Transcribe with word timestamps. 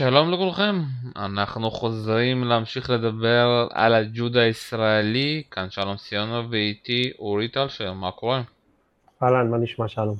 שלום 0.00 0.30
לכולכם, 0.30 0.74
אנחנו 1.16 1.70
חוזרים 1.70 2.44
להמשיך 2.44 2.90
לדבר 2.90 3.68
על 3.70 3.94
הג'ודה 3.94 4.40
הישראלי, 4.40 5.42
כאן 5.50 5.70
שלום 5.70 5.96
סיונו 5.96 6.50
ואיתי 6.50 7.12
אורי 7.18 7.48
טלשר, 7.48 7.92
מה 7.92 8.10
קורה? 8.10 8.42
אהלן, 9.22 9.50
מה 9.50 9.58
נשמע 9.58 9.88
שלום? 9.88 10.14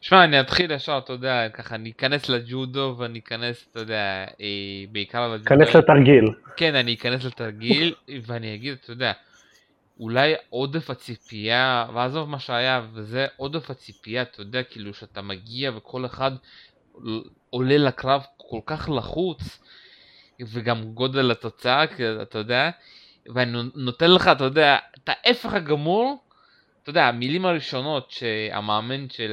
שמע, 0.00 0.24
אני 0.24 0.40
אתחיל 0.40 0.70
ישר, 0.70 0.98
אתה 1.04 1.12
יודע, 1.12 1.48
ככה, 1.48 1.74
אני 1.74 1.90
אכנס 1.90 2.28
לג'ודו 2.28 2.94
ואני 2.98 3.18
אכנס, 3.18 3.68
אתה 3.72 3.80
יודע, 3.80 4.24
אה, 4.40 4.46
בעיקר 4.92 5.28
לג'ודו. 5.28 5.48
כנס 5.48 5.76
לתרגיל. 5.76 6.34
כן, 6.56 6.74
אני 6.74 6.94
אכנס 6.94 7.24
לתרגיל 7.24 7.94
ואני 8.26 8.54
אגיד, 8.54 8.76
אתה 8.82 8.92
יודע, 8.92 9.12
אולי 10.00 10.34
עודף 10.50 10.90
הציפייה, 10.90 11.86
ועזוב 11.94 12.28
מה 12.28 12.38
שהיה, 12.38 12.82
וזה 12.92 13.26
עודף 13.36 13.70
הציפייה, 13.70 14.22
אתה 14.22 14.40
יודע, 14.40 14.62
כאילו 14.62 14.94
שאתה 14.94 15.22
מגיע 15.22 15.70
וכל 15.76 16.06
אחד 16.06 16.30
עולה 17.50 17.78
לקרב 17.78 18.22
כל 18.48 18.60
כך 18.66 18.88
לחוץ, 18.88 19.62
וגם 20.40 20.82
גודל 20.94 21.30
התוצאה, 21.30 21.84
אתה 22.22 22.38
יודע, 22.38 22.70
ואני 23.34 23.58
נותן 23.74 24.10
לך, 24.10 24.28
אתה 24.28 24.44
יודע, 24.44 24.78
את 24.94 25.08
ההפך 25.08 25.52
הגמור, 25.52 26.24
אתה 26.82 26.90
יודע, 26.90 27.04
המילים 27.04 27.46
הראשונות 27.46 28.10
שהמאמן 28.10 29.10
של, 29.10 29.32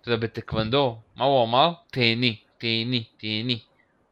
אתה 0.00 0.10
יודע, 0.10 0.26
בטקוונדו, 0.26 0.98
מה 1.16 1.24
הוא 1.24 1.44
אמר? 1.44 1.72
תהני, 1.90 2.36
תהני, 2.58 3.04
תהני. 3.16 3.58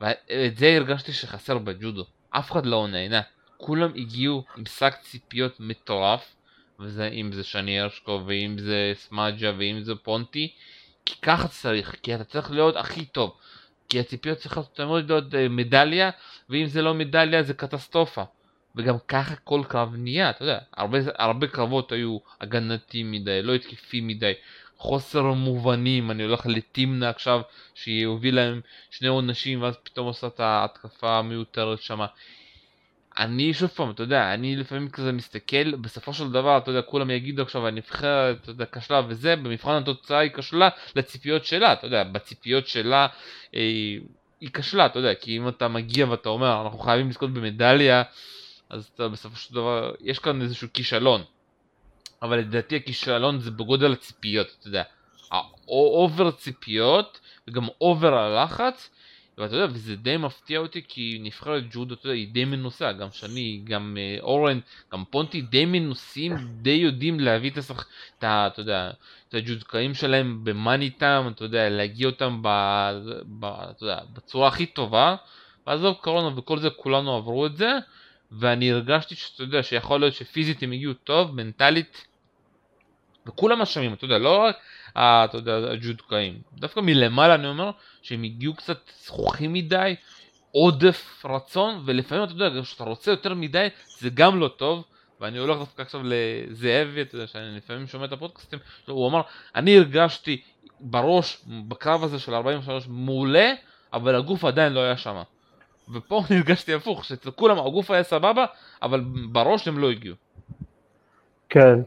ואת 0.01 0.57
זה 0.57 0.77
הרגשתי 0.77 1.13
שחסר 1.13 1.59
בג'ודו. 1.59 2.05
אף 2.31 2.53
אחד 2.53 2.67
לא 2.67 2.89
נהנה. 2.89 3.21
כולם 3.57 3.91
הגיעו 3.97 4.45
עם 4.57 4.67
שק 4.67 4.95
ציפיות 5.01 5.61
מטורף, 5.61 6.35
וזה 6.81 7.09
אם 7.09 7.33
זה 7.33 7.45
שני 7.45 7.81
הרשקו, 7.81 8.23
ואם 8.27 8.57
זה 8.59 8.93
סמאג'ה, 8.95 9.53
ואם 9.59 9.83
זה 9.83 9.95
פונטי, 9.95 10.53
כי 11.05 11.15
ככה 11.23 11.49
צריך, 11.49 11.95
כי 12.03 12.15
אתה 12.15 12.25
צריך 12.25 12.51
להיות 12.51 12.77
הכי 12.77 13.05
טוב. 13.05 13.37
כי 13.91 14.01
הציפיות 14.01 14.39
צריכות 14.39 14.77
תמיד 14.77 15.11
להיות 15.11 15.35
אה, 15.35 15.49
מדליה, 15.49 16.11
ואם 16.49 16.67
זה 16.67 16.83
לא 16.83 16.95
מדליה 16.95 17.43
זה 17.43 17.55
קטסטרופה. 17.55 18.25
וגם 18.77 18.95
ככה 19.09 19.37
כל 19.37 19.63
קרב 19.69 19.95
נהיה, 19.97 20.31
אתה 20.31 20.43
יודע, 20.43 20.59
הרבה, 20.77 20.99
הרבה 21.19 21.47
קרבות 21.47 21.93
היו 21.93 22.19
הגנתיים 22.41 23.13
מדי, 23.13 23.43
לא 23.43 23.55
התקפים 23.55 24.07
מדי, 24.07 24.33
חוסר 24.77 25.23
מובנים, 25.23 26.11
אני 26.11 26.23
הולך 26.23 26.47
לתמנה 26.47 27.09
עכשיו, 27.09 27.41
שיוביל 27.75 28.37
להם 28.37 28.61
שני 28.91 29.09
עונשים, 29.09 29.63
ואז 29.63 29.77
פתאום 29.83 30.07
עושה 30.07 30.27
את 30.27 30.41
ההתקפה 30.41 31.19
המיותרת 31.19 31.83
שמה. 31.83 32.07
אני 33.19 33.55
שוב 33.55 33.69
פעם, 33.69 33.91
אתה 33.91 34.03
יודע, 34.03 34.35
אני 34.35 34.57
לפעמים 34.57 34.91
כזה 34.91 35.13
מסתכל, 35.13 35.77
בסופו 35.77 36.13
של 36.13 36.33
דבר, 36.33 36.59
אתה 36.59 36.71
יודע, 36.71 36.83
כולם 36.83 37.11
יגידו 37.11 37.43
עכשיו, 37.43 37.67
הנבחרת, 37.67 38.37
אתה 38.43 38.51
יודע, 38.51 38.65
כשלה 38.73 39.03
וזה, 39.09 39.37
במבחן 39.37 39.73
התוצאה 39.73 40.19
היא 40.19 40.31
כשלה 40.31 40.69
לציפיות 40.97 41.45
שלה, 41.45 41.73
אתה 41.73 41.87
יודע, 41.87 42.05
בציפיות 42.05 42.67
שלה 42.69 43.07
אה, 43.55 43.61
היא 44.41 44.51
כשלה, 44.53 44.87
אתה 44.87 44.99
יודע, 44.99 45.15
כי 45.15 45.37
אם 45.37 45.49
אתה 45.49 45.69
מגיע 45.69 46.11
ואתה 46.11 46.29
אומר, 46.29 46.63
אנחנו 46.63 46.79
חייבים 46.79 47.09
לזכות 47.09 47.35
במדליה, 47.35 48.03
אז 48.71 48.91
אתה 48.95 49.09
בסופו 49.09 49.37
של 49.37 49.55
דבר, 49.55 49.93
יש 50.01 50.19
כאן 50.19 50.43
איזשהו 50.43 50.69
כישלון. 50.75 51.23
אבל 52.23 52.39
לדעתי 52.39 52.77
הכישלון 52.77 53.41
זה 53.41 53.51
בגודל 53.51 53.93
הציפיות, 53.93 54.57
אתה 54.61 54.69
יודע, 54.69 54.83
ה 55.31 55.51
over 55.51 56.31
ציפיות, 56.31 57.21
וגם 57.49 57.69
over 57.81 58.15
הלחץ, 58.15 58.91
ואתה 59.41 59.57
יודע, 59.57 59.73
וזה 59.73 59.97
די 59.97 60.17
מפתיע 60.17 60.59
אותי 60.59 60.83
כי 60.89 61.19
נבחרת 61.23 61.65
ג'ודו, 61.71 61.95
אתה 61.95 62.07
יודע, 62.07 62.15
היא 62.15 62.29
די 62.29 62.45
מנוסה, 62.45 62.93
גם 62.93 63.09
שני, 63.13 63.61
גם 63.65 63.97
אה, 63.97 64.23
אורן, 64.23 64.61
גם 64.93 65.05
פונטי 65.11 65.41
די 65.41 65.65
מנוסים, 65.65 66.37
די 66.63 66.71
יודעים 66.71 67.21
להביא 67.21 67.51
את 67.51 67.59
השח... 67.59 67.89
את 68.19 68.25
ה... 68.25 68.47
אתה 68.47 68.61
יודע, 68.61 68.91
את 69.29 69.35
הג'ודקאים 69.35 69.95
שלהם 69.95 70.45
במאני 70.45 70.91
טאם, 70.91 71.29
אתה 71.29 71.45
יודע, 71.45 71.69
להגיע 71.69 72.07
אותם 72.07 72.43
ב... 72.43 72.49
ב... 73.39 73.45
אתה 73.45 73.85
יודע, 73.85 74.01
בצורה 74.13 74.49
הכי 74.49 74.67
טובה, 74.67 75.17
ועזוב 75.67 75.97
קורונה 76.01 76.39
וכל 76.39 76.59
זה, 76.59 76.71
כולנו 76.71 77.17
עברו 77.17 77.47
את 77.47 77.57
זה, 77.57 77.73
ואני 78.33 78.73
הרגשתי 78.73 79.15
שאתה 79.15 79.43
יודע, 79.43 79.63
שיכול 79.63 80.01
להיות 80.01 80.15
שפיזית 80.15 80.63
הם 80.63 80.73
הגיעו 80.73 80.95
טוב, 80.95 81.35
מנטלית, 81.35 82.07
וכולם 83.27 83.63
אשמים, 83.63 83.93
אתה 83.93 84.05
יודע, 84.05 84.19
לא 84.19 84.39
רק 84.39 84.57
אתה 84.97 85.37
יודע, 85.37 85.57
הג'ודקאים. 85.73 86.39
דווקא 86.55 86.81
מלמעלה 86.81 87.35
אני 87.35 87.47
אומר 87.47 87.71
שהם 88.03 88.23
הגיעו 88.23 88.55
קצת 88.55 88.79
זכוכים 89.05 89.53
מדי, 89.53 89.95
עודף 90.53 91.25
רצון, 91.25 91.83
ולפעמים 91.85 92.25
אתה 92.25 92.33
יודע, 92.33 92.63
כשאתה 92.63 92.85
רוצה 92.85 93.11
יותר 93.11 93.35
מדי, 93.35 93.69
זה 93.99 94.09
גם 94.15 94.41
לא 94.41 94.49
טוב. 94.49 94.85
ואני 95.21 95.39
הולך 95.39 95.59
דווקא 95.59 95.83
עכשיו 95.83 96.01
לזאבי, 96.05 97.03
אתה 97.03 97.15
יודע, 97.15 97.27
שאני 97.27 97.57
לפעמים 97.57 97.87
שומע 97.87 98.05
את 98.05 98.13
הפודקאסטים, 98.13 98.59
הוא 98.87 99.09
אמר, 99.09 99.21
אני 99.55 99.77
הרגשתי 99.77 100.43
בראש, 100.81 101.45
בקרב 101.69 102.05
הזה 102.05 102.19
של 102.19 102.35
43, 102.35 102.87
מעולה, 102.89 103.53
אבל 103.93 104.15
הגוף 104.15 104.45
עדיין 104.45 104.73
לא 104.73 104.81
היה 104.81 104.97
שם. 104.97 105.23
ופה 105.93 106.23
אני 106.31 106.39
הרגשתי 106.39 106.75
הפוך, 106.75 107.05
שאצל 107.05 107.31
כולם 107.31 107.59
הגוף 107.59 107.91
היה 107.91 108.03
סבבה, 108.03 108.47
אבל 108.83 109.01
בראש 109.33 109.69
הם 109.69 109.79
לא 109.79 109.91
הגיעו. 109.91 110.17
כן. 111.49 111.81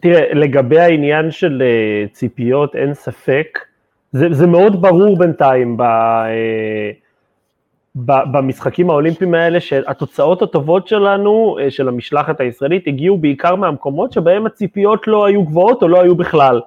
תראה, 0.00 0.34
לגבי 0.34 0.78
העניין 0.78 1.30
של 1.30 1.62
אה, 1.62 2.06
ציפיות, 2.12 2.76
אין 2.76 2.94
ספק, 2.94 3.58
זה, 4.12 4.28
זה 4.30 4.46
מאוד 4.46 4.82
ברור 4.82 5.18
בינתיים 5.18 5.76
ב, 5.76 5.82
אה, 5.82 6.90
ב, 7.96 8.12
במשחקים 8.32 8.90
האולימפיים 8.90 9.34
האלה, 9.34 9.60
שהתוצאות 9.60 10.42
הטובות 10.42 10.88
שלנו, 10.88 11.58
אה, 11.60 11.70
של 11.70 11.88
המשלחת 11.88 12.40
הישראלית, 12.40 12.86
הגיעו 12.86 13.18
בעיקר 13.18 13.54
מהמקומות 13.54 14.12
שבהם 14.12 14.46
הציפיות 14.46 15.08
לא 15.08 15.26
היו 15.26 15.44
גבוהות 15.44 15.82
או 15.82 15.88
לא 15.88 16.00
היו 16.00 16.16
בכלל. 16.16 16.60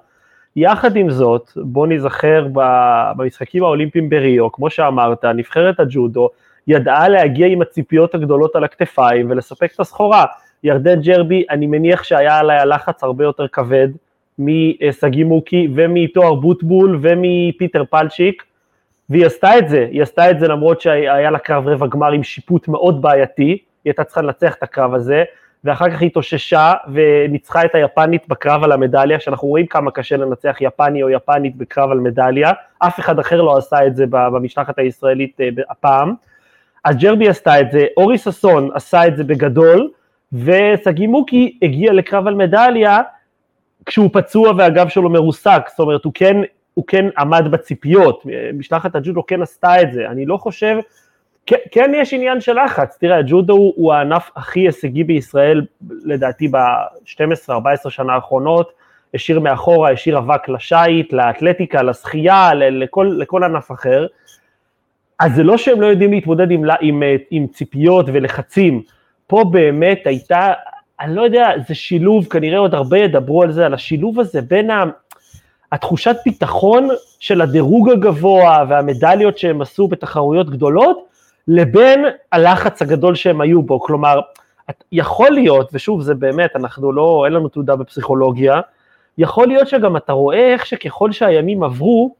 יחד 0.55 0.95
עם 0.95 1.09
זאת, 1.09 1.51
בוא 1.55 1.87
נזכר 1.87 2.47
במשחקים 3.17 3.63
האולימפיים 3.63 4.09
בריו, 4.09 4.51
כמו 4.51 4.69
שאמרת, 4.69 5.25
נבחרת 5.25 5.79
הג'ודו 5.79 6.29
ידעה 6.67 7.09
להגיע 7.09 7.47
עם 7.47 7.61
הציפיות 7.61 8.15
הגדולות 8.15 8.55
על 8.55 8.63
הכתפיים 8.63 9.29
ולספק 9.29 9.71
את 9.75 9.79
הסחורה. 9.79 10.25
ירדן 10.63 11.01
ג'רבי, 11.01 11.45
אני 11.49 11.67
מניח 11.67 12.03
שהיה 12.03 12.39
עליה 12.39 12.65
לחץ 12.65 13.03
הרבה 13.03 13.23
יותר 13.23 13.47
כבד 13.47 13.87
משגיא 14.39 15.25
מוקי 15.25 15.67
ומתואר 15.75 16.33
בוטבול 16.33 16.99
ומפיטר 17.01 17.83
פלצ'יק, 17.89 18.43
והיא 19.09 19.25
עשתה 19.25 19.57
את 19.57 19.69
זה, 19.69 19.87
היא 19.91 20.01
עשתה 20.01 20.31
את 20.31 20.39
זה 20.39 20.47
למרות 20.47 20.81
שהיה 20.81 21.31
לה 21.31 21.39
קרב 21.39 21.67
רבע 21.67 21.87
גמר 21.87 22.11
עם 22.11 22.23
שיפוט 22.23 22.67
מאוד 22.67 23.01
בעייתי, 23.01 23.43
היא 23.43 23.59
הייתה 23.85 24.03
צריכה 24.03 24.21
לנצח 24.21 24.55
את 24.55 24.63
הקרב 24.63 24.93
הזה, 24.93 25.23
ואחר 25.63 25.89
כך 25.89 26.01
היא 26.01 26.07
התאוששה 26.07 26.73
וניצחה 26.93 27.65
את 27.65 27.75
היפנית 27.75 28.27
בקרב 28.27 28.63
על 28.63 28.71
המדליה, 28.71 29.19
שאנחנו 29.19 29.47
רואים 29.47 29.65
כמה 29.65 29.91
קשה 29.91 30.17
לנצח 30.17 30.57
יפני 30.61 31.03
או 31.03 31.09
יפנית 31.09 31.55
בקרב 31.55 31.91
על 31.91 31.99
מדליה, 31.99 32.51
אף 32.79 32.99
אחד 32.99 33.19
אחר 33.19 33.41
לא 33.41 33.57
עשה 33.57 33.87
את 33.87 33.95
זה 33.95 34.05
במשלחת 34.09 34.79
הישראלית 34.79 35.41
אה, 35.41 35.49
הפעם. 35.69 36.13
אז 36.85 36.97
ג'רבי 36.97 37.29
עשתה 37.29 37.61
את 37.61 37.71
זה, 37.71 37.85
אורי 37.97 38.17
ששון 38.17 38.69
עשה 38.73 39.07
את 39.07 39.17
זה 39.17 39.23
בגדול, 39.23 39.89
ושגיא 40.33 41.07
מוקי 41.07 41.57
הגיע 41.61 41.93
לקרב 41.93 42.27
על 42.27 42.35
מדליה 42.35 43.01
כשהוא 43.85 44.09
פצוע 44.13 44.53
והגב 44.57 44.87
שלו 44.87 45.09
מרוסק, 45.09 45.67
זאת 45.69 45.79
אומרת 45.79 46.05
הוא 46.05 46.13
כן, 46.15 46.37
הוא 46.73 46.85
כן 46.87 47.05
עמד 47.17 47.51
בציפיות, 47.51 48.23
משלחת 48.53 48.95
הג'ודו 48.95 49.25
כן 49.25 49.41
עשתה 49.41 49.81
את 49.81 49.93
זה, 49.93 50.07
אני 50.07 50.25
לא 50.25 50.37
חושב, 50.37 50.77
כן, 51.45 51.55
כן 51.71 51.91
יש 51.95 52.13
עניין 52.13 52.41
של 52.41 52.63
לחץ, 52.63 52.97
תראה 52.99 53.17
הג'ודו 53.17 53.53
הוא, 53.53 53.73
הוא 53.75 53.93
הענף 53.93 54.31
הכי 54.35 54.59
הישגי 54.59 55.03
בישראל 55.03 55.65
לדעתי 56.05 56.47
ב-12-14 56.47 57.89
שנה 57.89 58.13
האחרונות, 58.13 58.71
השאיר 59.13 59.39
מאחורה, 59.39 59.91
השאיר 59.91 60.17
אבק 60.17 60.49
לשיט, 60.49 61.13
לאתלטיקה, 61.13 61.83
לשחייה, 61.83 62.53
לכל, 62.53 63.15
לכל 63.17 63.43
ענף 63.43 63.71
אחר, 63.71 64.07
אז 65.19 65.35
זה 65.35 65.43
לא 65.43 65.57
שהם 65.57 65.81
לא 65.81 65.85
יודעים 65.85 66.11
להתמודד 66.11 66.51
עם, 66.51 66.63
עם, 66.81 67.03
עם 67.31 67.47
ציפיות 67.47 68.05
ולחצים, 68.13 68.81
פה 69.27 69.43
באמת 69.51 69.99
הייתה, 70.05 70.53
אני 70.99 71.15
לא 71.15 71.21
יודע, 71.21 71.47
זה 71.67 71.75
שילוב, 71.75 72.25
כנראה 72.25 72.59
עוד 72.59 72.73
הרבה 72.73 72.97
ידברו 72.97 73.43
על 73.43 73.51
זה, 73.51 73.65
על 73.65 73.73
השילוב 73.73 74.19
הזה 74.19 74.41
בין 74.41 74.69
ה... 74.69 74.83
התחושת 75.71 76.15
ביטחון 76.25 76.87
של 77.19 77.41
הדירוג 77.41 77.89
הגבוה 77.89 78.63
והמדליות 78.69 79.37
שהם 79.37 79.61
עשו 79.61 79.87
בתחרויות 79.87 80.49
גדולות, 80.49 81.05
לבין 81.47 82.05
הלחץ 82.31 82.81
הגדול 82.81 83.15
שהם 83.15 83.41
היו 83.41 83.61
בו. 83.61 83.79
כלומר, 83.79 84.19
יכול 84.91 85.31
להיות, 85.31 85.69
ושוב, 85.73 86.01
זה 86.01 86.13
באמת, 86.13 86.55
אנחנו 86.55 86.91
לא, 86.91 87.23
אין 87.25 87.33
לנו 87.33 87.49
תעודה 87.49 87.75
בפסיכולוגיה, 87.75 88.61
יכול 89.17 89.47
להיות 89.47 89.67
שגם 89.67 89.97
אתה 89.97 90.13
רואה 90.13 90.53
איך 90.53 90.65
שככל 90.65 91.11
שהימים 91.11 91.63
עברו, 91.63 92.15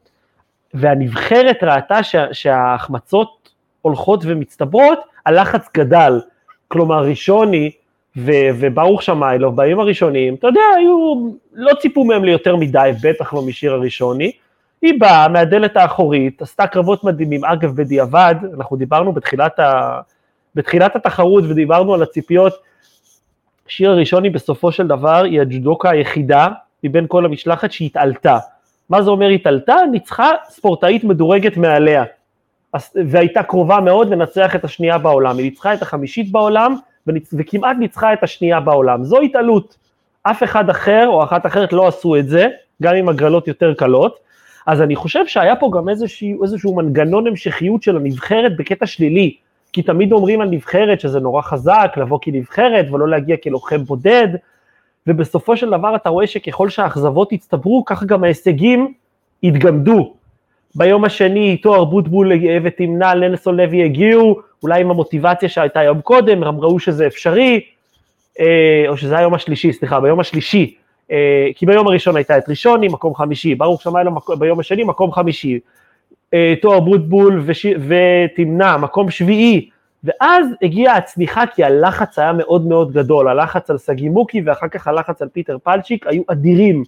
והנבחרת 0.74 1.56
ראתה 1.62 2.02
שה, 2.02 2.34
שההחמצות 2.34 3.50
הולכות 3.82 4.20
ומצטברות, 4.24 4.98
הלחץ 5.26 5.68
גדל. 5.76 6.20
כלומר 6.68 7.04
ראשוני 7.04 7.70
ו- 8.16 8.48
וברוך 8.60 9.02
שמיילוב 9.02 9.56
בימים 9.56 9.80
הראשונים, 9.80 10.34
אתה 10.34 10.46
יודע, 10.46 10.60
היו, 10.76 11.14
לא 11.52 11.74
ציפו 11.74 12.04
מהם 12.04 12.24
ליותר 12.24 12.56
מדי, 12.56 12.90
בטח 13.02 13.34
לא 13.34 13.42
משיר 13.42 13.72
הראשוני, 13.72 14.32
היא 14.82 15.00
באה 15.00 15.28
מהדלת 15.28 15.76
האחורית, 15.76 16.42
עשתה 16.42 16.66
קרבות 16.66 17.04
מדהימים, 17.04 17.44
אגב 17.44 17.76
בדיעבד, 17.76 18.34
אנחנו 18.56 18.76
דיברנו 18.76 19.12
בתחילת, 19.12 19.58
ה... 19.58 20.00
בתחילת 20.54 20.96
התחרות 20.96 21.44
ודיברנו 21.48 21.94
על 21.94 22.02
הציפיות, 22.02 22.52
שיר 23.68 23.90
הראשוני 23.90 24.30
בסופו 24.30 24.72
של 24.72 24.86
דבר 24.86 25.24
היא 25.24 25.40
הג'ודוקה 25.40 25.90
היחידה 25.90 26.48
מבין 26.84 27.04
כל 27.08 27.24
המשלחת 27.24 27.72
שהתעלתה. 27.72 28.38
מה 28.90 29.02
זה 29.02 29.10
אומר 29.10 29.28
התעלתה? 29.28 29.76
ניצחה 29.92 30.30
ספורטאית 30.48 31.04
מדורגת 31.04 31.56
מעליה. 31.56 32.04
והייתה 33.06 33.42
קרובה 33.42 33.80
מאוד 33.80 34.08
לנצח 34.10 34.56
את 34.56 34.64
השנייה 34.64 34.98
בעולם, 34.98 35.36
היא 35.36 35.44
ניצחה 35.44 35.74
את 35.74 35.82
החמישית 35.82 36.32
בעולם 36.32 36.76
וכמעט 37.32 37.76
ניצחה 37.78 38.12
את 38.12 38.22
השנייה 38.22 38.60
בעולם, 38.60 39.04
זו 39.04 39.20
התעלות, 39.20 39.76
אף 40.22 40.42
אחד 40.42 40.70
אחר 40.70 41.08
או 41.08 41.24
אחת 41.24 41.46
אחרת 41.46 41.72
לא 41.72 41.88
עשו 41.88 42.16
את 42.16 42.28
זה, 42.28 42.46
גם 42.82 42.94
עם 42.94 43.08
הגרלות 43.08 43.48
יותר 43.48 43.74
קלות, 43.74 44.18
אז 44.66 44.82
אני 44.82 44.96
חושב 44.96 45.26
שהיה 45.26 45.56
פה 45.56 45.70
גם 45.74 45.88
איזשהו, 45.88 46.42
איזשהו 46.42 46.74
מנגנון 46.74 47.26
המשכיות 47.26 47.82
של 47.82 47.96
הנבחרת 47.96 48.56
בקטע 48.56 48.86
שלילי, 48.86 49.34
כי 49.72 49.82
תמיד 49.82 50.12
אומרים 50.12 50.40
על 50.40 50.48
נבחרת 50.48 51.00
שזה 51.00 51.20
נורא 51.20 51.42
חזק, 51.42 51.92
לבוא 51.96 52.18
כנבחרת 52.22 52.90
ולא 52.90 53.08
להגיע 53.08 53.36
כלוחם 53.36 53.84
בודד, 53.84 54.28
ובסופו 55.06 55.56
של 55.56 55.70
דבר 55.70 55.96
אתה 55.96 56.08
רואה 56.08 56.26
שככל 56.26 56.68
שהאכזבות 56.68 57.32
הצטברו, 57.32 57.84
ככה 57.84 58.06
גם 58.06 58.24
ההישגים 58.24 58.94
התגמדו. 59.42 60.14
ביום 60.74 61.04
השני 61.04 61.56
תואר 61.56 61.84
בוטבול 61.84 62.32
ותמנע 62.64 63.14
לנסון 63.14 63.56
לוי 63.56 63.84
הגיעו, 63.84 64.40
אולי 64.62 64.80
עם 64.80 64.90
המוטיבציה 64.90 65.48
שהייתה 65.48 65.82
יום 65.82 66.00
קודם, 66.00 66.42
הם 66.42 66.60
ראו 66.60 66.78
שזה 66.78 67.06
אפשרי, 67.06 67.60
אה, 68.40 68.84
או 68.88 68.96
שזה 68.96 69.18
היום 69.18 69.34
השלישי, 69.34 69.72
סליחה, 69.72 70.00
ביום 70.00 70.20
השלישי, 70.20 70.74
אה, 71.10 71.48
כי 71.54 71.66
ביום 71.66 71.86
הראשון 71.86 72.16
הייתה 72.16 72.38
את 72.38 72.48
ראשוני, 72.48 72.88
מקום 72.88 73.14
חמישי, 73.14 73.54
ברוך 73.54 73.82
שמאי 73.82 74.04
ביום 74.38 74.60
השני, 74.60 74.84
מקום 74.84 75.12
חמישי, 75.12 75.58
אה, 76.34 76.54
תואר 76.62 76.80
בוטבול 76.80 77.44
ותמנע, 77.88 78.76
מקום 78.76 79.10
שביעי, 79.10 79.68
ואז 80.04 80.46
הגיעה 80.62 80.96
הצניחה 80.96 81.46
כי 81.46 81.64
הלחץ 81.64 82.18
היה 82.18 82.32
מאוד 82.32 82.66
מאוד 82.66 82.92
גדול, 82.92 83.28
הלחץ 83.28 83.70
על 83.70 83.78
סגי 83.78 84.08
מוקי 84.08 84.42
ואחר 84.46 84.68
כך 84.68 84.86
הלחץ 84.88 85.22
על 85.22 85.28
פיטר 85.28 85.58
פלצ'יק 85.58 86.06
היו 86.06 86.22
אדירים. 86.26 86.84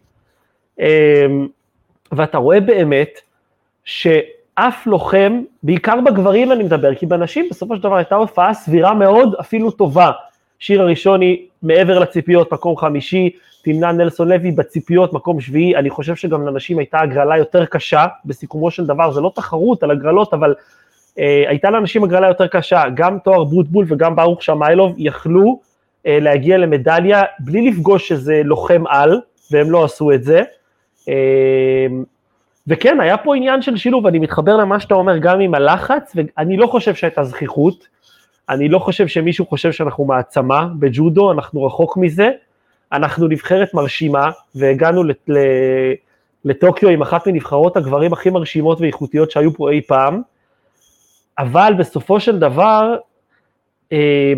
ואתה 2.12 2.38
רואה 2.38 2.60
באמת 2.60 3.20
שאף 3.90 4.86
לוחם, 4.86 5.42
בעיקר 5.62 6.00
בגברים 6.06 6.52
אני 6.52 6.64
מדבר, 6.64 6.94
כי 6.94 7.06
בנשים 7.06 7.46
בסופו 7.50 7.76
של 7.76 7.82
דבר 7.82 7.96
הייתה 7.96 8.14
הופעה 8.14 8.54
סבירה 8.54 8.94
מאוד, 8.94 9.34
אפילו 9.40 9.70
טובה. 9.70 10.10
שיר 10.58 10.82
הראשוני 10.82 11.46
מעבר 11.62 11.98
לציפיות, 11.98 12.52
מקום 12.52 12.76
חמישי, 12.76 13.30
תמנע 13.64 13.92
נלסון 13.92 14.28
לוי 14.28 14.50
בציפיות, 14.50 15.12
מקום 15.12 15.40
שביעי, 15.40 15.76
אני 15.76 15.90
חושב 15.90 16.16
שגם 16.16 16.46
לנשים 16.46 16.78
הייתה 16.78 17.00
הגרלה 17.00 17.38
יותר 17.38 17.64
קשה, 17.64 18.06
בסיכומו 18.24 18.70
של 18.70 18.86
דבר, 18.86 19.10
זה 19.10 19.20
לא 19.20 19.32
תחרות 19.34 19.82
על 19.82 19.90
הגרלות, 19.90 20.34
אבל 20.34 20.54
אה, 21.18 21.44
הייתה 21.48 21.70
לאנשים 21.70 22.04
הגרלה 22.04 22.28
יותר 22.28 22.46
קשה, 22.46 22.82
גם 22.94 23.18
תואר 23.18 23.44
בוטבול 23.44 23.84
וגם 23.88 24.16
ברוך 24.16 24.42
שמיילוב 24.42 24.94
יכלו 24.98 25.60
אה, 26.06 26.18
להגיע 26.20 26.58
למדליה 26.58 27.22
בלי 27.38 27.70
לפגוש 27.70 28.12
איזה 28.12 28.40
לוחם 28.44 28.82
על, 28.86 29.20
והם 29.50 29.70
לא 29.70 29.84
עשו 29.84 30.12
את 30.12 30.22
זה. 30.22 30.42
אה, 31.08 31.86
וכן, 32.66 33.00
היה 33.00 33.16
פה 33.16 33.36
עניין 33.36 33.62
של 33.62 33.76
שילוב, 33.76 34.06
אני 34.06 34.18
מתחבר 34.18 34.56
למה 34.56 34.80
שאתה 34.80 34.94
אומר 34.94 35.18
גם 35.18 35.40
עם 35.40 35.54
הלחץ, 35.54 36.14
ואני 36.14 36.56
לא 36.56 36.66
חושב 36.66 36.94
שהייתה 36.94 37.24
זכיחות, 37.24 37.88
אני 38.48 38.68
לא 38.68 38.78
חושב 38.78 39.06
שמישהו 39.06 39.46
חושב 39.46 39.72
שאנחנו 39.72 40.04
מעצמה 40.04 40.68
בג'ודו, 40.78 41.32
אנחנו 41.32 41.64
רחוק 41.64 41.96
מזה, 41.96 42.30
אנחנו 42.92 43.28
נבחרת 43.28 43.74
מרשימה, 43.74 44.30
והגענו 44.54 45.02
לטוקיו 46.44 46.88
עם 46.88 47.02
אחת 47.02 47.26
מנבחרות 47.26 47.76
הגברים 47.76 48.12
הכי 48.12 48.30
מרשימות 48.30 48.80
ואיכותיות 48.80 49.30
שהיו 49.30 49.54
פה 49.54 49.70
אי 49.70 49.80
פעם, 49.86 50.22
אבל 51.38 51.74
בסופו 51.78 52.20
של 52.20 52.38
דבר, 52.38 52.96
אה, 53.92 54.32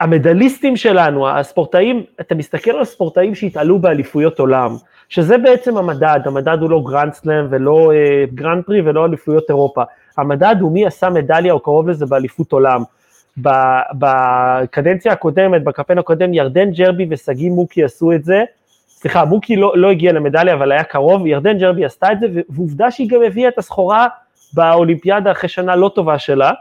המדליסטים 0.00 0.76
שלנו, 0.76 1.28
הספורטאים, 1.28 2.04
אתה 2.20 2.34
מסתכל 2.34 2.70
על 2.70 2.80
הספורטאים 2.80 3.34
שהתעלו 3.34 3.78
באליפויות 3.78 4.38
עולם, 4.38 4.76
שזה 5.08 5.38
בעצם 5.38 5.76
המדד, 5.76 6.20
המדד 6.24 6.58
הוא 6.60 6.70
לא 6.70 6.82
Grand 6.86 7.12
Slam 7.12 7.46
ולא 7.50 7.92
אה, 7.92 8.24
Grand 8.34 8.64
Prix 8.64 8.80
ולא 8.80 9.04
אליפויות 9.04 9.44
אירופה, 9.48 9.82
המדד 10.18 10.56
הוא 10.60 10.72
מי 10.72 10.86
עשה 10.86 11.10
מדליה 11.10 11.52
או 11.52 11.60
קרוב 11.60 11.88
לזה 11.88 12.06
באליפות 12.06 12.52
עולם. 12.52 12.82
בקדנציה 13.92 15.12
הקודמת, 15.12 15.64
בקמפיין 15.64 15.98
הקודם, 15.98 16.34
ירדן 16.34 16.70
ג'רבי 16.70 17.06
ושגיא 17.10 17.50
מוקי 17.50 17.84
עשו 17.84 18.12
את 18.12 18.24
זה, 18.24 18.44
סליחה, 18.88 19.24
מוקי 19.24 19.56
לא, 19.56 19.72
לא 19.76 19.90
הגיע 19.90 20.12
למדליה 20.12 20.54
אבל 20.54 20.72
היה 20.72 20.84
קרוב, 20.84 21.26
ירדן 21.26 21.58
ג'רבי 21.58 21.84
עשתה 21.84 22.12
את 22.12 22.20
זה, 22.20 22.26
ועובדה 22.48 22.90
שהיא 22.90 23.10
גם 23.10 23.22
הביאה 23.22 23.48
את 23.48 23.58
הסחורה 23.58 24.06
באולימפיאדה 24.52 25.32
אחרי 25.32 25.48
שנה 25.48 25.76
לא 25.76 25.90
טובה 25.94 26.18
שלה, 26.18 26.52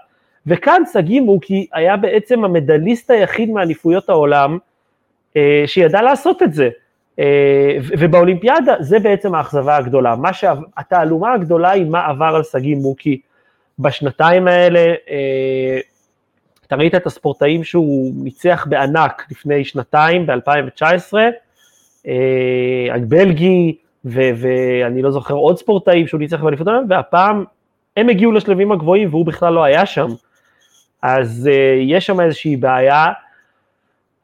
וכאן 0.47 0.81
שגיא 0.93 1.21
מוקי 1.21 1.67
היה 1.73 1.97
בעצם 1.97 2.45
המדליסט 2.45 3.11
היחיד 3.11 3.49
מאליפויות 3.49 4.09
העולם 4.09 4.57
אה, 5.37 5.63
שידע 5.65 6.01
לעשות 6.01 6.43
את 6.43 6.53
זה. 6.53 6.69
אה, 7.19 7.77
ובאולימפיאדה 7.99 8.75
זה 8.79 8.99
בעצם 8.99 9.35
האכזבה 9.35 9.77
הגדולה. 9.77 10.15
מה 10.15 10.33
שהתעלומה 10.33 11.33
הגדולה 11.33 11.69
היא 11.71 11.85
מה 11.85 12.05
עבר 12.05 12.35
על 12.35 12.43
שגיא 12.43 12.75
מוקי 12.75 13.21
בשנתיים 13.79 14.47
האלה. 14.47 14.79
אה, 15.09 15.79
אתה 16.67 16.75
ראית 16.75 16.95
את 16.95 17.07
הספורטאים 17.07 17.63
שהוא 17.63 18.13
ניצח 18.23 18.65
בענק 18.69 19.25
לפני 19.31 19.65
שנתיים, 19.65 20.25
ב-2019, 20.25 21.13
בלגי, 23.07 23.75
ואני 24.05 25.01
לא 25.01 25.11
זוכר 25.11 25.33
עוד 25.33 25.57
ספורטאים 25.57 26.07
שהוא 26.07 26.19
ניצח 26.19 26.43
באליפות 26.43 26.67
העולם, 26.67 26.85
והפעם 26.89 27.43
הם 27.97 28.09
הגיעו 28.09 28.31
לשלבים 28.31 28.71
הגבוהים 28.71 29.09
והוא 29.09 29.25
בכלל 29.25 29.53
לא 29.53 29.63
היה 29.63 29.85
שם. 29.85 30.07
אז 31.03 31.49
uh, 31.51 31.55
יש 31.81 32.05
שם 32.05 32.21
איזושהי 32.21 32.57
בעיה. 32.57 33.05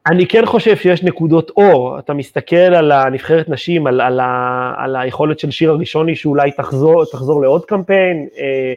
אני 0.07 0.27
כן 0.27 0.45
חושב 0.45 0.75
שיש 0.75 1.03
נקודות 1.03 1.49
אור, 1.49 1.99
אתה 1.99 2.13
מסתכל 2.13 2.55
על 2.55 2.91
הנבחרת 2.91 3.49
נשים, 3.49 3.87
על, 3.87 4.01
על, 4.01 4.19
ה, 4.19 4.73
על 4.77 4.95
היכולת 4.95 5.39
של 5.39 5.51
שיר 5.51 5.71
הראשוני 5.71 6.15
שאולי 6.15 6.51
תחזור, 6.51 7.05
תחזור 7.05 7.41
לעוד 7.41 7.65
קמפיין, 7.65 8.27
אה, 8.37 8.73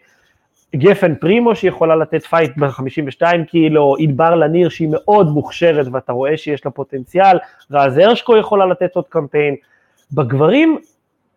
גפן 0.77 1.15
פרימו 1.15 1.57
שיכולה 1.57 1.97
לתת 1.97 2.23
פייט 2.23 2.51
ב-52 2.57 3.23
קילו, 3.51 3.97
ענבר 3.99 4.35
לניר 4.35 4.69
שהיא 4.69 4.89
מאוד 4.91 5.29
מוכשרת 5.29 5.87
ואתה 5.93 6.13
רואה 6.13 6.37
שיש 6.37 6.65
לה 6.65 6.71
פוטנציאל, 6.71 7.39
רז 7.71 7.99
הרשקו 7.99 8.37
יכולה 8.37 8.67
לתת 8.67 8.97
עוד 8.97 9.05
קמפיין. 9.09 9.55
בגברים 10.13 10.79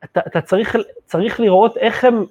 אתה, 0.04 0.20
אתה 0.28 0.42
צריך, 0.42 0.76
צריך 1.06 1.40
לראות 1.40 1.78
איך 1.78 2.04
הם 2.04 2.26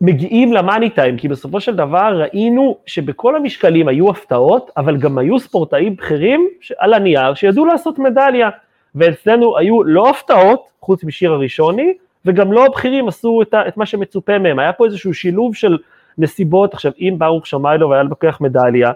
מגיעים 0.00 0.52
למאני 0.52 0.90
טיים, 0.90 1.16
כי 1.16 1.28
בסופו 1.28 1.60
של 1.60 1.76
דבר 1.76 2.20
ראינו 2.20 2.78
שבכל 2.86 3.36
המשקלים 3.36 3.88
היו 3.88 4.10
הפתעות, 4.10 4.70
אבל 4.76 4.96
גם 4.96 5.18
היו 5.18 5.38
ספורטאים 5.38 5.96
בכירים 5.96 6.48
על 6.78 6.94
הנייר 6.94 7.34
שידעו 7.34 7.66
לעשות 7.66 7.98
מדליה, 7.98 8.50
ואצלנו 8.94 9.58
היו 9.58 9.82
לא 9.84 10.10
הפתעות, 10.10 10.64
חוץ 10.80 11.04
משיר 11.04 11.32
הראשוני, 11.32 11.92
וגם 12.24 12.52
לא 12.52 12.66
הבכירים 12.66 13.08
עשו 13.08 13.42
את, 13.42 13.54
ה, 13.54 13.68
את 13.68 13.76
מה 13.76 13.86
שמצופה 13.86 14.38
מהם, 14.38 14.58
היה 14.58 14.72
פה 14.72 14.84
איזשהו 14.84 15.14
שילוב 15.14 15.54
של 15.54 15.78
נסיבות, 16.18 16.74
עכשיו 16.74 16.92
אם 17.00 17.14
ברוך 17.18 17.46
שמיילוב 17.46 17.92
היה 17.92 18.02
לוקח 18.02 18.38
מדליה, 18.40 18.92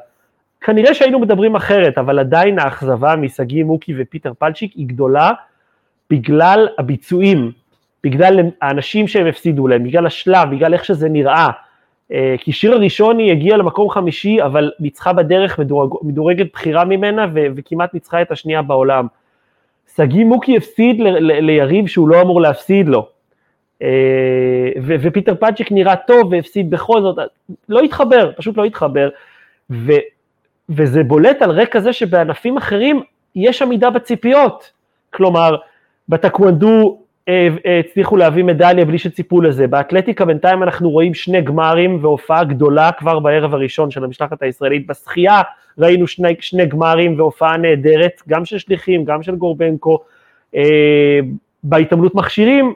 כנראה 0.61 0.95
שהיינו 0.95 1.19
מדברים 1.19 1.57
אחרת, 1.57 1.99
אבל 1.99 2.19
עדיין 2.19 2.59
האכזבה 2.59 3.17
משגיא 3.17 3.65
מוקי 3.65 3.95
ופיטר 3.99 4.33
פלצ'יק 4.39 4.73
היא 4.75 4.87
גדולה 4.87 5.31
בגלל 6.11 6.69
הביצועים, 6.79 7.53
בגלל 8.05 8.41
האנשים 8.63 9.09
שהם 9.09 9.27
הפסידו 9.27 9.69
להם, 9.69 9.85
בגלל 9.85 10.07
השלב, 10.07 10.51
בגלל 10.51 10.75
איך 10.75 10.85
שזה 10.85 11.09
נראה. 11.09 11.51
אה, 12.13 12.35
כי 12.39 12.53
שיר 12.53 12.73
הראשון 12.73 13.19
היא 13.19 13.33
הגיעה 13.33 13.57
למקום 13.57 13.91
חמישי, 13.91 14.43
אבל 14.43 14.71
ניצחה 14.81 15.13
בדרך 15.13 15.59
מדורג, 15.59 15.95
מדורגת 16.03 16.47
בחירה 16.53 16.85
ממנה 16.85 17.27
ו, 17.35 17.47
וכמעט 17.57 17.95
ניצחה 17.95 18.23
את 18.23 18.31
השנייה 18.31 18.63
בעולם. 18.63 19.07
שגיא 19.97 20.25
מוקי 20.25 20.57
הפסיד 20.57 21.01
ל, 21.01 21.09
ל, 21.09 21.41
ליריב 21.41 21.87
שהוא 21.87 22.09
לא 22.09 22.23
אמור 22.23 22.41
להפסיד 22.41 22.89
לו. 22.89 23.09
אה, 23.83 23.89
ו, 24.83 24.95
ופיטר 25.01 25.35
פאצ'יק 25.35 25.73
נראה 25.73 25.97
טוב 25.97 26.33
והפסיד 26.33 26.71
בכל 26.71 27.03
זאת, 27.03 27.19
לא 27.69 27.81
התחבר, 27.81 28.33
פשוט 28.37 28.57
לא 28.57 28.65
התחבר. 28.65 29.09
ו, 29.71 29.93
וזה 30.69 31.03
בולט 31.03 31.43
על 31.43 31.51
רקע 31.51 31.81
זה 31.81 31.93
שבענפים 31.93 32.57
אחרים 32.57 33.03
יש 33.37 33.63
עמידה 33.63 33.91
בציפיות. 33.91 34.73
כלומר, 35.11 35.57
בטקוונדו 36.09 36.99
הצליחו 37.81 38.17
להביא 38.17 38.45
מדליה 38.45 38.85
בלי 38.85 38.99
שציפו 38.99 39.41
לזה. 39.41 39.67
באתלטיקה 39.67 40.25
בינתיים 40.25 40.63
אנחנו 40.63 40.91
רואים 40.91 41.15
שני 41.15 41.41
גמרים 41.41 41.99
והופעה 42.01 42.45
גדולה 42.45 42.91
כבר 42.99 43.19
בערב 43.19 43.55
הראשון 43.55 43.91
של 43.91 44.05
המשלחת 44.05 44.43
הישראלית. 44.43 44.87
בשחייה 44.87 45.43
ראינו 45.79 46.07
שני, 46.07 46.35
שני 46.41 46.67
גמרים 46.67 47.19
והופעה 47.19 47.57
נהדרת, 47.57 48.23
גם 48.29 48.45
של 48.45 48.59
שליחים, 48.59 49.05
גם 49.05 49.23
של 49.23 49.35
גורבנקו. 49.35 49.99
אה, 50.57 51.21
בהתעמלות 51.63 52.15
מכשירים, 52.15 52.75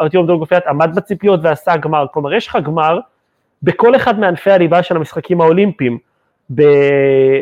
ארטיום 0.00 0.26
דולגופיאט 0.26 0.66
עמד 0.66 0.90
בציפיות 0.94 1.40
ועשה 1.42 1.76
גמר. 1.76 2.06
כלומר, 2.12 2.34
יש 2.34 2.46
לך 2.46 2.58
גמר 2.64 2.98
בכל 3.62 3.96
אחד 3.96 4.18
מענפי 4.18 4.50
הליבה 4.50 4.82
של 4.82 4.96
המשחקים 4.96 5.40
האולימפיים. 5.40 5.98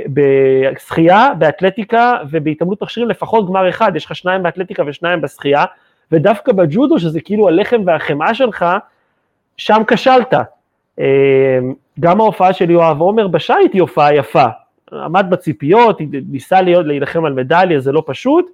בשחייה, 0.09 1.29
באתלטיקה 1.39 2.17
ובהתעמלות 2.31 2.83
מכשירים 2.83 3.09
לפחות 3.09 3.49
גמר 3.49 3.69
אחד, 3.69 3.93
יש 3.97 4.05
לך 4.05 4.15
שניים 4.17 4.43
באתלטיקה 4.43 4.83
ושניים 4.87 5.21
בשחייה, 5.21 5.65
ודווקא 6.13 6.53
בג'ודו, 6.53 6.99
שזה 6.99 7.21
כאילו 7.21 7.49
הלחם 7.49 7.83
והחמאה 7.87 8.35
שלך, 8.35 8.67
שם 9.57 9.83
כשלת. 9.87 10.35
אה, 11.01 11.59
גם 12.01 12.21
ההופעה 12.21 12.53
של 12.53 12.71
יואב 12.71 13.01
עומר 13.01 13.29
בשייט 13.29 13.73
היא 13.73 13.81
הופעה 13.81 14.15
יפה. 14.15 14.47
עמד 14.93 15.27
בציפיות, 15.31 15.99
ניסה 16.31 16.63
להיות, 16.63 16.87
להילחם 16.87 17.25
על 17.25 17.33
מדליה, 17.33 17.81
זה 17.81 17.93
לא 17.93 18.03
פשוט. 18.07 18.51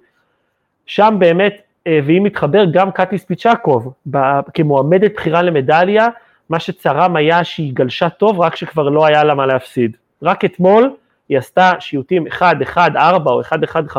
שם 0.85 1.15
באמת, 1.19 1.61
אה, 1.87 1.99
ואם 2.05 2.23
מתחבר 2.23 2.65
גם 2.73 2.91
קטי 2.91 3.17
ספיצ'קוב, 3.17 3.93
כמועמדת 4.53 5.13
בחירה 5.15 5.41
למדליה, 5.41 6.07
מה 6.49 6.59
שצרם 6.59 7.15
היה 7.15 7.43
שהיא 7.43 7.73
גלשה 7.73 8.09
טוב 8.09 8.39
רק 8.39 8.55
שכבר 8.55 8.89
לא 8.89 9.05
היה 9.05 9.23
לה 9.23 9.35
מה 9.35 9.45
להפסיד. 9.45 9.97
רק 10.23 10.45
אתמול 10.45 10.93
היא 11.29 11.37
עשתה 11.37 11.71
שיוטים 11.79 12.27
1-1-4 12.27 12.79
או 13.25 13.41
1-1-5, 13.41 13.97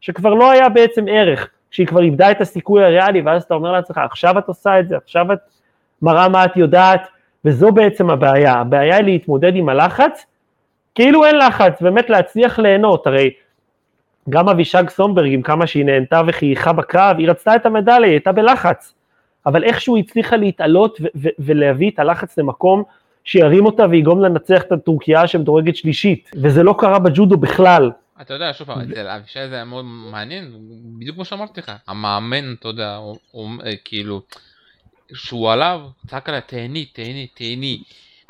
שכבר 0.00 0.34
לא 0.34 0.50
היה 0.50 0.68
בעצם 0.68 1.04
ערך, 1.08 1.48
שהיא 1.70 1.86
כבר 1.86 2.02
איבדה 2.02 2.30
את 2.30 2.40
הסיכוי 2.40 2.84
הריאלי, 2.84 3.20
ואז 3.20 3.42
אתה 3.42 3.54
אומר 3.54 3.72
לעצמך, 3.72 3.98
עכשיו 3.98 4.38
את 4.38 4.48
עושה 4.48 4.80
את 4.80 4.88
זה, 4.88 4.96
עכשיו 4.96 5.32
את 5.32 5.38
מראה 6.02 6.28
מה 6.28 6.44
את 6.44 6.56
יודעת, 6.56 7.08
וזו 7.44 7.72
בעצם 7.72 8.10
הבעיה. 8.10 8.54
הבעיה 8.54 8.96
היא 8.96 9.04
להתמודד 9.04 9.56
עם 9.56 9.68
הלחץ, 9.68 10.26
כאילו 10.94 11.24
אין 11.24 11.38
לחץ, 11.38 11.82
באמת 11.82 12.10
להצליח 12.10 12.58
ליהנות, 12.58 13.06
הרי 13.06 13.30
גם 14.30 14.48
אבישג 14.48 14.88
סומברג, 14.88 15.32
עם 15.32 15.42
כמה 15.42 15.66
שהיא 15.66 15.84
נהנתה 15.84 16.22
וחייכה 16.26 16.72
בקרב, 16.72 17.16
היא 17.18 17.30
רצתה 17.30 17.56
את 17.56 17.66
המדליה, 17.66 18.06
היא 18.06 18.10
הייתה 18.10 18.32
בלחץ, 18.32 18.94
אבל 19.46 19.64
איכשהו 19.64 19.96
הצליחה 19.96 20.36
להתעלות 20.36 21.00
ולהביא 21.38 21.90
את 21.90 21.98
הלחץ 21.98 22.38
למקום 22.38 22.82
שירים 23.24 23.66
אותה 23.66 23.86
ויגרום 23.90 24.20
לנצח 24.20 24.62
את 24.62 24.72
הטורקיה 24.72 25.26
שמדורגת 25.26 25.76
שלישית, 25.76 26.30
וזה 26.42 26.62
לא 26.62 26.74
קרה 26.78 26.98
בג'ודו 26.98 27.36
בכלל. 27.36 27.90
אתה 28.20 28.34
יודע, 28.34 28.52
שוב 28.52 28.66
פעם, 28.66 28.80
אצל 28.80 29.08
אבישי 29.08 29.48
זה 29.48 29.54
היה 29.54 29.64
מאוד 29.64 29.84
מעניין, 29.84 30.68
בדיוק 30.98 31.14
כמו 31.14 31.24
שאמרתי 31.24 31.60
לך, 31.60 31.72
המאמן, 31.86 32.54
אתה 32.54 32.68
יודע, 32.68 32.96
הוא, 33.30 33.50
כאילו, 33.84 34.22
שהוא 35.14 35.52
עליו, 35.52 35.88
צעק 36.06 36.28
עליה, 36.28 36.40
תהני, 36.40 36.84
תהני, 36.84 37.26
תהני. 37.34 37.82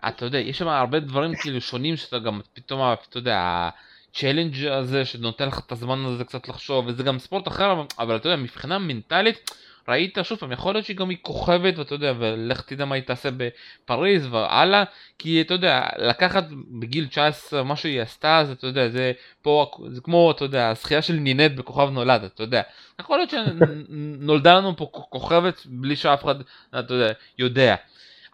אתה 0.09 0.25
יודע, 0.25 0.39
יש 0.39 0.59
שם 0.59 0.69
הרבה 0.69 1.01
דברים 1.01 1.35
כאילו 1.35 1.61
שונים 1.61 1.97
שאתה 1.97 2.19
גם 2.19 2.41
פתאום, 2.55 2.93
אתה 3.09 3.19
יודע, 3.19 3.71
ה 4.11 4.17
challenge 4.17 4.67
הזה 4.67 5.05
שנותן 5.05 5.49
לך 5.49 5.59
את 5.67 5.73
הזמן 5.73 6.05
הזה 6.05 6.25
קצת 6.25 6.49
לחשוב, 6.49 6.87
וזה 6.87 7.03
גם 7.03 7.19
ספורט 7.19 7.49
אחר, 7.49 7.83
אבל 7.99 8.17
אתה 8.17 8.29
יודע, 8.29 8.37
מבחינה 8.43 8.79
מנטלית, 8.79 9.51
ראית 9.89 10.19
שוב 10.23 10.39
פעם, 10.39 10.53
יכול 10.53 10.75
להיות 10.75 10.85
שהיא 10.85 10.97
גם 10.97 11.09
היא 11.09 11.19
כוכבת, 11.23 11.79
ואתה 11.79 11.95
יודע, 11.95 12.13
ולך 12.19 12.61
תדע 12.61 12.85
מה 12.85 12.95
היא 12.95 13.03
תעשה 13.03 13.29
בפריז 13.37 14.27
והלאה, 14.31 14.85
כי 15.19 15.41
אתה 15.41 15.55
יודע, 15.55 15.87
לקחת 15.99 16.45
בגיל 16.81 17.07
19 17.07 17.63
מה 17.63 17.77
שהיא 17.77 18.01
עשתה, 18.01 18.39
אז 18.39 18.51
אתה 18.51 18.67
יודע, 18.67 18.89
זה 18.89 19.13
פה, 19.43 19.71
זה 19.89 20.01
כמו, 20.01 20.31
אתה 20.31 20.45
יודע, 20.45 20.69
הזכייה 20.69 21.03
של 21.03 21.15
נינט 21.15 21.53
בכוכב 21.53 21.89
נולד, 21.91 22.25
אתה 22.25 22.43
יודע. 22.43 22.63
יכול 23.01 23.19
להיות 23.19 23.31
שנולדה 23.31 24.55
לנו 24.55 24.77
פה 24.77 24.89
כוכבת 24.93 25.63
בלי 25.67 25.97
שאף 25.97 26.25
אחד, 26.25 26.35
אתה 26.79 26.95
יודע, 26.95 27.13
יודע. 27.39 27.75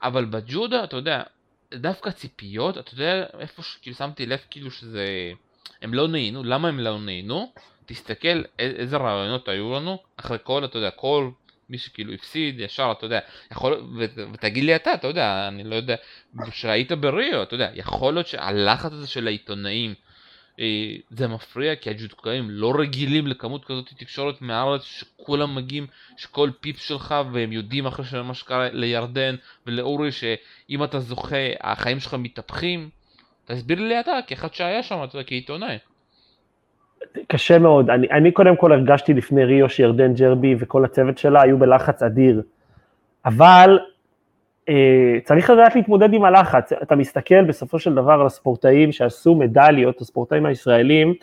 אבל 0.02 0.24
בג'ודה, 0.24 0.84
אתה 0.84 0.96
יודע, 0.96 1.22
דווקא 1.74 2.10
ציפיות, 2.10 2.78
אתה 2.78 2.94
יודע, 2.94 3.24
איפה 3.38 3.62
שכאילו 3.62 3.96
שמתי 3.96 4.26
לב 4.26 4.38
כאילו 4.50 4.70
שזה... 4.70 5.32
הם 5.82 5.94
לא 5.94 6.08
נהנו, 6.08 6.44
למה 6.44 6.68
הם 6.68 6.80
לא 6.80 6.98
נהנו? 6.98 7.52
תסתכל 7.86 8.42
איזה 8.58 8.96
רעיונות 8.96 9.48
היו 9.48 9.72
לנו, 9.76 9.98
אחרי 10.16 10.38
כל, 10.42 10.64
אתה 10.64 10.78
יודע, 10.78 10.90
כל 10.90 11.30
מי 11.70 11.78
שכאילו 11.78 12.12
הפסיד 12.12 12.60
ישר, 12.60 12.92
אתה 12.98 13.06
יודע, 13.06 13.20
יכול, 13.52 13.72
ו, 13.98 14.04
ותגיד 14.32 14.64
לי 14.64 14.76
אתה, 14.76 14.94
אתה 14.94 15.06
יודע, 15.06 15.48
אני 15.48 15.64
לא 15.64 15.74
יודע, 15.74 15.94
שהיית 16.50 16.92
בריו, 16.92 17.42
אתה 17.42 17.54
יודע, 17.54 17.70
יכול 17.74 18.14
להיות 18.14 18.26
שהלחץ 18.26 18.92
הזה 18.92 19.06
של 19.06 19.26
העיתונאים, 19.26 19.94
אה, 20.60 20.96
זה 21.10 21.28
מפריע 21.28 21.76
כי 21.76 21.90
הג'ודקאים 21.90 22.50
לא 22.50 22.72
רגילים 22.78 23.26
לכמות 23.26 23.64
כזאת 23.64 23.88
תקשורת 23.96 24.42
מהארץ 24.42 24.82
שכולם 24.82 25.54
מגיעים, 25.54 25.86
שכל 26.16 26.50
פיפ 26.60 26.78
שלך 26.78 27.14
והם 27.32 27.52
יודעים 27.52 27.86
אחרי 27.86 28.22
מה 28.22 28.34
שקרה 28.34 28.68
לירדן 28.72 29.36
ולאורי 29.66 30.12
שאם 30.12 30.84
אתה 30.84 31.00
זוכה 31.00 31.36
החיים 31.60 32.00
שלך 32.00 32.14
מתהפכים 32.14 32.90
תסביר 33.44 33.80
לי 33.80 34.00
אתה 34.00 34.18
כאחד 34.26 34.54
שהיה 34.54 34.82
שם, 34.82 35.04
אתה 35.04 35.16
יודע, 35.16 35.28
כעיתונאי. 35.28 35.78
קשה 37.28 37.58
מאוד. 37.58 37.90
אני, 37.90 38.10
אני 38.10 38.32
קודם 38.32 38.56
כל 38.56 38.72
הרגשתי 38.72 39.14
לפני 39.14 39.44
ריו 39.44 39.68
שירדן 39.68 40.14
ג'רבי 40.14 40.54
וכל 40.58 40.84
הצוות 40.84 41.18
שלה 41.18 41.42
היו 41.42 41.58
בלחץ 41.58 42.02
אדיר. 42.02 42.42
אבל 43.24 43.78
אה, 44.68 45.18
צריך 45.24 45.50
לדעת 45.50 45.76
להתמודד 45.76 46.14
עם 46.14 46.24
הלחץ. 46.24 46.72
אתה 46.72 46.96
מסתכל 46.96 47.44
בסופו 47.44 47.78
של 47.78 47.94
דבר 47.94 48.12
על 48.12 48.26
הספורטאים 48.26 48.92
שעשו 48.92 49.34
מדליות, 49.34 50.00
הספורטאים 50.00 50.46
הישראלים, 50.46 51.14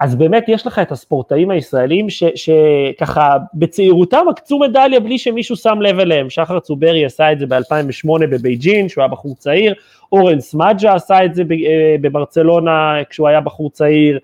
אז 0.00 0.14
באמת 0.14 0.44
יש 0.48 0.66
לך 0.66 0.78
את 0.78 0.92
הספורטאים 0.92 1.50
הישראלים 1.50 2.10
ש, 2.10 2.24
שככה 2.34 3.36
בצעירותם 3.54 4.24
עקצו 4.30 4.58
מדליה 4.58 5.00
בלי 5.00 5.18
שמישהו 5.18 5.56
שם 5.56 5.80
לב 5.80 5.98
אליהם. 5.98 6.30
שחר 6.30 6.60
צוברי 6.60 7.04
עשה 7.04 7.32
את 7.32 7.38
זה 7.38 7.46
ב-2008 7.46 8.26
בבייג'ין, 8.30 8.88
שהוא 8.88 9.02
היה 9.02 9.08
בחור 9.08 9.34
צעיר, 9.34 9.74
אורן 10.12 10.40
סמדג'ה 10.40 10.94
עשה 10.94 11.24
את 11.24 11.34
זה 11.34 11.42
אה, 11.42 11.96
בברצלונה 12.00 12.94
כשהוא 13.10 13.28
היה 13.28 13.40
בחור 13.40 13.70
צעיר, 13.70 14.18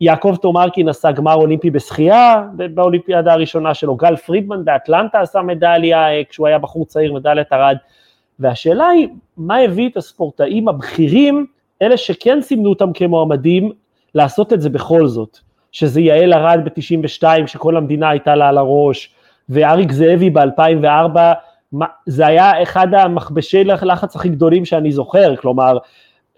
יעקב 0.00 0.36
תומרקין 0.42 0.88
עשה 0.88 1.12
גמר 1.12 1.34
אולימפי 1.34 1.70
בשחייה 1.70 2.42
באולימפיאדה 2.74 3.32
הראשונה 3.32 3.74
שלו, 3.74 3.96
גל 3.96 4.16
פרידמן 4.16 4.64
באטלנטה 4.64 5.20
עשה 5.20 5.42
מדליה 5.42 6.12
אה, 6.12 6.22
כשהוא 6.28 6.46
היה 6.46 6.58
בחור 6.58 6.86
צעיר, 6.86 7.12
מדליית 7.12 7.52
ארד, 7.52 7.76
והשאלה 8.38 8.88
היא, 8.88 9.08
מה 9.36 9.56
הביא 9.56 9.88
את 9.88 9.96
הספורטאים 9.96 10.68
הבכירים, 10.68 11.46
אלה 11.82 11.96
שכן 11.96 12.40
סימנו 12.40 12.68
אותם 12.68 12.92
כמועמדים, 12.92 13.72
לעשות 14.14 14.52
את 14.52 14.60
זה 14.60 14.70
בכל 14.70 15.06
זאת, 15.06 15.38
שזה 15.72 16.00
יעל 16.00 16.34
ארד 16.34 16.60
ב-92, 16.64 17.46
שכל 17.46 17.76
המדינה 17.76 18.08
הייתה 18.08 18.34
לה 18.36 18.48
על 18.48 18.58
הראש, 18.58 19.14
ואריק 19.48 19.92
זאבי 19.92 20.30
ב-2004, 20.30 21.18
זה 22.06 22.26
היה 22.26 22.62
אחד 22.62 22.94
המכבשי 22.94 23.64
לחץ 23.64 24.16
הכי 24.16 24.28
גדולים 24.28 24.64
שאני 24.64 24.92
זוכר, 24.92 25.36
כלומר, 25.36 25.78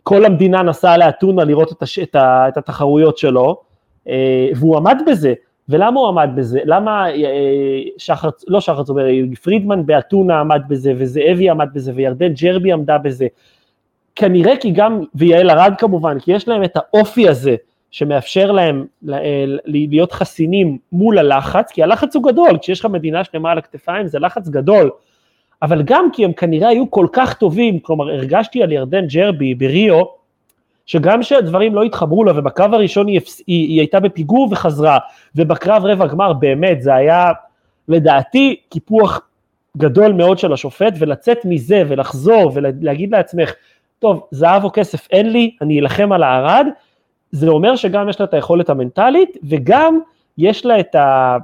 כל 0.03 0.25
המדינה 0.25 0.63
נסעה 0.63 0.97
לאתונה 0.97 1.45
לראות 1.45 1.73
את, 1.73 1.83
הש... 1.83 1.99
את, 1.99 2.15
ה... 2.15 2.49
את 2.49 2.57
התחרויות 2.57 3.19
שלו, 3.19 3.61
אה, 4.09 4.49
והוא 4.57 4.77
עמד 4.77 5.03
בזה. 5.07 5.35
ולמה 5.69 6.01
הוא 6.01 6.09
עמד 6.09 6.31
בזה? 6.35 6.61
למה 6.65 7.11
אה, 7.11 7.83
שחר, 7.99 8.29
לא 8.49 8.61
שחר 8.61 8.83
צובר, 8.83 9.07
פרידמן 9.43 9.87
באתונה 9.87 10.41
עמד 10.41 10.63
בזה, 10.69 10.93
וזאבי 10.97 11.51
עמד 11.51 11.69
בזה, 11.75 11.93
וירדן 11.95 12.33
ג'רבי 12.33 12.73
עמדה 12.73 12.99
בזה. 12.99 13.27
כנראה 14.17 14.57
כי 14.57 14.71
גם, 14.71 15.01
ויעל 15.15 15.51
ארד 15.51 15.75
כמובן, 15.79 16.21
כי 16.21 16.33
יש 16.33 16.49
להם 16.49 16.65
את 16.65 16.77
האופי 16.77 17.29
הזה, 17.29 17.57
שמאפשר 17.91 18.53
להם 18.53 18.87
אה, 19.13 19.45
להיות 19.67 20.13
חסינים 20.13 20.79
מול 20.93 21.19
הלחץ, 21.19 21.71
כי 21.71 21.83
הלחץ 21.83 22.17
הוא 22.17 22.33
גדול, 22.33 22.59
כשיש 22.63 22.81
לך 22.81 22.87
מדינה 22.87 23.25
שלמה 23.25 23.51
על 23.51 23.59
הכתפיים 23.59 24.07
זה 24.07 24.19
לחץ 24.19 24.49
גדול. 24.49 24.91
אבל 25.63 25.83
גם 25.83 26.09
כי 26.13 26.25
הם 26.25 26.33
כנראה 26.33 26.69
היו 26.69 26.91
כל 26.91 27.07
כך 27.13 27.35
טובים, 27.35 27.81
כלומר 27.81 28.11
הרגשתי 28.11 28.63
על 28.63 28.73
ירדן 28.73 29.07
ג'רבי 29.07 29.55
בריו, 29.55 30.03
שגם 30.87 31.23
שהדברים 31.23 31.75
לא 31.75 31.83
התחברו 31.83 32.25
לה 32.25 32.39
ובקרב 32.39 32.75
הראשון 32.75 33.07
היא, 33.07 33.21
היא, 33.47 33.69
היא 33.69 33.79
הייתה 33.81 34.01
בפיגור 34.01 34.49
וחזרה, 34.51 34.99
ובקרב 35.37 35.85
רבע 35.85 36.07
גמר 36.07 36.33
באמת 36.33 36.83
זה 36.83 36.95
היה 36.95 37.33
לדעתי 37.89 38.57
קיפוח 38.69 39.21
גדול 39.77 40.13
מאוד 40.13 40.39
של 40.39 40.53
השופט, 40.53 40.93
ולצאת 40.99 41.45
מזה 41.45 41.83
ולחזור 41.89 42.53
ולהגיד 42.55 43.13
לעצמך, 43.13 43.53
טוב, 43.99 44.27
זהב 44.31 44.65
או 44.65 44.71
כסף 44.73 45.09
אין 45.11 45.33
לי, 45.33 45.57
אני 45.61 45.81
אלחם 45.81 46.13
על 46.13 46.23
הערד, 46.23 46.67
זה 47.31 47.49
אומר 47.49 47.77
שגם 47.77 48.09
יש 48.09 48.21
לה 48.21 48.27
את 48.27 48.35
היכולת 48.35 48.71
המנטלית, 48.71 49.37
וגם 49.49 49.99
יש 50.39 50.67
לה 50.67 50.81
את 50.81 50.95
ה... 50.95 51.37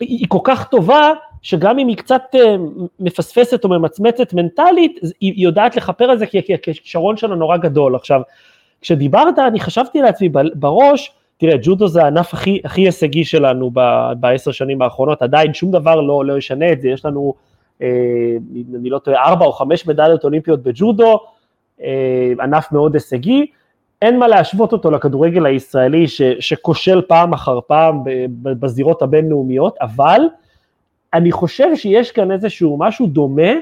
היא 0.00 0.26
כל 0.28 0.38
כך 0.44 0.68
טובה, 0.68 1.12
שגם 1.42 1.78
אם 1.78 1.88
היא 1.88 1.96
קצת 1.96 2.22
אה, 2.34 2.56
מפספסת 3.00 3.64
או 3.64 3.68
ממצמצת 3.68 4.32
מנטלית, 4.32 5.00
היא 5.20 5.44
יודעת 5.44 5.76
לכפר 5.76 6.04
על 6.04 6.18
זה 6.18 6.26
כי 6.26 6.54
הכישרון 6.54 7.16
שלה 7.16 7.34
נורא 7.34 7.56
גדול. 7.56 7.94
עכשיו, 7.94 8.20
כשדיברת, 8.80 9.38
אני 9.38 9.60
חשבתי 9.60 10.00
לעצמי 10.00 10.28
בראש, 10.54 11.12
תראה, 11.38 11.54
ג'ודו 11.62 11.88
זה 11.88 12.04
הענף 12.04 12.34
הכי, 12.34 12.60
הכי 12.64 12.80
הישגי 12.80 13.24
שלנו 13.24 13.70
בעשר 14.20 14.52
שנים 14.52 14.82
האחרונות, 14.82 15.22
עדיין 15.22 15.54
שום 15.54 15.70
דבר 15.70 16.00
לא, 16.00 16.24
לא 16.24 16.38
ישנה 16.38 16.72
את 16.72 16.80
זה, 16.80 16.88
יש 16.88 17.04
לנו, 17.04 17.34
אה, 17.82 17.86
אני 18.52 18.90
לא 18.90 18.98
טועה, 18.98 19.24
ארבע 19.24 19.46
או 19.46 19.52
חמש 19.52 19.86
מדליות 19.86 20.24
אולימפיות 20.24 20.62
בג'ודו, 20.62 21.20
אה, 21.82 22.32
ענף 22.42 22.72
מאוד 22.72 22.94
הישגי, 22.94 23.46
אין 24.02 24.18
מה 24.18 24.28
להשוות 24.28 24.72
אותו 24.72 24.90
לכדורגל 24.90 25.46
הישראלי 25.46 26.08
ש, 26.08 26.22
שכושל 26.40 27.02
פעם 27.02 27.32
אחר 27.32 27.60
פעם 27.66 28.02
בזירות 28.42 29.02
הבינלאומיות, 29.02 29.76
אבל 29.80 30.20
אני 31.14 31.32
חושב 31.32 31.76
שיש 31.76 32.12
כאן 32.12 32.32
איזשהו 32.32 32.76
משהו 32.78 33.06
דומה 33.06 33.52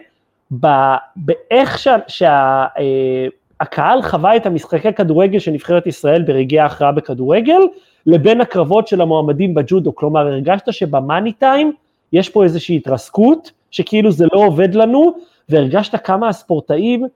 באיך 1.17 1.79
שהקהל 2.09 4.03
שה, 4.03 4.09
חווה 4.09 4.37
את 4.37 4.47
המשחקי 4.47 4.93
כדורגל 4.93 5.39
של 5.39 5.51
נבחרת 5.51 5.87
ישראל 5.87 6.23
ברגעי 6.23 6.61
ההכרעה 6.61 6.93
בכדורגל, 6.93 7.61
לבין 8.07 8.41
הקרבות 8.41 8.89
של 8.89 9.01
המועמדים 9.01 9.55
בג'ודו, 9.55 9.95
כלומר 9.95 10.27
הרגשת 10.27 10.73
שבמאני 10.73 11.33
טיים 11.33 11.73
יש 12.13 12.29
פה 12.29 12.45
איזושהי 12.45 12.77
התרסקות, 12.77 13.51
שכאילו 13.71 14.11
זה 14.11 14.27
לא 14.33 14.39
עובד 14.39 14.75
לנו, 14.75 15.15
והרגשת 15.49 16.07
כמה 16.07 16.29
הספורטאים 16.29 17.07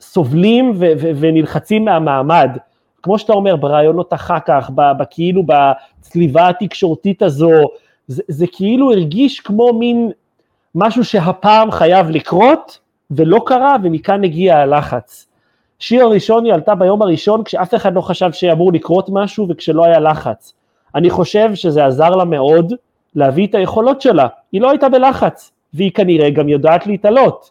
סובלים 0.00 0.72
ונלחצים 1.20 1.84
מהמעמד. 1.84 2.50
כמו 3.02 3.18
שאתה 3.18 3.32
אומר, 3.32 3.56
ברעיונות 3.56 4.12
אחר 4.12 4.38
כך, 4.46 4.70
כאילו 5.10 5.42
בצליבה 5.46 6.48
התקשורתית 6.48 7.22
הזו, 7.22 7.50
זה, 8.10 8.22
זה 8.28 8.46
כאילו 8.52 8.92
הרגיש 8.92 9.40
כמו 9.40 9.72
מין 9.72 10.10
משהו 10.74 11.04
שהפעם 11.04 11.70
חייב 11.70 12.10
לקרות, 12.10 12.78
ולא 13.10 13.40
קרה, 13.46 13.76
ומכאן 13.82 14.24
הגיע 14.24 14.58
הלחץ. 14.58 15.26
שיר 15.78 16.04
הראשון 16.04 16.44
היא 16.44 16.54
עלתה 16.54 16.74
ביום 16.74 17.02
הראשון 17.02 17.44
כשאף 17.44 17.74
אחד 17.74 17.94
לא 17.94 18.00
חשב 18.00 18.32
שאמור 18.32 18.72
לקרות 18.72 19.08
משהו 19.12 19.46
וכשלא 19.48 19.84
היה 19.84 20.00
לחץ. 20.00 20.52
אני 20.94 21.10
חושב 21.10 21.54
שזה 21.54 21.86
עזר 21.86 22.10
לה 22.10 22.24
מאוד 22.24 22.72
להביא 23.14 23.46
את 23.46 23.54
היכולות 23.54 24.00
שלה, 24.00 24.26
היא 24.52 24.60
לא 24.60 24.70
הייתה 24.70 24.88
בלחץ, 24.88 25.50
והיא 25.74 25.92
כנראה 25.92 26.30
גם 26.30 26.48
יודעת 26.48 26.86
להתעלות. 26.86 27.50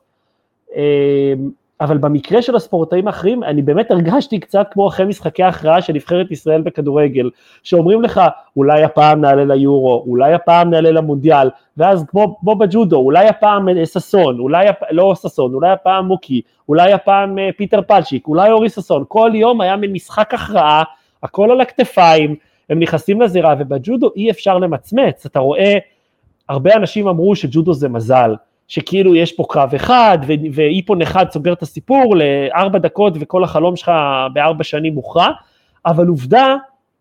אבל 1.81 1.97
במקרה 1.97 2.41
של 2.41 2.55
הספורטאים 2.55 3.07
האחרים, 3.07 3.43
אני 3.43 3.61
באמת 3.61 3.91
הרגשתי 3.91 4.39
קצת 4.39 4.67
כמו 4.71 4.87
אחרי 4.87 5.05
משחקי 5.05 5.43
ההכרעה 5.43 5.81
של 5.81 5.93
נבחרת 5.93 6.31
ישראל 6.31 6.61
בכדורגל, 6.61 7.29
שאומרים 7.63 8.01
לך, 8.01 8.21
אולי 8.57 8.83
הפעם 8.83 9.21
נעלה 9.21 9.45
ליורו, 9.45 10.03
אולי 10.07 10.33
הפעם 10.33 10.69
נעלה 10.69 10.91
למונדיאל, 10.91 11.49
ואז 11.77 12.05
כמו, 12.07 12.37
כמו 12.39 12.55
בג'ודו, 12.55 12.97
אולי 12.97 13.27
הפעם 13.27 13.67
ששון, 13.85 14.39
אולי, 14.39 14.67
לא 14.91 15.13
ששון, 15.15 15.53
אולי 15.53 15.69
הפעם 15.69 16.05
מוקי, 16.05 16.41
אולי 16.69 16.93
הפעם 16.93 17.39
אה, 17.39 17.49
פיטר 17.57 17.81
פלצ'יק, 17.81 18.27
אולי 18.27 18.51
אורי 18.51 18.69
ששון, 18.69 19.03
כל 19.07 19.31
יום 19.33 19.61
היה 19.61 19.75
מין 19.75 19.93
משחק 19.93 20.33
הכרעה, 20.33 20.83
הכל 21.23 21.51
על 21.51 21.61
הכתפיים, 21.61 22.35
הם 22.69 22.79
נכנסים 22.79 23.21
לזירה, 23.21 23.55
ובג'ודו 23.59 24.09
אי 24.15 24.31
אפשר 24.31 24.57
למצמץ, 24.57 25.25
אתה 25.25 25.39
רואה, 25.39 25.77
הרבה 26.49 26.75
אנשים 26.75 27.07
אמרו 27.07 27.35
שג'ודו 27.35 27.73
זה 27.73 27.89
מזל, 27.89 28.35
שכאילו 28.69 29.15
יש 29.15 29.31
פה 29.31 29.45
קרב 29.49 29.75
אחד, 29.75 30.17
ואיפון 30.53 31.01
אחד 31.01 31.25
סוגר 31.31 31.53
את 31.53 31.61
הסיפור 31.61 32.15
לארבע 32.15 32.79
דקות 32.79 33.13
וכל 33.19 33.43
החלום 33.43 33.75
שלך 33.75 33.91
בארבע 34.33 34.63
שנים 34.63 34.93
מוכרע, 34.93 35.29
אבל 35.85 36.07
עובדה 36.07 36.55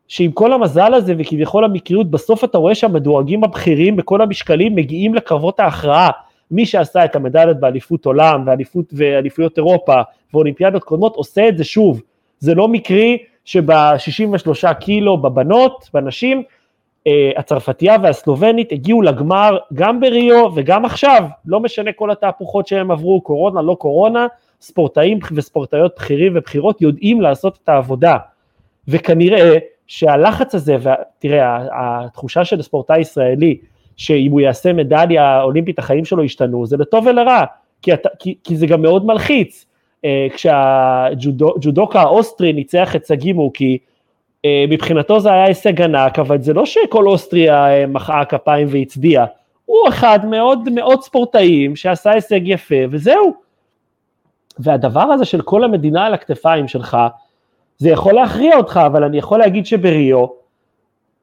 שעם 0.09 0.33
כל 0.33 0.53
המזל 0.53 0.95
הזה 0.95 1.15
וכביכול 1.19 1.65
המקריות, 1.65 2.11
בסוף 2.11 2.45
אתה 2.45 2.59
רואה 2.59 2.75
שהמדורגים 2.75 3.45
הבכירים 3.45 3.97
בכל 3.97 4.23
המשקלים 4.23 4.75
מגיעים 4.75 5.15
לקרבות 5.15 5.61
ההכרעה. 5.61 6.11
מי 6.51 6.67
שעשה 6.67 7.05
את 7.05 7.17
המדליות 7.17 7.61
באליפות 7.61 8.07
עולם 8.07 8.43
ואליפות, 8.47 8.85
ואליפויות 8.93 9.57
אירופה 9.57 10.03
ואולימפיאדות 10.35 10.85
קודמות 10.85 11.17
עושה 11.17 11.49
את 11.49 11.59
זה 11.59 11.65
שוב. 11.65 12.03
זה 12.39 12.55
לא 12.55 12.69
מקרי 12.69 13.19
שב-63 13.45 14.75
קילו 14.75 15.17
בבנות, 15.17 15.89
בנשים, 15.95 16.43
הצרפתייה 17.37 17.97
והסלובנית 18.02 18.73
הגיעו 18.73 19.02
לגמר 19.02 19.59
גם 19.75 20.00
בריו 20.00 20.50
וגם 20.55 20.85
עכשיו, 20.85 21.25
לא 21.47 21.61
משנה 21.61 21.93
כל 21.93 22.11
התהפוכות 22.11 22.67
שהם 22.67 22.90
עברו, 22.90 23.21
קורונה, 23.21 23.62
לא 23.62 23.75
קורונה, 23.75 24.26
ספורטאים 24.61 25.19
וספורטאיות 25.33 25.95
בכירים 25.97 26.33
ובכירות 26.37 26.83
יודעים 26.83 27.21
לעשות 27.21 27.59
את 27.64 27.69
העבודה. 27.69 28.17
וכנראה 28.88 29.59
שהלחץ 29.87 30.55
הזה, 30.55 30.76
ותראה, 30.81 31.59
התחושה 31.73 32.45
של 32.45 32.61
הספורטאי 32.61 33.00
ישראלי, 33.00 33.59
שאם 33.97 34.31
הוא 34.31 34.40
יעשה 34.40 34.73
מדליה 34.73 35.43
אולימפית 35.43 35.78
החיים 35.78 36.05
שלו 36.05 36.25
ישתנו, 36.25 36.67
זה 36.67 36.76
לטוב 36.76 37.07
ולרע, 37.07 37.45
כי, 37.83 37.95
אתה, 37.95 38.09
כי, 38.19 38.35
כי 38.45 38.57
זה 38.57 38.67
גם 38.67 38.83
מאוד 38.83 39.07
מלחיץ. 39.07 39.67
אה, 40.05 40.26
כשהג'ודוקה 40.35 42.00
האוסטרי 42.00 42.52
ניצח 42.52 42.97
את 42.97 43.05
סגי 43.05 43.33
מוקי, 43.33 43.78
אה, 43.83 43.88
מבחינתו 44.47 45.21
זה 45.21 45.33
היה 45.33 45.45
הישג 45.45 45.83
ענק, 45.83 46.18
אבל 46.18 46.40
זה 46.40 46.54
לא 46.54 46.66
שכל 46.66 47.07
אוסטריה 47.07 47.68
אה, 47.68 47.87
מחאה 47.87 48.25
כפיים 48.25 48.66
והצדיעה, 48.71 49.26
הוא 49.64 49.88
אחד 49.88 50.26
מאוד 50.26 50.68
מאוד 50.75 51.02
ספורטאים 51.02 51.76
שעשה 51.76 52.11
הישג 52.11 52.40
יפה 52.45 52.75
וזהו. 52.90 53.35
והדבר 54.59 55.00
הזה 55.00 55.25
של 55.25 55.42
כל 55.42 55.64
המדינה 55.64 56.07
על 56.07 56.14
הכתפיים 56.14 56.68
שלך, 56.68 56.97
זה 57.78 57.90
יכול 57.90 58.14
להכריע 58.14 58.57
אותך, 58.57 58.80
אבל 58.87 59.04
אני 59.04 59.18
יכול 59.18 59.38
להגיד 59.38 59.66
שבריו 59.66 60.26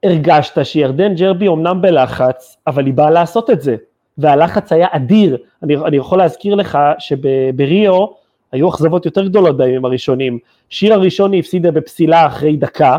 הרגשת 0.04 0.66
שירדן 0.66 1.16
ג'רבי 1.16 1.48
אמנם 1.48 1.82
בלחץ, 1.82 2.58
אבל 2.68 2.86
היא 2.86 2.94
באה 2.94 3.10
לעשות 3.10 3.50
את 3.50 3.62
זה, 3.62 3.76
והלחץ 4.18 4.72
היה 4.72 4.88
אדיר. 4.92 5.38
אני, 5.64 5.76
אני 5.76 5.98
יכול 5.98 6.18
להזכיר 6.18 6.56
לך 6.56 6.80
שבריו 7.00 8.06
היו 8.52 8.70
אכזבות 8.70 9.06
יותר 9.06 9.26
גדולות 9.26 9.58
בימים 9.58 9.86
הראשונים. 9.86 10.40
שיר 10.70 10.94
הראשון 10.94 11.32
היא 11.32 11.40
הפסידה 11.40 11.72
בפסילה 11.72 12.28
אחרי 12.28 12.56
דקה, 12.56 12.98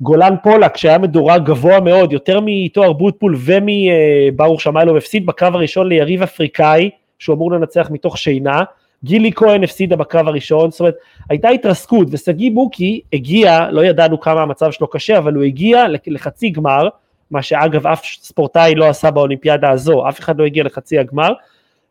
גולן 0.00 0.34
פולק 0.42 0.76
שהיה 0.76 0.98
מדורג 0.98 1.44
גבוה 1.44 1.80
מאוד, 1.80 2.12
יותר 2.12 2.40
מתואר 2.44 2.92
בוטפול 2.92 3.36
ומברוך 3.38 4.60
שמיילוב, 4.60 4.96
הפסיד 4.96 5.26
בקרב 5.26 5.54
הראשון 5.54 5.88
ליריב 5.88 6.22
אפריקאי, 6.22 6.90
שהוא 7.18 7.36
אמור 7.36 7.52
לנצח 7.52 7.88
מתוך 7.90 8.18
שינה, 8.18 8.62
גילי 9.04 9.32
כהן 9.32 9.64
הפסידה 9.64 9.96
בקרב 9.96 10.28
הראשון, 10.28 10.70
זאת 10.70 10.80
אומרת, 10.80 10.94
הייתה 11.30 11.48
התרסקות, 11.48 12.08
ושגיא 12.10 12.50
בוקי 12.50 13.00
הגיע, 13.12 13.68
לא 13.70 13.84
ידענו 13.84 14.20
כמה 14.20 14.42
המצב 14.42 14.70
שלו 14.70 14.86
קשה, 14.86 15.18
אבל 15.18 15.34
הוא 15.34 15.42
הגיע 15.44 15.84
לחצי 16.06 16.50
גמר, 16.50 16.88
מה 17.30 17.42
שאגב 17.42 17.86
אף 17.86 18.04
ספורטאי 18.04 18.74
לא 18.74 18.84
עשה 18.84 19.10
באולימפיאדה 19.10 19.70
הזו, 19.70 20.08
אף 20.08 20.20
אחד 20.20 20.38
לא 20.38 20.44
הגיע 20.44 20.64
לחצי 20.64 20.98
הגמר, 20.98 21.32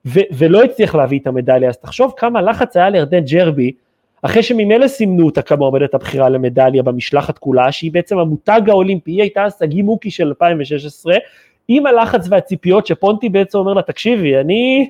ולא 0.05 0.63
הצליח 0.63 0.95
להביא 0.95 1.19
את 1.19 1.27
המדליה, 1.27 1.69
אז 1.69 1.77
תחשוב 1.77 2.13
כמה 2.17 2.41
לחץ 2.41 2.77
היה 2.77 2.89
לירדן 2.89 3.19
ג'רבי, 3.19 3.71
אחרי 4.21 4.43
שממילא 4.43 4.87
סימנו 4.87 5.25
אותה 5.25 5.41
כמועמדת 5.41 5.93
הבחירה 5.93 6.29
למדליה 6.29 6.83
במשלחת 6.83 7.37
כולה, 7.37 7.71
שהיא 7.71 7.91
בעצם 7.91 8.17
המותג 8.17 8.61
האולימפי, 8.67 9.11
היא 9.11 9.21
הייתה 9.21 9.49
סגי 9.49 9.81
מוקי 9.81 10.11
של 10.11 10.27
2016, 10.27 11.15
עם 11.67 11.85
הלחץ 11.85 12.27
והציפיות 12.29 12.87
שפונטי 12.87 13.29
בעצם 13.29 13.57
אומר 13.57 13.73
לה, 13.73 13.81
תקשיבי, 13.81 14.37
אני 14.37 14.89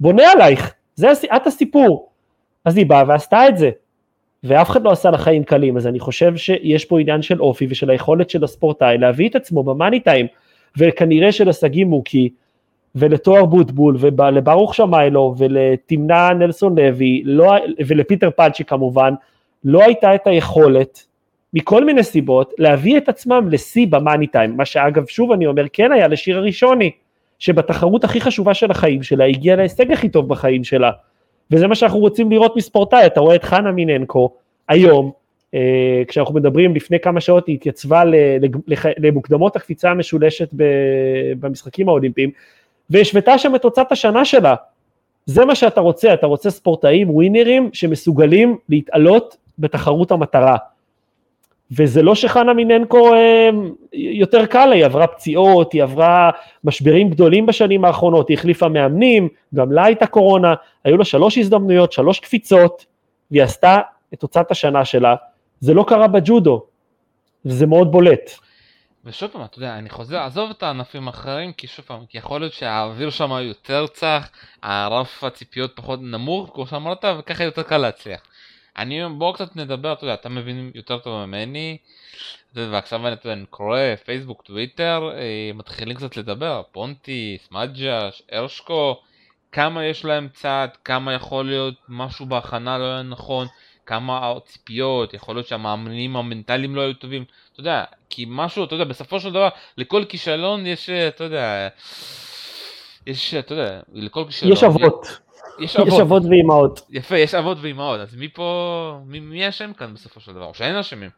בונה 0.00 0.32
עלייך, 0.32 0.74
זה, 0.94 1.12
את 1.36 1.46
הסיפור. 1.46 2.08
אז 2.64 2.76
היא 2.76 2.86
באה 2.86 3.04
ועשתה 3.08 3.48
את 3.48 3.58
זה, 3.58 3.70
ואף 4.44 4.70
אחד 4.70 4.82
לא 4.82 4.90
עשה 4.90 5.10
לה 5.10 5.18
חיים 5.18 5.44
קלים, 5.44 5.76
אז 5.76 5.86
אני 5.86 6.00
חושב 6.00 6.36
שיש 6.36 6.84
פה 6.84 7.00
עניין 7.00 7.22
של 7.22 7.40
אופי 7.40 7.66
ושל 7.70 7.90
היכולת 7.90 8.30
של 8.30 8.44
הספורטאי 8.44 8.98
להביא 8.98 9.28
את 9.28 9.36
עצמו 9.36 9.62
במאני 9.62 10.00
טיים, 10.00 10.26
וכנראה 10.78 11.32
שלשגיא 11.32 11.84
מוקי, 11.84 12.30
ולתואר 12.96 13.44
בוטבול 13.44 13.96
ולברוך 13.98 14.74
שמיילו 14.74 15.34
ולתמנה 15.38 16.30
נלסון 16.32 16.78
לוי 16.78 17.22
לא, 17.24 17.54
ולפיטר 17.86 18.30
פלצ'י 18.30 18.64
כמובן 18.64 19.14
לא 19.64 19.82
הייתה 19.82 20.14
את 20.14 20.26
היכולת 20.26 21.06
מכל 21.54 21.84
מיני 21.84 22.02
סיבות 22.02 22.54
להביא 22.58 22.98
את 22.98 23.08
עצמם 23.08 23.48
לשיא 23.50 23.86
במאני 23.90 24.26
טיים. 24.26 24.56
מה 24.56 24.64
שאגב 24.64 25.06
שוב 25.06 25.32
אני 25.32 25.46
אומר 25.46 25.64
כן 25.72 25.92
היה 25.92 26.08
לשיר 26.08 26.38
הראשוני 26.38 26.90
שבתחרות 27.38 28.04
הכי 28.04 28.20
חשובה 28.20 28.54
של 28.54 28.70
החיים 28.70 29.02
שלה 29.02 29.24
הגיעה 29.24 29.56
להישג 29.56 29.92
הכי 29.92 30.08
טוב 30.08 30.28
בחיים 30.28 30.64
שלה. 30.64 30.90
וזה 31.50 31.66
מה 31.66 31.74
שאנחנו 31.74 31.98
רוצים 31.98 32.30
לראות 32.30 32.56
מספורטאי. 32.56 33.06
אתה 33.06 33.20
רואה 33.20 33.34
את 33.34 33.44
חנה 33.44 33.72
מיננקו 33.72 34.30
היום 34.68 35.10
אה, 35.54 36.02
כשאנחנו 36.08 36.34
מדברים 36.34 36.74
לפני 36.74 37.00
כמה 37.00 37.20
שעות 37.20 37.46
היא 37.46 37.54
התייצבה 37.54 38.02
למוקדמות 38.98 39.56
הקפיצה 39.56 39.90
המשולשת 39.90 40.48
במשחקים 41.40 41.88
האולימפיים 41.88 42.30
והשוותה 42.90 43.38
שם 43.38 43.54
את 43.54 43.62
תוצאת 43.62 43.92
השנה 43.92 44.24
שלה. 44.24 44.54
זה 45.26 45.44
מה 45.44 45.54
שאתה 45.54 45.80
רוצה, 45.80 46.14
אתה 46.14 46.26
רוצה 46.26 46.50
ספורטאים 46.50 47.10
ווינרים 47.10 47.70
שמסוגלים 47.72 48.58
להתעלות 48.68 49.36
בתחרות 49.58 50.10
המטרה. 50.10 50.56
וזה 51.70 52.02
לא 52.02 52.14
שחנה 52.14 52.54
מיננקו 52.54 53.14
אה, 53.14 53.48
יותר 53.92 54.46
קל 54.46 54.72
היא 54.72 54.84
עברה 54.84 55.06
פציעות, 55.06 55.72
היא 55.72 55.82
עברה 55.82 56.30
משברים 56.64 57.10
גדולים 57.10 57.46
בשנים 57.46 57.84
האחרונות, 57.84 58.28
היא 58.28 58.36
החליפה 58.36 58.68
מאמנים, 58.68 59.28
גם 59.54 59.72
לה 59.72 59.84
הייתה 59.84 60.06
קורונה, 60.06 60.54
היו 60.84 60.96
לה 60.96 61.04
שלוש 61.04 61.38
הזדמנויות, 61.38 61.92
שלוש 61.92 62.20
קפיצות, 62.20 62.86
והיא 63.30 63.42
עשתה 63.42 63.78
את 64.14 64.20
תוצאת 64.20 64.50
השנה 64.50 64.84
שלה, 64.84 65.14
זה 65.60 65.74
לא 65.74 65.84
קרה 65.88 66.08
בג'ודו, 66.08 66.62
וזה 67.44 67.66
מאוד 67.66 67.92
בולט. 67.92 68.30
ושוב 69.06 69.30
פעם, 69.30 69.44
אתה 69.44 69.58
יודע, 69.58 69.78
אני 69.78 69.90
חוזר, 69.90 70.18
עזוב 70.18 70.50
את 70.50 70.62
הענפים 70.62 71.06
האחרים, 71.08 71.52
כי 71.52 71.66
שוב 71.66 71.84
פעם, 71.84 72.06
כי 72.06 72.18
יכול 72.18 72.40
להיות 72.40 72.52
שהאוויר 72.52 73.10
שם 73.10 73.30
יותר 73.30 73.86
צח, 73.86 74.30
הרף 74.62 75.24
הציפיות 75.24 75.76
פחות 75.76 76.00
נמוך, 76.02 76.50
כמו 76.54 76.66
שאמרת, 76.66 77.04
וככה 77.18 77.44
יותר 77.44 77.62
קל 77.62 77.78
להצליח. 77.78 78.20
אני, 78.76 79.00
בואו 79.18 79.32
קצת 79.32 79.56
נדבר, 79.56 79.92
אתה 79.92 80.04
יודע, 80.04 80.14
אתה 80.14 80.28
מבין 80.28 80.70
יותר 80.74 80.98
טוב 80.98 81.26
ממני, 81.26 81.76
ועכשיו 82.54 83.06
אני, 83.06 83.14
אתה 83.14 83.26
יודע, 83.26 83.38
אני 83.38 83.46
קורא 83.46 83.80
פייסבוק, 84.04 84.42
טוויטר, 84.42 85.10
אה, 85.14 85.50
מתחילים 85.54 85.96
קצת 85.96 86.16
לדבר, 86.16 86.62
פונטי, 86.72 87.38
סמאג'ה, 87.48 88.08
הרשקו, 88.32 89.00
כמה 89.52 89.84
יש 89.84 90.04
להם 90.04 90.28
צד, 90.32 90.68
כמה 90.84 91.12
יכול 91.12 91.46
להיות 91.46 91.74
משהו 91.88 92.26
בהכנה 92.26 92.78
לא 92.78 92.84
היה 92.84 93.02
נכון, 93.02 93.46
כמה 93.86 94.32
ציפיות, 94.44 95.14
יכול 95.14 95.36
להיות 95.36 95.46
שהמאמנים 95.46 96.16
המנטליים 96.16 96.76
לא 96.76 96.80
היו 96.80 96.94
טובים, 96.94 97.24
אתה 97.52 97.60
יודע, 97.60 97.84
כי 98.10 98.24
משהו, 98.28 98.64
אתה 98.64 98.74
יודע, 98.74 98.84
בסופו 98.84 99.20
של 99.20 99.30
דבר, 99.30 99.48
לכל 99.78 100.04
כישלון 100.08 100.66
יש, 100.66 100.90
אתה 100.90 101.24
יודע, 101.24 101.68
יש, 103.06 103.34
אתה 103.34 103.52
יודע, 103.52 103.80
לכל 103.92 104.24
כישלון... 104.26 104.52
יש 104.52 104.64
אבות. 104.64 105.20
יש 105.60 105.76
אבות. 105.76 105.88
יש 105.88 106.00
אבות 106.00 106.22
ואימהות. 106.30 106.80
יפה, 106.90 107.18
יש 107.18 107.34
אבות 107.34 107.58
ואימהות, 107.60 108.00
אז 108.00 108.14
מי 108.16 108.28
פה, 108.28 108.98
מי, 109.06 109.20
מי 109.20 109.48
אשם 109.48 109.72
כאן 109.72 109.94
בסופו 109.94 110.20
של 110.20 110.32
דבר, 110.32 110.44
או 110.44 110.54
שאין 110.54 110.76
אשמים? 110.76 111.10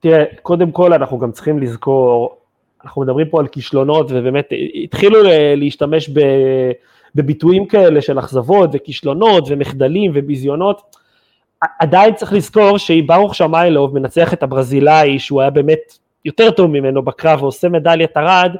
תראה, 0.00 0.24
קודם 0.42 0.72
כל 0.72 0.92
אנחנו 0.92 1.18
גם 1.18 1.32
צריכים 1.32 1.58
לזכור, 1.58 2.38
אנחנו 2.84 3.02
מדברים 3.02 3.30
פה 3.30 3.40
על 3.40 3.48
כישלונות, 3.48 4.06
ובאמת 4.10 4.48
התחילו 4.84 5.18
להשתמש 5.56 6.08
ב... 6.08 6.20
בביטויים 7.14 7.66
כאלה 7.66 8.02
של 8.02 8.18
אכזבות 8.18 8.70
וכישלונות 8.72 9.44
ומחדלים 9.48 10.12
וביזיונות, 10.14 10.82
עדיין 11.78 12.14
צריך 12.14 12.32
לזכור 12.32 12.78
שאם 12.78 13.04
ברוך 13.06 13.34
שמיילוב 13.34 13.94
מנצח 13.94 14.32
את 14.32 14.42
הברזילאי 14.42 15.18
שהוא 15.18 15.40
היה 15.40 15.50
באמת 15.50 15.98
יותר 16.24 16.50
טוב 16.50 16.70
ממנו 16.70 17.02
בקרב 17.02 17.42
ועושה 17.42 17.68
מדליית 17.68 18.16
ארד, 18.16 18.56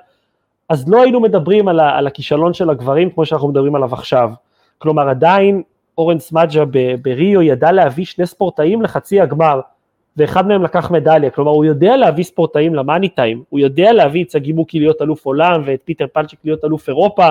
אז 0.68 0.88
לא 0.88 1.02
היינו 1.02 1.20
מדברים 1.20 1.68
על, 1.68 1.80
על 1.80 2.06
הכישלון 2.06 2.54
של 2.54 2.70
הגברים 2.70 3.10
כמו 3.10 3.26
שאנחנו 3.26 3.48
מדברים 3.48 3.74
עליו 3.74 3.94
עכשיו. 3.94 4.30
כלומר 4.78 5.08
עדיין 5.08 5.62
אורן 5.98 6.18
סמאג'ה 6.18 6.64
בריו 7.02 7.42
ידע 7.42 7.72
להביא 7.72 8.04
שני 8.04 8.26
ספורטאים 8.26 8.82
לחצי 8.82 9.20
הגמר, 9.20 9.60
ואחד 10.16 10.48
מהם 10.48 10.62
לקח 10.62 10.90
מדליה, 10.90 11.30
כלומר 11.30 11.50
הוא 11.50 11.64
יודע 11.64 11.96
להביא 11.96 12.24
ספורטאים 12.24 12.74
למאני 12.74 13.08
טיים, 13.08 13.42
הוא 13.48 13.60
יודע 13.60 13.92
להביא 13.92 14.24
את 14.24 14.30
סגי 14.30 14.52
מוקי 14.52 14.78
להיות 14.78 15.02
אלוף 15.02 15.26
עולם 15.26 15.62
ואת 15.64 15.80
פיטר 15.84 16.06
פלצ'יק 16.12 16.38
להיות 16.44 16.64
אלוף 16.64 16.88
אירופה, 16.88 17.28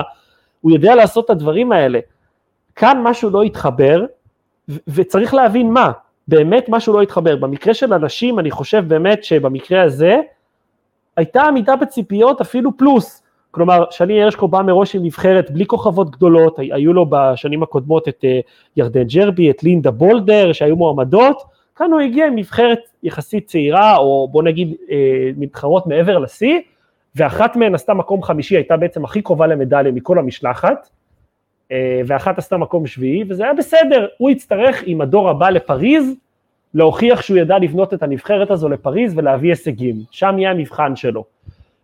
הוא 0.64 0.72
יודע 0.72 0.94
לעשות 0.94 1.24
את 1.24 1.30
הדברים 1.30 1.72
האלה. 1.72 1.98
כאן 2.76 3.00
משהו 3.02 3.30
לא 3.30 3.42
התחבר, 3.42 4.04
ו- 4.68 4.76
וצריך 4.88 5.34
להבין 5.34 5.70
מה, 5.72 5.92
באמת 6.28 6.66
משהו 6.68 6.92
לא 6.92 7.02
התחבר. 7.02 7.36
במקרה 7.36 7.74
של 7.74 7.94
אנשים, 7.94 8.38
אני 8.38 8.50
חושב 8.50 8.84
באמת 8.88 9.24
שבמקרה 9.24 9.82
הזה, 9.82 10.20
הייתה 11.16 11.42
עמידה 11.42 11.76
בציפיות 11.76 12.40
אפילו 12.40 12.76
פלוס. 12.76 13.22
כלומר, 13.50 13.84
שני 13.90 14.22
הרשקו 14.22 14.48
בא 14.48 14.62
מראש 14.62 14.94
עם 14.96 15.02
נבחרת 15.02 15.50
בלי 15.50 15.66
כוכבות 15.66 16.10
גדולות, 16.10 16.58
היו 16.58 16.92
לו 16.92 17.06
בשנים 17.08 17.62
הקודמות 17.62 18.08
את 18.08 18.24
אה, 18.24 18.40
ירדן 18.76 19.04
ג'רבי, 19.04 19.50
את 19.50 19.62
לינדה 19.62 19.90
בולדר, 19.90 20.52
שהיו 20.52 20.76
מועמדות, 20.76 21.42
כאן 21.76 21.92
הוא 21.92 22.00
הגיע 22.00 22.26
עם 22.26 22.36
נבחרת 22.36 22.80
יחסית 23.02 23.46
צעירה, 23.46 23.96
או 23.96 24.28
בוא 24.32 24.42
נגיד 24.42 24.74
אה, 24.90 25.30
מתחרות 25.36 25.86
מעבר 25.86 26.18
לשיא, 26.18 26.60
ואחת 27.16 27.56
מהן 27.56 27.74
עשתה 27.74 27.94
מקום 27.94 28.22
חמישי, 28.22 28.56
הייתה 28.56 28.76
בעצם 28.76 29.04
הכי 29.04 29.22
קרובה 29.22 29.46
למדליה 29.46 29.92
מכל 29.92 30.18
המשלחת, 30.18 30.88
אה, 31.72 32.00
ואחת 32.06 32.38
עשתה 32.38 32.56
מקום 32.56 32.86
שביעי, 32.86 33.24
וזה 33.28 33.44
היה 33.44 33.54
בסדר, 33.54 34.06
הוא 34.18 34.30
יצטרך 34.30 34.82
עם 34.86 35.00
הדור 35.00 35.30
הבא 35.30 35.50
לפריז, 35.50 36.14
להוכיח 36.74 37.22
שהוא 37.22 37.38
ידע 37.38 37.58
לבנות 37.58 37.94
את 37.94 38.02
הנבחרת 38.02 38.50
הזו 38.50 38.68
לפריז 38.68 39.18
ולהביא 39.18 39.50
הישגים, 39.50 39.94
שם 40.10 40.38
יהיה 40.38 40.50
המבחן 40.50 40.96
שלו. 40.96 41.24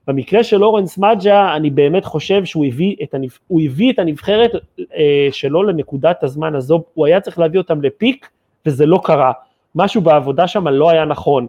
במקרה 0.07 0.45
של 0.45 0.65
אורנס 0.65 0.99
מג'ה, 0.99 1.57
אני 1.57 1.71
באמת 1.71 2.05
חושב 2.05 2.45
שהוא 2.45 2.67
הביא 2.67 2.97
את, 3.03 3.15
הנבח... 3.15 3.39
הביא 3.51 3.93
את 3.93 3.99
הנבחרת 3.99 4.51
אה, 4.81 5.29
שלו 5.33 5.63
לנקודת 5.63 6.23
הזמן 6.23 6.55
הזו, 6.55 6.83
הוא 6.95 7.07
היה 7.07 7.21
צריך 7.21 7.39
להביא 7.39 7.61
אותם 7.61 7.83
לפיק, 7.83 8.29
וזה 8.67 8.87
לא 8.87 9.01
קרה. 9.05 9.33
משהו 9.75 10.01
בעבודה 10.01 10.49
שם 10.49 10.69
לא 10.69 10.91
היה 10.91 11.05
נכון. 11.05 11.47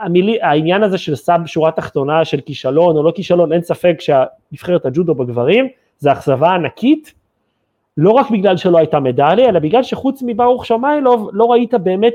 המילי, 0.00 0.42
העניין 0.42 0.82
הזה 0.82 0.98
של 0.98 1.14
סאב 1.14 1.46
שורה 1.46 1.70
תחתונה 1.70 2.24
של 2.24 2.40
כישלון 2.40 2.96
או 2.96 3.02
לא 3.02 3.12
כישלון, 3.14 3.52
אין 3.52 3.62
ספק 3.62 3.96
שהנבחרת 4.00 4.86
הג'ודו 4.86 5.14
בגברים 5.14 5.68
זה 5.98 6.12
אכזבה 6.12 6.50
ענקית, 6.50 7.14
לא 7.96 8.10
רק 8.10 8.30
בגלל 8.30 8.56
שלא 8.56 8.78
הייתה 8.78 9.00
מדליה, 9.00 9.48
אלא 9.48 9.58
בגלל 9.58 9.82
שחוץ 9.82 10.22
מברוך 10.26 10.66
שמיילוב 10.66 11.30
לא 11.32 11.44
ראית 11.44 11.74
באמת 11.74 12.14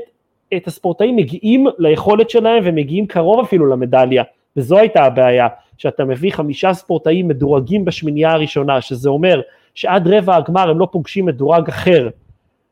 את 0.56 0.66
הספורטאים 0.66 1.16
מגיעים 1.16 1.66
ליכולת 1.78 2.30
שלהם 2.30 2.62
ומגיעים 2.66 3.06
קרוב 3.06 3.40
אפילו 3.40 3.66
למדליה, 3.66 4.22
וזו 4.56 4.78
הייתה 4.78 5.04
הבעיה, 5.04 5.48
שאתה 5.78 6.04
מביא 6.04 6.32
חמישה 6.32 6.74
ספורטאים 6.74 7.28
מדורגים 7.28 7.84
בשמינייה 7.84 8.32
הראשונה, 8.32 8.80
שזה 8.80 9.08
אומר 9.08 9.40
שעד 9.74 10.08
רבע 10.08 10.36
הגמר 10.36 10.70
הם 10.70 10.78
לא 10.78 10.88
פוגשים 10.92 11.26
מדורג 11.26 11.68
אחר, 11.68 12.08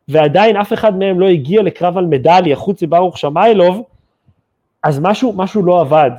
ועדיין 0.09 0.57
אף 0.57 0.73
אחד 0.73 0.99
מהם 0.99 1.21
לא 1.21 1.27
הגיע 1.27 1.63
לקרב 1.63 1.99
על 1.99 2.07
מדליה 2.07 2.57
חוץ 2.57 2.83
מברוך 2.83 3.19
שמיילוב, 3.19 3.83
אז 4.85 5.01
משהו, 5.03 5.33
משהו 5.37 5.63
לא 5.63 5.81
עבד. 5.81 6.11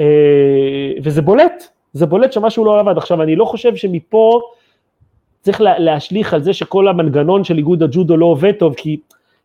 אה, 0.00 0.92
וזה 1.02 1.22
בולט, 1.22 1.68
זה 1.92 2.06
בולט 2.06 2.32
שמשהו 2.32 2.64
לא 2.64 2.80
עבד. 2.80 2.98
עכשיו 2.98 3.22
אני 3.22 3.36
לא 3.36 3.44
חושב 3.44 3.76
שמפה 3.76 4.40
צריך 5.40 5.60
להשליך 5.60 6.34
על 6.34 6.42
זה 6.42 6.52
שכל 6.52 6.88
המנגנון 6.88 7.44
של 7.44 7.56
איגוד 7.56 7.82
הג'ודו 7.82 8.16
לא 8.16 8.26
עובד 8.26 8.52
טוב, 8.52 8.74
כי, 8.74 8.96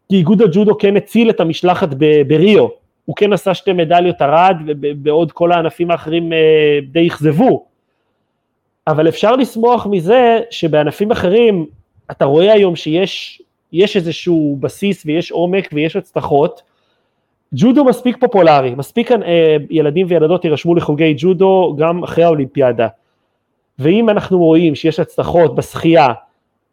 כי 0.10 0.16
איגוד 0.16 0.42
הג'ודו 0.42 0.78
כן 0.78 0.98
הציל 0.98 1.30
את 1.30 1.40
המשלחת 1.40 1.90
בריו, 2.28 2.68
הוא 3.06 3.16
כן 3.16 3.34
עשה 3.34 3.54
שתי 3.54 3.74
מדליות 3.74 4.22
ארד, 4.22 4.56
ובעוד 4.68 5.32
כל 5.32 5.52
הענפים 5.52 5.92
האחרים 5.92 6.34
אה, 6.34 6.80
די 6.92 7.08
אכזבו. 7.08 7.66
אבל 8.88 9.08
אפשר 9.08 9.36
לשמוח 9.36 9.88
מזה 9.88 10.40
שבענפים 10.50 11.12
אחרים 11.12 11.66
אתה 12.12 12.26
רואה 12.26 12.54
היום 12.54 12.76
שיש 12.76 13.40
איזשהו 13.74 14.58
בסיס 14.60 15.06
ויש 15.06 15.32
עומק 15.32 15.70
ויש 15.74 15.96
הצלחות, 15.96 16.62
ג'ודו 17.54 17.86
מספיק 17.86 18.18
פופולרי, 18.20 18.76
מספיק 18.76 19.12
אה, 19.12 19.58
ילדים 19.70 20.06
וילדות 20.10 20.46
יירשמו 20.46 20.76
לחוגי 20.76 21.14
ג'ודו 21.18 21.76
גם 21.78 22.04
אחרי 22.04 22.24
האולימפיאדה. 22.24 22.88
ואם 23.80 24.10
אנחנו 24.10 24.38
רואים 24.38 24.76
שיש 24.76 25.00
הצלחות 25.00 25.56
בשחייה, 25.56 26.08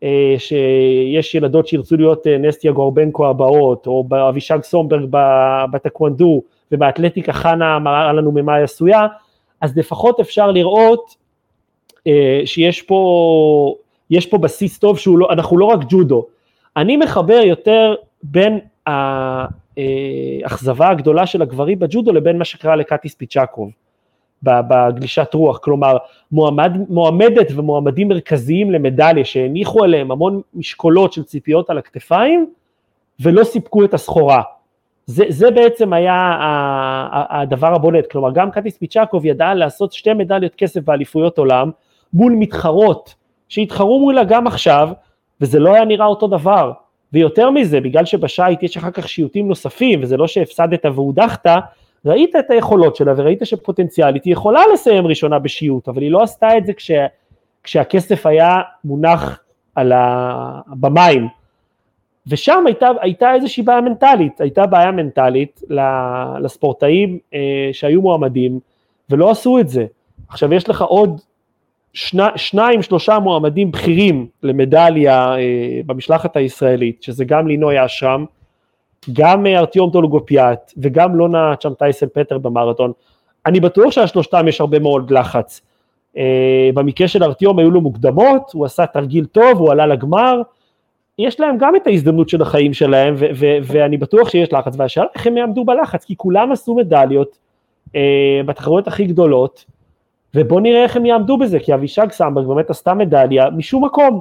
אה, 0.03 0.35
שיש 0.38 1.35
ילדות 1.35 1.66
שירצו 1.66 1.97
להיות 1.97 2.27
אה, 2.27 2.38
נסטיה 2.38 2.73
גורבנקו 2.73 3.27
הבאות, 3.27 3.87
או 3.87 4.05
אבישג 4.29 4.62
סומברג 4.62 5.07
בטקוונדו, 5.73 6.43
ובאתלטיקה 6.73 7.33
חנה 7.33 7.79
מראה 7.79 8.12
לנו 8.12 8.33
ממה 8.33 8.55
היא 8.55 8.64
עשויה, 8.64 9.07
אז 9.61 9.77
לפחות 9.77 10.21
אפשר 10.21 10.51
לראות 10.51 11.14
אה, 12.07 12.43
שיש 12.45 12.83
פה 12.83 13.75
יש 14.11 14.27
פה 14.27 14.38
בסיס 14.38 14.79
טוב 14.79 14.99
שהוא 14.99 15.19
לא, 15.19 15.29
לא 15.53 15.64
רק 15.64 15.81
ג'ודו. 15.88 16.27
אני 16.77 16.97
מחבר 16.97 17.40
יותר 17.45 17.95
בין 18.23 18.59
האכזבה 19.76 20.88
הגדולה 20.88 21.26
של 21.26 21.42
הגברים 21.42 21.78
בג'ודו 21.78 22.12
לבין 22.12 22.38
מה 22.38 22.44
שקרה 22.44 22.76
לקטיס 22.76 23.14
פיצ'קוב 23.14 23.70
בגלישת 24.42 25.35
רוח, 25.35 25.59
כלומר 25.59 25.96
מועמד, 26.33 26.72
מועמדת 26.88 27.46
ומועמדים 27.56 28.09
מרכזיים 28.09 28.70
למדליה 28.70 29.24
שהניחו 29.24 29.85
עליהם 29.85 30.11
המון 30.11 30.40
משקולות 30.54 31.12
של 31.12 31.22
ציפיות 31.22 31.70
על 31.70 31.78
הכתפיים 31.78 32.50
ולא 33.20 33.44
סיפקו 33.44 33.85
את 33.85 33.94
הסחורה. 33.94 34.42
זה, 35.06 35.24
זה 35.28 35.50
בעצם 35.50 35.92
היה 35.92 36.38
הדבר 37.12 37.74
הבולט, 37.74 38.11
כלומר 38.11 38.30
גם 38.33 38.50
קטיס 38.50 38.78
פיצ'קוב 38.78 39.26
ידע 39.26 39.54
לעשות 39.54 39.92
שתי 39.92 40.12
מדליות 40.12 40.54
כסף 40.54 40.80
באליפויות 40.80 41.38
עולם 41.38 41.70
מול 42.12 42.33
מתחרות 42.33 43.14
שהתחרו 43.48 44.00
מולה 44.00 44.24
גם 44.24 44.46
עכשיו, 44.46 44.88
וזה 45.40 45.59
לא 45.59 45.74
היה 45.74 45.85
נראה 45.85 46.06
אותו 46.06 46.26
דבר. 46.26 46.72
ויותר 47.12 47.51
מזה, 47.51 47.81
בגלל 47.81 48.05
שבשייט 48.05 48.62
יש 48.62 48.77
אחר 48.77 48.90
כך 48.90 49.09
שיוטים 49.09 49.49
נוספים, 49.49 50.03
וזה 50.03 50.16
לא 50.16 50.27
שהפסדת 50.27 50.85
והודחת, 50.85 51.46
ראית 52.05 52.37
את 52.37 52.51
היכולות 52.51 52.96
שלה 52.96 53.12
וראית 53.16 53.40
שפוטנציאלית 53.44 54.25
היא 54.25 54.33
יכולה 54.33 54.61
לסיים 54.73 55.07
ראשונה 55.07 55.38
בשיוט, 55.38 55.88
אבל 55.88 56.03
היא 56.03 56.11
לא 56.11 56.23
עשתה 56.23 56.57
את 56.59 56.66
זה 56.66 56.73
כש, 56.73 56.90
כשהכסף 57.62 58.27
היה 58.27 58.61
מונח 58.85 59.40
על 59.75 59.92
ה... 59.92 60.61
במים. 60.66 61.29
ושם 62.27 62.62
הייתה, 62.66 62.88
הייתה 63.01 63.35
איזושהי 63.35 63.62
בעיה 63.62 63.81
מנטלית, 63.81 64.40
הייתה 64.40 64.66
בעיה 64.66 64.90
מנטלית 64.90 65.61
לספורטאים 66.40 67.18
אה, 67.35 67.68
שהיו 67.73 68.03
מועמדים 68.03 68.61
ולא 69.11 69.31
עשו 69.31 69.59
את 69.59 69.68
זה. 69.68 69.87
עכשיו 70.29 70.55
יש 70.55 70.68
לך 70.68 70.83
עוד 70.83 71.20
שני, 71.92 72.22
שניים 72.37 72.83
שלושה 72.83 73.18
מועמדים 73.18 73.70
בכירים 73.70 74.26
למדליה 74.42 75.35
אה, 75.38 75.81
במשלחת 75.87 76.37
הישראלית, 76.37 77.03
שזה 77.03 77.24
גם 77.24 77.48
לינוי 77.48 77.85
אשרם, 77.85 78.24
גם 79.12 79.46
אה, 79.46 79.59
ארטיום 79.59 79.90
טולגופיאט 79.90 80.72
וגם 80.76 81.16
לונה 81.16 81.57
צ'מטייסל 81.57 82.07
פטר 82.07 82.38
במרתון, 82.38 82.92
אני 83.46 83.61
בטוח 83.61 83.90
שהשלושתם 83.90 84.48
יש 84.48 84.61
הרבה 84.61 84.79
מאוד 84.79 85.11
לחץ. 85.11 85.61
אה, 86.16 86.70
במקרה 86.74 87.09
של 87.09 87.24
ארטיום 87.24 87.59
היו 87.59 87.70
לו 87.70 87.81
מוקדמות, 87.81 88.50
הוא 88.53 88.64
עשה 88.66 88.87
תרגיל 88.87 89.24
טוב, 89.24 89.59
הוא 89.59 89.72
עלה 89.72 89.87
לגמר, 89.87 90.42
יש 91.18 91.40
להם 91.40 91.57
גם 91.59 91.76
את 91.76 91.87
ההזדמנות 91.87 92.29
של 92.29 92.42
החיים 92.42 92.72
שלהם, 92.74 93.14
ו- 93.18 93.26
ו- 93.35 93.59
ואני 93.62 93.96
בטוח 93.96 94.29
שיש 94.29 94.53
לחץ, 94.53 94.74
והשאלה 94.76 95.07
איך 95.14 95.26
הם 95.26 95.37
יעמדו 95.37 95.64
בלחץ, 95.64 96.05
כי 96.05 96.16
כולם 96.16 96.53
עשו 96.53 96.74
מדליות 96.74 97.38
אה, 97.96 98.40
בתחרויות 98.46 98.88
הכי 98.88 99.05
גדולות, 99.05 99.64
ובואו 100.35 100.61
נראה 100.61 100.83
איך 100.83 100.97
הם 100.97 101.07
יעמדו 101.07 101.38
בזה, 101.38 101.59
כי 101.59 101.75
אבישג 101.75 102.11
סמברג 102.11 102.47
באמת 102.47 102.71
עשתה 102.71 102.95
מדליה 102.95 103.51
משום 103.51 103.85
מקום, 103.85 104.21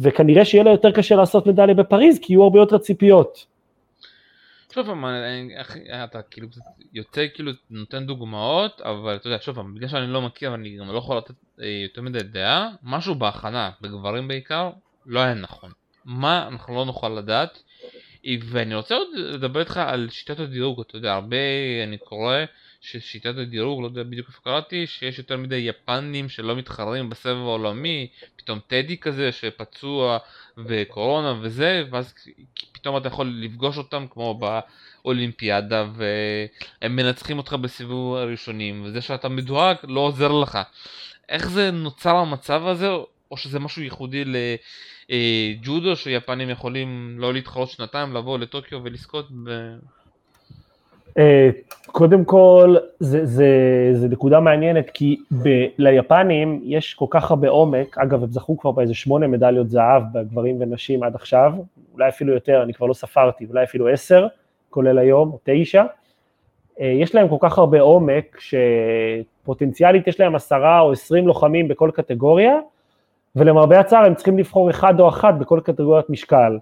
וכנראה 0.00 0.44
שיהיה 0.44 0.64
לה 0.64 0.70
יותר 0.70 0.90
קשה 0.90 1.16
לעשות 1.16 1.46
מדליה 1.46 1.74
בפריז, 1.74 2.18
כי 2.22 2.32
יהיו 2.32 2.42
הרבה 2.42 2.58
יותר 2.58 2.78
ציפיות. 2.78 3.46
שוב 4.74 4.86
פעם, 4.86 5.04
אתה 6.04 6.22
כאילו 6.22 6.48
יוצא 6.92 7.26
כאילו 7.34 7.52
נותן 7.70 8.06
דוגמאות, 8.06 8.80
אבל 8.80 9.16
אתה 9.16 9.26
יודע, 9.26 9.38
שוב 9.40 9.54
פעם, 9.54 9.74
בגלל 9.74 9.88
שאני 9.88 10.06
לא 10.06 10.22
מכיר 10.22 10.52
ואני 10.52 10.76
גם 10.76 10.92
לא 10.92 10.98
יכול 10.98 11.16
לתת 11.16 11.34
אה, 11.60 11.66
יותר 11.66 12.02
מדי 12.02 12.22
דעה, 12.22 12.68
משהו 12.82 13.14
בהכנה, 13.14 13.70
בגברים 13.80 14.28
בעיקר, 14.28 14.70
לא 15.06 15.20
היה 15.20 15.34
נכון. 15.34 15.70
מה 16.04 16.48
אנחנו 16.48 16.74
לא 16.74 16.84
נוכל 16.84 17.08
לדעת, 17.08 17.62
ואני 18.48 18.74
רוצה 18.74 18.94
עוד 18.94 19.08
לדבר 19.14 19.60
איתך 19.60 19.76
על 19.76 20.08
שיטת 20.10 20.40
הדירוג, 20.40 20.80
אתה 20.80 20.96
יודע, 20.96 21.12
הרבה 21.12 21.36
אני 21.84 21.98
קורא 21.98 22.36
ששיטת 22.82 23.34
הדירוג, 23.36 23.80
לא 23.80 23.86
יודע 23.86 24.02
בדיוק 24.02 24.28
איפה 24.28 24.40
קראתי, 24.44 24.86
שיש 24.86 25.18
יותר 25.18 25.36
מדי 25.36 25.56
יפנים 25.56 26.28
שלא 26.28 26.56
מתחרים 26.56 27.10
בסבב 27.10 27.36
העולמי, 27.36 28.08
פתאום 28.36 28.58
טדי 28.66 28.96
כזה 28.96 29.32
שפצוע 29.32 30.18
וקורונה 30.58 31.34
וזה, 31.40 31.84
ואז 31.90 32.14
פתאום 32.72 32.96
אתה 32.96 33.08
יכול 33.08 33.34
לפגוש 33.40 33.78
אותם 33.78 34.06
כמו 34.10 34.40
באולימפיאדה 35.04 35.86
והם 35.94 36.96
מנצחים 36.96 37.38
אותך 37.38 37.52
בסיבוב 37.52 38.16
הראשונים, 38.16 38.84
וזה 38.84 39.00
שאתה 39.00 39.28
מדורג 39.28 39.76
לא 39.82 40.00
עוזר 40.00 40.32
לך. 40.32 40.58
איך 41.28 41.48
זה 41.48 41.70
נוצר 41.70 42.16
המצב 42.16 42.66
הזה, 42.66 42.88
או 43.30 43.36
שזה 43.36 43.60
משהו 43.60 43.82
ייחודי 43.82 44.24
לג'ודו, 45.08 45.96
שיפנים 45.96 46.50
יכולים 46.50 47.16
לא 47.18 47.32
להתחרות 47.32 47.70
שנתיים, 47.70 48.14
לבוא 48.14 48.38
לטוקיו 48.38 48.80
ולזכות 48.84 49.28
ב... 49.44 49.50
אה, 51.18 51.50
קודם 51.86 52.24
כל, 52.24 52.76
זה, 53.00 53.26
זה, 53.26 53.46
זה 53.92 54.08
נקודה 54.08 54.40
מעניינת, 54.40 54.90
כי 54.90 55.16
ב, 55.42 55.48
ליפנים 55.78 56.60
יש 56.64 56.94
כל 56.94 57.06
כך 57.10 57.30
הרבה 57.30 57.48
עומק, 57.48 57.98
אגב, 57.98 58.22
הם 58.22 58.32
זכו 58.32 58.58
כבר 58.58 58.70
באיזה 58.70 58.94
שמונה 58.94 59.26
מדליות 59.26 59.70
זהב 59.70 60.02
בגברים 60.12 60.56
ונשים 60.60 61.02
עד 61.02 61.14
עכשיו, 61.14 61.52
אולי 61.94 62.08
אפילו 62.08 62.34
יותר, 62.34 62.62
אני 62.62 62.74
כבר 62.74 62.86
לא 62.86 62.94
ספרתי, 62.94 63.46
אולי 63.50 63.64
אפילו 63.64 63.88
עשר, 63.88 64.26
כולל 64.70 64.98
היום, 64.98 65.30
או 65.32 65.38
תשע. 65.42 65.84
אה, 66.80 66.86
יש 66.86 67.14
להם 67.14 67.28
כל 67.28 67.36
כך 67.40 67.58
הרבה 67.58 67.80
עומק, 67.80 68.38
שפוטנציאלית 68.40 70.06
יש 70.06 70.20
להם 70.20 70.34
עשרה 70.34 70.80
או 70.80 70.92
עשרים 70.92 71.26
לוחמים 71.26 71.68
בכל 71.68 71.90
קטגוריה, 71.94 72.54
ולמרבה 73.36 73.80
הצער 73.80 74.04
הם 74.04 74.14
צריכים 74.14 74.38
לבחור 74.38 74.70
אחד 74.70 75.00
או 75.00 75.08
אחת 75.08 75.34
בכל 75.34 75.60
קטגוריית 75.64 76.10
משקל. 76.10 76.58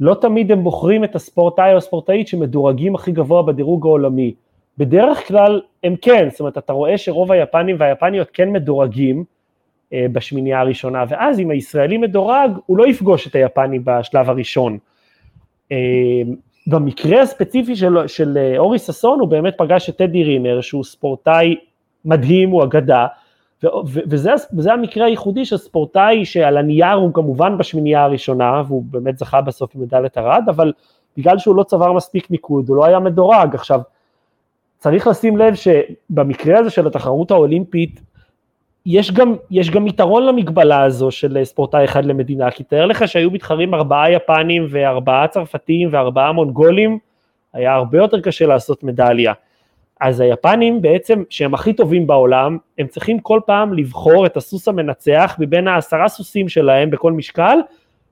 לא 0.00 0.14
תמיד 0.20 0.52
הם 0.52 0.62
בוחרים 0.62 1.04
את 1.04 1.14
הספורטאי 1.14 1.72
או 1.72 1.76
הספורטאית 1.76 2.28
שמדורגים 2.28 2.94
הכי 2.94 3.12
גבוה 3.12 3.42
בדירוג 3.42 3.86
העולמי. 3.86 4.34
בדרך 4.78 5.28
כלל 5.28 5.60
הם 5.84 5.96
כן, 6.02 6.28
זאת 6.30 6.40
אומרת 6.40 6.58
אתה 6.58 6.72
רואה 6.72 6.98
שרוב 6.98 7.32
היפנים 7.32 7.76
והיפניות 7.78 8.28
כן 8.32 8.50
מדורגים 8.50 9.24
אה, 9.92 10.06
בשמינייה 10.12 10.60
הראשונה, 10.60 11.04
ואז 11.08 11.40
אם 11.40 11.50
הישראלי 11.50 11.98
מדורג 11.98 12.50
הוא 12.66 12.76
לא 12.76 12.88
יפגוש 12.88 13.26
את 13.26 13.34
היפני 13.34 13.78
בשלב 13.78 14.30
הראשון. 14.30 14.78
אה, 15.72 15.76
במקרה 16.66 17.22
הספציפי 17.22 17.76
של, 17.76 18.06
של 18.06 18.38
אה, 18.38 18.58
אורי 18.58 18.78
ששון 18.78 19.20
הוא 19.20 19.28
באמת 19.28 19.54
פגש 19.58 19.88
את 19.88 19.96
טדי 19.96 20.24
רינר 20.24 20.60
שהוא 20.60 20.84
ספורטאי 20.84 21.56
מדהים, 22.04 22.50
הוא 22.50 22.64
אגדה, 22.64 23.06
וזה, 24.10 24.30
וזה 24.56 24.72
המקרה 24.72 25.06
הייחודי 25.06 25.44
של 25.44 25.56
ספורטאי 25.56 26.24
שעל 26.24 26.56
הנייר 26.56 26.92
הוא 26.92 27.14
כמובן 27.14 27.58
בשמינייה 27.58 28.04
הראשונה, 28.04 28.62
והוא 28.66 28.84
באמת 28.90 29.18
זכה 29.18 29.40
בסוף 29.40 29.74
במדליית 29.74 30.18
ארד, 30.18 30.44
אבל 30.48 30.72
בגלל 31.16 31.38
שהוא 31.38 31.56
לא 31.56 31.62
צבר 31.62 31.92
מספיק 31.92 32.30
ניקוד, 32.30 32.68
הוא 32.68 32.76
לא 32.76 32.84
היה 32.84 32.98
מדורג. 32.98 33.54
עכשיו, 33.54 33.80
צריך 34.78 35.06
לשים 35.06 35.36
לב 35.36 35.54
שבמקרה 35.54 36.58
הזה 36.58 36.70
של 36.70 36.86
התחרות 36.86 37.30
האולימפית, 37.30 38.00
יש 38.86 39.12
גם, 39.12 39.34
יש 39.50 39.70
גם 39.70 39.86
יתרון 39.86 40.26
למגבלה 40.26 40.82
הזו 40.82 41.10
של 41.10 41.44
ספורטאי 41.44 41.84
אחד 41.84 42.04
למדינה, 42.04 42.50
כי 42.50 42.64
תאר 42.64 42.86
לך 42.86 43.08
שהיו 43.08 43.30
מתחרים 43.30 43.74
ארבעה 43.74 44.12
יפנים 44.12 44.66
וארבעה 44.70 45.28
צרפתים 45.28 45.88
וארבעה 45.92 46.32
מונגולים, 46.32 46.98
היה 47.52 47.74
הרבה 47.74 47.98
יותר 47.98 48.20
קשה 48.20 48.46
לעשות 48.46 48.82
מדליה. 48.82 49.32
אז 50.00 50.20
היפנים 50.20 50.82
בעצם, 50.82 51.22
שהם 51.30 51.54
הכי 51.54 51.72
טובים 51.72 52.06
בעולם, 52.06 52.58
הם 52.78 52.86
צריכים 52.86 53.18
כל 53.18 53.40
פעם 53.46 53.74
לבחור 53.74 54.26
את 54.26 54.36
הסוס 54.36 54.68
המנצח 54.68 55.36
מבין 55.38 55.68
העשרה 55.68 56.08
סוסים 56.08 56.48
שלהם 56.48 56.90
בכל 56.90 57.12
משקל, 57.12 57.58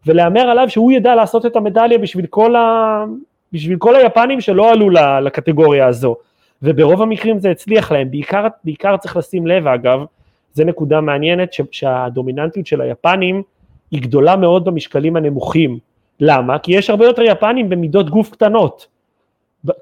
ולהמר 0.06 0.40
עליו 0.40 0.68
שהוא 0.68 0.92
ידע 0.92 1.14
לעשות 1.14 1.46
את 1.46 1.56
המדליה 1.56 1.98
בשביל 1.98 2.26
כל, 2.26 2.56
ה... 2.56 3.04
בשביל 3.52 3.78
כל 3.78 3.96
היפנים 3.96 4.40
שלא 4.40 4.70
עלו 4.70 4.90
לקטגוריה 5.22 5.86
הזו. 5.86 6.16
וברוב 6.62 7.02
המקרים 7.02 7.38
זה 7.38 7.50
הצליח 7.50 7.92
להם, 7.92 8.10
בעיקר, 8.10 8.46
בעיקר 8.64 8.96
צריך 8.96 9.16
לשים 9.16 9.46
לב 9.46 9.66
אגב, 9.66 10.00
זו 10.54 10.64
נקודה 10.64 11.00
מעניינת, 11.00 11.52
ש... 11.52 11.60
שהדומיננטיות 11.70 12.66
של 12.66 12.80
היפנים 12.80 13.42
היא 13.90 14.02
גדולה 14.02 14.36
מאוד 14.36 14.64
במשקלים 14.64 15.16
הנמוכים. 15.16 15.78
למה? 16.20 16.58
כי 16.58 16.76
יש 16.76 16.90
הרבה 16.90 17.04
יותר 17.04 17.22
יפנים 17.22 17.68
במידות 17.68 18.10
גוף 18.10 18.30
קטנות. 18.30 18.86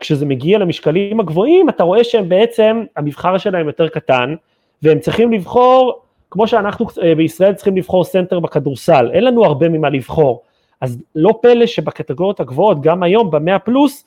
כשזה 0.00 0.26
מגיע 0.26 0.58
למשקלים 0.58 1.20
הגבוהים, 1.20 1.68
אתה 1.68 1.84
רואה 1.84 2.04
שהם 2.04 2.28
בעצם, 2.28 2.84
המבחר 2.96 3.38
שלהם 3.38 3.66
יותר 3.66 3.88
קטן, 3.88 4.34
והם 4.82 4.98
צריכים 4.98 5.32
לבחור, 5.32 6.02
כמו 6.30 6.48
שאנחנו 6.48 6.86
אה, 7.02 7.14
בישראל 7.14 7.54
צריכים 7.54 7.76
לבחור 7.76 8.04
סנטר 8.04 8.40
בכדורסל, 8.40 9.10
אין 9.12 9.24
לנו 9.24 9.44
הרבה 9.44 9.68
ממה 9.68 9.88
לבחור. 9.88 10.42
אז 10.80 10.98
לא 11.14 11.38
פלא 11.42 11.66
שבקטגוריות 11.66 12.40
הגבוהות, 12.40 12.80
גם 12.80 13.02
היום 13.02 13.30
במאה 13.30 13.58
פלוס, 13.58 14.04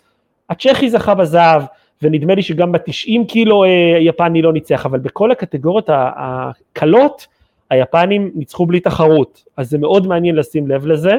הצ'כי 0.50 0.90
זכה 0.90 1.16
בזהב, 1.16 1.62
ונדמה 2.02 2.36
לי 2.36 2.42
שגם 2.42 2.72
ב-90 2.72 3.28
קילו 3.28 3.64
אה, 3.64 3.70
יפני 4.00 4.42
לא 4.42 4.54
ניצח, 4.54 4.86
אבל 4.86 5.00
בכל 5.00 5.32
הקטגוריות 5.32 5.90
הקלות, 5.94 7.28
היפנים 7.70 8.32
ניצחו 8.36 8.66
בלי 8.66 8.80
תחרות, 8.80 9.44
אז 9.58 9.70
זה 9.70 9.78
מאוד 9.78 10.08
מעניין 10.08 10.36
לשים 10.36 10.68
לב 10.68 10.86
לזה. 10.86 11.14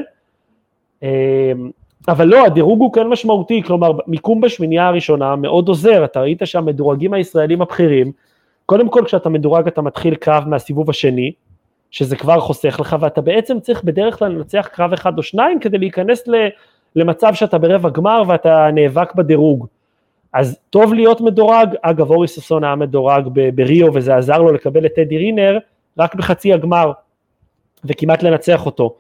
אבל 2.09 2.25
לא, 2.25 2.47
הדירוג 2.47 2.81
הוא 2.81 2.93
כן 2.93 3.07
משמעותי, 3.07 3.63
כלומר 3.63 3.91
מיקום 4.07 4.41
בשמינייה 4.41 4.89
הראשונה 4.89 5.37
מאוד 5.37 5.69
עוזר, 5.69 6.05
אתה 6.05 6.21
ראית 6.21 6.43
שהמדורגים 6.45 7.15
הישראלים 7.15 7.63
הבכירים, 7.63 8.13
קודם 8.67 8.89
כל 8.89 9.03
כשאתה 9.07 9.29
מדורג 9.29 9.67
אתה 9.67 9.83
מתחיל 9.83 10.15
קרב 10.15 10.45
מהסיבוב 10.49 10.91
השני, 10.91 11.33
שזה 11.91 12.17
כבר 12.17 12.41
חוסך 12.41 12.77
לך, 12.81 12.97
ואתה 13.01 13.21
בעצם 13.21 13.61
צריך 13.61 13.85
בדרך 13.85 14.19
כלל 14.19 14.33
לנצח 14.33 14.69
קרב 14.73 14.93
אחד 14.93 15.19
או 15.19 15.23
שניים 15.23 15.61
כדי 15.61 15.79
להיכנס 15.79 16.25
למצב 16.97 17.35
שאתה 17.35 17.59
ברבע 17.59 17.89
גמר 17.89 18.23
ואתה 18.29 18.69
נאבק 18.73 19.15
בדירוג. 19.15 19.67
אז 20.33 20.59
טוב 20.71 20.95
להיות 20.95 21.21
מדורג, 21.21 21.69
אגב 21.83 22.11
אורי 22.11 22.29
ששון 22.29 22.65
היה 22.65 22.75
מדורג 22.75 23.29
בריו 23.55 23.95
וזה 23.95 24.17
עזר 24.17 24.39
לו 24.39 24.53
לקבל 24.53 24.87
את 24.87 24.95
טדי 24.95 25.19
רינר 25.19 25.59
רק 25.99 26.15
בחצי 26.15 26.53
הגמר 26.53 26.93
וכמעט 27.85 28.23
לנצח 28.23 28.67
אותו. 28.67 28.95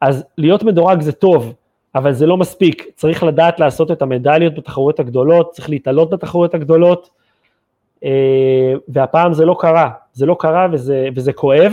אז 0.00 0.24
להיות 0.38 0.62
מדורג 0.62 1.00
זה 1.00 1.12
טוב, 1.12 1.54
אבל 1.94 2.12
זה 2.12 2.26
לא 2.26 2.36
מספיק, 2.36 2.86
צריך 2.94 3.22
לדעת 3.22 3.60
לעשות 3.60 3.90
את 3.90 4.02
המדליות 4.02 4.54
בתחרויות 4.54 5.00
הגדולות, 5.00 5.50
צריך 5.52 5.70
להתעלות 5.70 6.10
בתחרויות 6.10 6.54
הגדולות, 6.54 7.10
אה, 8.04 8.74
והפעם 8.88 9.34
זה 9.34 9.44
לא 9.44 9.56
קרה, 9.60 9.90
זה 10.12 10.26
לא 10.26 10.36
קרה 10.38 10.66
וזה, 10.72 11.08
וזה 11.14 11.32
כואב, 11.32 11.72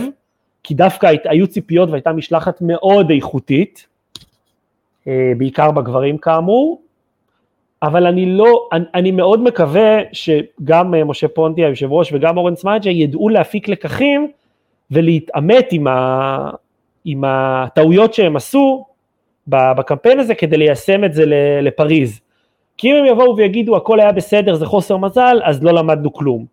כי 0.62 0.74
דווקא 0.74 1.12
היו 1.24 1.46
ציפיות 1.46 1.90
והייתה 1.90 2.12
משלחת 2.12 2.58
מאוד 2.60 3.10
איכותית, 3.10 3.86
אה, 5.08 5.32
בעיקר 5.38 5.70
בגברים 5.70 6.18
כאמור, 6.18 6.82
אבל 7.82 8.06
אני 8.06 8.26
לא, 8.26 8.68
אני, 8.72 8.84
אני 8.94 9.10
מאוד 9.10 9.42
מקווה 9.42 9.98
שגם 10.12 10.94
אה, 10.94 11.04
משה 11.04 11.28
פונטי 11.28 11.64
היושב 11.64 11.92
ראש 11.92 12.12
וגם 12.12 12.36
אורן 12.36 12.56
סמאג'ה 12.56 12.90
ידעו 12.90 13.28
להפיק 13.28 13.68
לקחים 13.68 14.30
ולהתעמת 14.90 15.68
עם, 15.72 15.86
ה, 15.86 16.50
עם 17.04 17.24
הטעויות 17.26 18.14
שהם 18.14 18.36
עשו 18.36 18.86
בקמפיין 19.50 20.20
הזה 20.20 20.34
כדי 20.34 20.56
ליישם 20.56 21.04
את 21.04 21.12
זה 21.12 21.24
לפריז. 21.62 22.20
כי 22.76 22.90
אם 22.90 22.96
הם 22.96 23.04
יבואו 23.04 23.36
ויגידו 23.36 23.76
הכל 23.76 24.00
היה 24.00 24.12
בסדר 24.12 24.54
זה 24.54 24.66
חוסר 24.66 24.96
מזל 24.96 25.40
אז 25.44 25.62
לא 25.62 25.72
למדנו 25.72 26.12
כלום. 26.12 26.46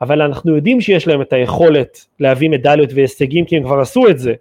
אבל 0.00 0.22
אנחנו 0.22 0.56
יודעים 0.56 0.80
שיש 0.80 1.08
להם 1.08 1.22
את 1.22 1.32
היכולת 1.32 2.06
להביא 2.20 2.50
מדליות 2.50 2.90
והישגים 2.94 3.44
כי 3.44 3.56
הם 3.56 3.62
כבר 3.62 3.80
עשו 3.80 4.08
את 4.08 4.18
זה. 4.18 4.34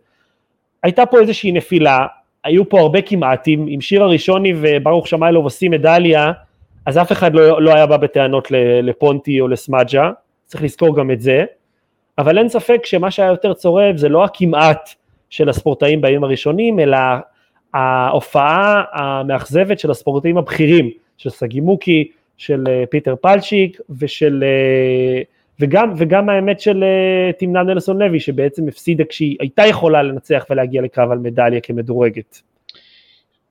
הייתה 0.83 1.05
פה 1.05 1.19
איזושהי 1.19 1.51
נפילה, 1.51 2.05
היו 2.43 2.69
פה 2.69 2.79
הרבה 2.79 3.01
כמעטים, 3.01 3.67
אם 3.67 3.81
שירה 3.81 4.07
ראשוני 4.07 4.53
וברוך 4.61 5.07
שמאילוב 5.07 5.43
עושים 5.43 5.71
מדליה, 5.71 6.31
אז 6.85 6.97
אף 6.97 7.11
אחד 7.11 7.33
לא, 7.33 7.61
לא 7.61 7.73
היה 7.73 7.85
בא 7.85 7.97
בטענות 7.97 8.47
לפונטי 8.83 9.41
או 9.41 9.47
לסמאג'ה, 9.47 10.11
צריך 10.45 10.63
לזכור 10.63 10.95
גם 10.95 11.11
את 11.11 11.21
זה, 11.21 11.45
אבל 12.17 12.37
אין 12.37 12.49
ספק 12.49 12.85
שמה 12.85 13.11
שהיה 13.11 13.29
יותר 13.29 13.53
צורב 13.53 13.97
זה 13.97 14.09
לא 14.09 14.23
הכמעט 14.23 14.89
של 15.29 15.49
הספורטאים 15.49 16.01
בימים 16.01 16.23
הראשונים, 16.23 16.79
אלא 16.79 16.97
ההופעה 17.73 18.83
המאכזבת 18.91 19.79
של 19.79 19.91
הספורטאים 19.91 20.37
הבכירים, 20.37 20.89
של 21.17 21.29
סגי 21.29 21.59
מוקי, 21.59 22.07
של 22.37 22.63
אה, 22.67 22.83
פיטר 22.89 23.15
פלצ'יק 23.15 23.81
ושל, 23.99 24.43
אה, 24.43 25.21
וגם, 25.59 25.93
וגם 25.97 26.29
האמת 26.29 26.59
של 26.59 26.83
אה, 26.83 27.31
תמנה 27.33 27.63
נלסון 27.63 28.01
לוי 28.01 28.19
שבעצם 28.19 28.67
הפסידה 28.67 29.03
כשהיא 29.03 29.37
הייתה 29.39 29.65
יכולה 29.65 30.03
לנצח 30.03 30.45
ולהגיע 30.49 30.81
לקרב 30.81 31.11
על 31.11 31.17
מדליה 31.17 31.61
כמדורגת. 31.61 32.41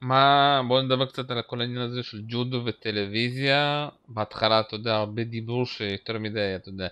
מה, 0.02 0.62
בוא 0.68 0.82
נדבר 0.82 1.06
קצת 1.06 1.30
על 1.30 1.42
כל 1.42 1.60
העניין 1.60 1.82
הזה 1.82 2.02
של 2.02 2.22
ג'ודו 2.28 2.62
וטלוויזיה. 2.64 3.88
בהתחלה, 4.08 4.60
אתה 4.60 4.74
יודע, 4.74 4.94
הרבה 4.94 5.24
דיברו 5.24 5.66
שיותר 5.66 6.18
מדי, 6.18 6.52
אתה 6.56 6.68
יודע, 6.68 6.88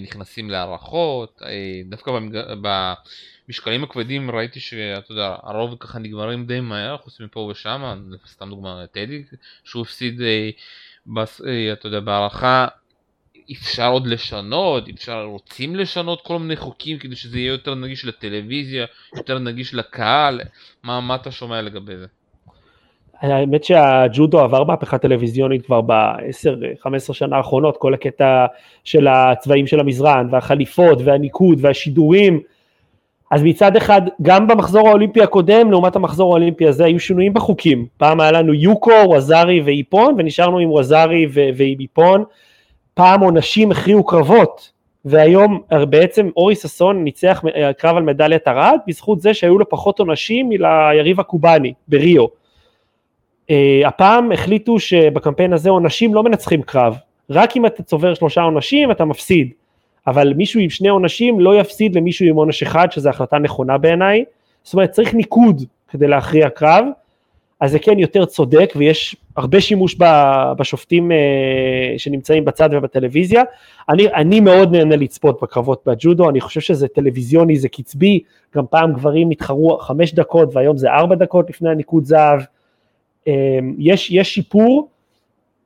נכנסים 0.00 0.50
להערכות, 0.50 1.42
דווקא 1.88 2.12
במג... 2.12 2.36
משקלים 3.48 3.84
הכבדים 3.84 4.30
ראיתי 4.30 4.60
שאתה 4.60 5.12
יודע 5.12 5.36
הרוב 5.42 5.76
ככה 5.80 5.98
נגמרים 5.98 6.46
די 6.46 6.60
מהר 6.60 6.96
חוץ 6.96 7.20
מפה 7.20 7.40
ושם 7.40 8.00
סתם 8.26 8.48
דוגמא 8.50 8.86
טדי 8.86 9.22
שהוא 9.64 9.82
הפסיד 9.82 10.20
אה, 10.20 10.50
בס, 11.06 11.40
אה, 11.46 11.72
אתה 11.72 11.86
יודע 11.86 12.00
בהערכה 12.00 12.66
אפשר 13.52 13.88
עוד 13.88 14.06
לשנות 14.06 14.88
אפשר 14.88 15.22
רוצים 15.24 15.76
לשנות 15.76 16.20
כל 16.22 16.38
מיני 16.38 16.56
חוקים 16.56 16.98
כדי 16.98 17.16
שזה 17.16 17.38
יהיה 17.38 17.50
יותר 17.50 17.74
נגיש 17.74 18.04
לטלוויזיה 18.04 18.86
יותר 19.16 19.38
נגיש 19.38 19.74
לקהל 19.74 20.40
מה, 20.82 21.00
מה 21.00 21.14
אתה 21.14 21.30
שומע 21.30 21.62
לגבי 21.62 21.96
זה? 21.96 22.06
האמת 23.20 23.64
שהג'ודו 23.64 24.40
עבר 24.40 24.64
מהפכה 24.64 24.98
טלוויזיונית 24.98 25.66
כבר 25.66 25.80
ב-10-15 25.80 27.12
שנה 27.12 27.36
האחרונות, 27.36 27.76
כל 27.76 27.94
הקטע 27.94 28.46
של 28.84 29.08
הצבעים 29.08 29.66
של 29.66 29.80
המזרן 29.80 30.28
והחליפות 30.30 30.98
והניקוד 31.04 31.58
והשידורים 31.60 32.40
אז 33.30 33.42
מצד 33.42 33.76
אחד, 33.76 34.02
גם 34.22 34.46
במחזור 34.46 34.88
האולימפי 34.88 35.22
הקודם, 35.22 35.70
לעומת 35.70 35.96
המחזור 35.96 36.32
האולימפי 36.32 36.66
הזה, 36.66 36.84
היו 36.84 37.00
שינויים 37.00 37.34
בחוקים. 37.34 37.86
פעם 37.96 38.20
היה 38.20 38.32
לנו 38.32 38.54
יוקו, 38.54 38.92
ווזארי 39.06 39.60
ואיפון, 39.60 40.14
ונשארנו 40.18 40.58
עם 40.58 40.70
ווזארי 40.70 41.26
ועם 41.32 41.76
איפון. 41.80 42.24
פעם 42.94 43.20
עונשים 43.20 43.70
הכריעו 43.70 44.04
קרבות, 44.04 44.72
והיום 45.04 45.60
בעצם 45.90 46.28
אורי 46.36 46.54
ששון 46.54 47.04
ניצח 47.04 47.42
קרב 47.78 47.96
על 47.96 48.02
מדליית 48.02 48.48
ארד, 48.48 48.78
בזכות 48.86 49.20
זה 49.20 49.34
שהיו 49.34 49.58
לו 49.58 49.68
פחות 49.68 49.98
עונשים 49.98 50.48
מליריב 50.48 51.20
הקובאני 51.20 51.72
בריו. 51.88 52.26
Uh, 53.50 53.86
הפעם 53.86 54.32
החליטו 54.32 54.78
שבקמפיין 54.78 55.52
הזה 55.52 55.70
עונשים 55.70 56.14
לא 56.14 56.22
מנצחים 56.22 56.62
קרב, 56.62 56.96
רק 57.30 57.56
אם 57.56 57.66
אתה 57.66 57.82
צובר 57.82 58.14
שלושה 58.14 58.42
עונשים 58.42 58.90
אתה 58.90 59.04
מפסיד. 59.04 59.50
אבל 60.06 60.32
מישהו 60.36 60.60
עם 60.60 60.70
שני 60.70 60.88
עונשים 60.88 61.40
לא 61.40 61.60
יפסיד 61.60 61.96
למישהו 61.96 62.26
עם 62.26 62.36
עונש 62.36 62.62
אחד, 62.62 62.92
שזו 62.92 63.08
החלטה 63.08 63.38
נכונה 63.38 63.78
בעיניי, 63.78 64.24
זאת 64.62 64.74
אומרת 64.74 64.90
צריך 64.90 65.14
ניקוד 65.14 65.62
כדי 65.88 66.06
להכריע 66.08 66.50
קרב, 66.50 66.84
אז 67.60 67.70
זה 67.70 67.78
כן 67.78 67.98
יותר 67.98 68.24
צודק 68.24 68.72
ויש 68.76 69.16
הרבה 69.36 69.60
שימוש 69.60 69.96
בשופטים 70.58 71.10
שנמצאים 71.96 72.44
בצד 72.44 72.68
ובטלוויזיה. 72.72 73.42
אני, 73.88 74.08
אני 74.14 74.40
מאוד 74.40 74.72
נהנה 74.72 74.96
לצפות 74.96 75.42
בקרבות 75.42 75.82
בג'ודו, 75.86 76.30
אני 76.30 76.40
חושב 76.40 76.60
שזה 76.60 76.88
טלוויזיוני, 76.88 77.56
זה 77.56 77.68
קצבי, 77.68 78.20
גם 78.56 78.64
פעם 78.70 78.92
גברים 78.92 79.30
התחרו 79.30 79.78
חמש 79.78 80.14
דקות 80.14 80.56
והיום 80.56 80.76
זה 80.76 80.90
ארבע 80.90 81.14
דקות 81.14 81.50
לפני 81.50 81.70
הניקוד 81.70 82.04
זהב. 82.04 82.40
יש, 83.78 84.10
יש 84.10 84.34
שיפור, 84.34 84.88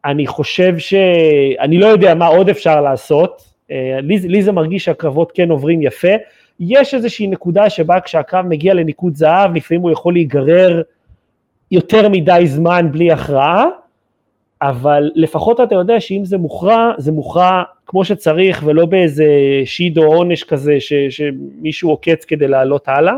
אני 0.05 0.27
חושב 0.27 0.79
ש... 0.79 0.95
אני 1.61 1.79
לא 1.79 1.87
יודע 1.87 2.15
מה 2.15 2.27
עוד 2.27 2.49
אפשר 2.49 2.81
לעשות, 2.81 3.43
לי, 4.03 4.19
לי 4.19 4.43
זה 4.43 4.53
מרגיש 4.53 4.85
שהקרבות 4.85 5.33
כן 5.35 5.51
עוברים 5.51 5.83
יפה, 5.83 6.13
יש 6.61 6.95
איזושהי 6.95 7.27
נקודה 7.27 7.71
שבה 7.71 8.01
כשהקרב 8.01 8.47
מגיע 8.47 8.75
לניקוד 8.75 9.15
זהב, 9.15 9.57
לפעמים 9.57 9.83
הוא 9.83 9.91
יכול 9.91 10.13
להיגרר 10.13 10.83
יותר 11.71 12.09
מדי 12.09 12.43
זמן 12.45 12.89
בלי 12.93 13.13
הכרעה, 13.13 13.67
אבל 14.63 15.11
לפחות 15.15 15.61
אתה 15.61 15.75
יודע 15.75 16.01
שאם 16.01 16.25
זה 16.25 16.39
מוכרע, 16.39 16.93
זה 16.99 17.13
מוכרע 17.13 17.63
כמו 17.87 18.05
שצריך 18.05 18.63
ולא 18.67 18.87
באיזה 18.87 19.27
שיד 19.65 19.99
או 19.99 20.05
עונש 20.05 20.45
כזה 20.45 20.81
ש, 20.81 20.93
שמישהו 20.93 21.91
עוקץ 21.91 22.25
כדי 22.25 22.49
לעלות 22.49 22.89
הלאה. 22.89 23.15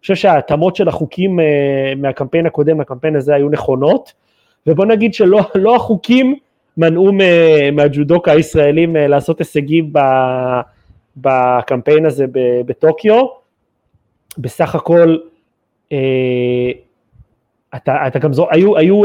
חושב 0.00 0.14
שההתאמות 0.14 0.76
של 0.76 0.88
החוקים 0.88 1.40
אה, 1.40 1.92
מהקמפיין 1.96 2.46
הקודם 2.46 2.80
לקמפיין 2.80 3.16
הזה 3.16 3.34
היו 3.34 3.48
נכונות, 3.48 4.12
ובוא 4.66 4.84
נגיד 4.84 5.14
שלא 5.14 5.40
לא 5.54 5.76
החוקים 5.76 6.36
מנעו 6.76 7.12
מהג'ודוקה 7.72 8.32
הישראלים 8.32 8.96
אה, 8.96 9.06
לעשות 9.06 9.38
הישגים 9.38 9.92
בקמפיין 11.16 12.06
הזה 12.06 12.24
בטוקיו. 12.66 13.26
בסך 14.38 14.74
הכל, 14.74 15.16
אה, 15.92 16.70
אתה, 17.76 18.06
אתה 18.06 18.18
גם 18.18 18.32
זו, 18.32 18.46
היו, 18.50 18.76
היו 18.76 19.02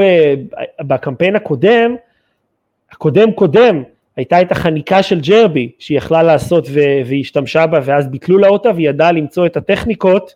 בקמפיין 0.82 1.36
הקודם, 1.36 1.96
הקודם 2.92 3.32
קודם, 3.32 3.84
הייתה 4.16 4.42
את 4.42 4.52
החניקה 4.52 5.04
של 5.04 5.20
ג'רבי 5.20 5.72
שהיא 5.80 5.98
יכלה 5.98 6.24
לעשות 6.24 6.68
והיא 7.06 7.22
השתמשה 7.22 7.68
בה 7.68 7.80
ואז 7.84 8.08
ביטלו 8.08 8.38
לה 8.38 8.48
אותה 8.48 8.70
והיא 8.76 8.90
ידעה 8.90 9.12
למצוא 9.12 9.46
את 9.46 9.58
הטכניקות 9.58 10.36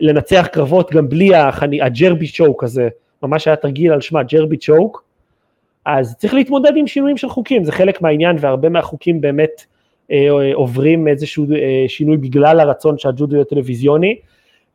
לנצח 0.00 0.46
קרבות 0.52 0.90
גם 0.92 1.08
בלי 1.08 1.34
החני, 1.34 1.82
הג'רבי 1.82 2.28
צ'וק 2.28 2.64
הזה, 2.64 2.88
ממש 3.22 3.48
היה 3.48 3.56
תרגיל 3.56 3.92
על 3.92 4.00
שמה 4.00 4.22
ג'רבי 4.22 4.56
צ'וק, 4.56 5.04
אז 5.84 6.16
צריך 6.18 6.34
להתמודד 6.34 6.72
עם 6.76 6.86
שינויים 6.86 7.16
של 7.16 7.28
חוקים, 7.28 7.64
זה 7.64 7.72
חלק 7.72 8.02
מהעניין 8.02 8.36
והרבה 8.40 8.68
מהחוקים 8.68 9.20
באמת 9.20 9.64
אה, 10.10 10.28
עוברים 10.54 11.08
איזשהו 11.08 11.46
אה, 11.54 11.84
שינוי 11.88 12.16
בגלל 12.16 12.60
הרצון 12.60 12.98
שהג'ודו 12.98 13.34
יהיה 13.34 13.44
טלוויזיוני. 13.44 14.16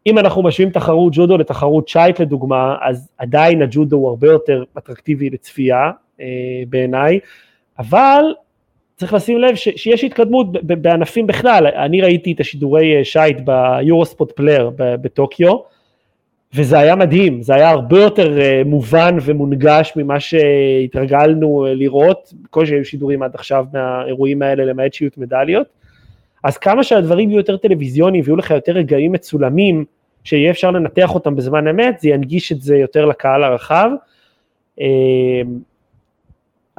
אם 0.07 0.17
אנחנו 0.17 0.43
משווים 0.43 0.69
תחרות 0.69 1.13
ג'ודו 1.15 1.37
לתחרות 1.37 1.87
שייט 1.87 2.21
לדוגמה, 2.21 2.75
אז 2.81 3.09
עדיין 3.17 3.61
הג'ודו 3.61 3.97
הוא 3.97 4.09
הרבה 4.09 4.27
יותר 4.27 4.63
אטרקטיבי 4.77 5.29
לצפייה 5.29 5.91
אה, 6.21 6.25
בעיניי, 6.69 7.19
אבל 7.79 8.23
צריך 8.99 9.13
לשים 9.13 9.39
לב 9.39 9.55
ש, 9.55 9.69
שיש 9.75 10.03
התקדמות 10.03 10.63
בענפים 10.63 11.27
בכלל, 11.27 11.67
אני 11.67 12.01
ראיתי 12.01 12.31
את 12.31 12.39
השידורי 12.39 12.97
אה, 12.97 13.05
שייט 13.05 13.37
ביורוספורט 13.39 14.31
פלייר 14.31 14.71
בטוקיו, 14.77 15.55
וזה 16.53 16.79
היה 16.79 16.95
מדהים, 16.95 17.41
זה 17.41 17.55
היה 17.55 17.69
הרבה 17.69 17.99
יותר 17.99 18.41
אה, 18.41 18.61
מובן 18.65 19.17
ומונגש 19.21 19.93
ממה 19.95 20.19
שהתרגלנו 20.19 21.65
אה, 21.65 21.73
לראות, 21.73 22.33
כל 22.49 22.65
שהיו 22.65 22.85
שידורים 22.85 23.23
עד 23.23 23.35
עכשיו 23.35 23.65
מהאירועים 23.73 24.41
האלה 24.41 24.65
למעט 24.65 24.93
שיעוט 24.93 25.17
מדליות, 25.17 25.67
אז 26.43 26.57
כמה 26.57 26.83
שהדברים 26.83 27.29
יהיו 27.29 27.37
יותר 27.37 27.57
טלוויזיוניים 27.57 28.23
ויהיו 28.25 28.35
לך 28.35 28.51
יותר 28.51 28.71
רגעים 28.71 29.11
מצולמים, 29.11 29.85
שיהיה 30.23 30.51
אפשר 30.51 30.71
לנתח 30.71 31.15
אותם 31.15 31.35
בזמן 31.35 31.67
אמת, 31.67 31.99
זה 31.99 32.09
ינגיש 32.09 32.51
את 32.51 32.61
זה 32.61 32.77
יותר 32.77 33.05
לקהל 33.05 33.43
הרחב. 33.43 33.89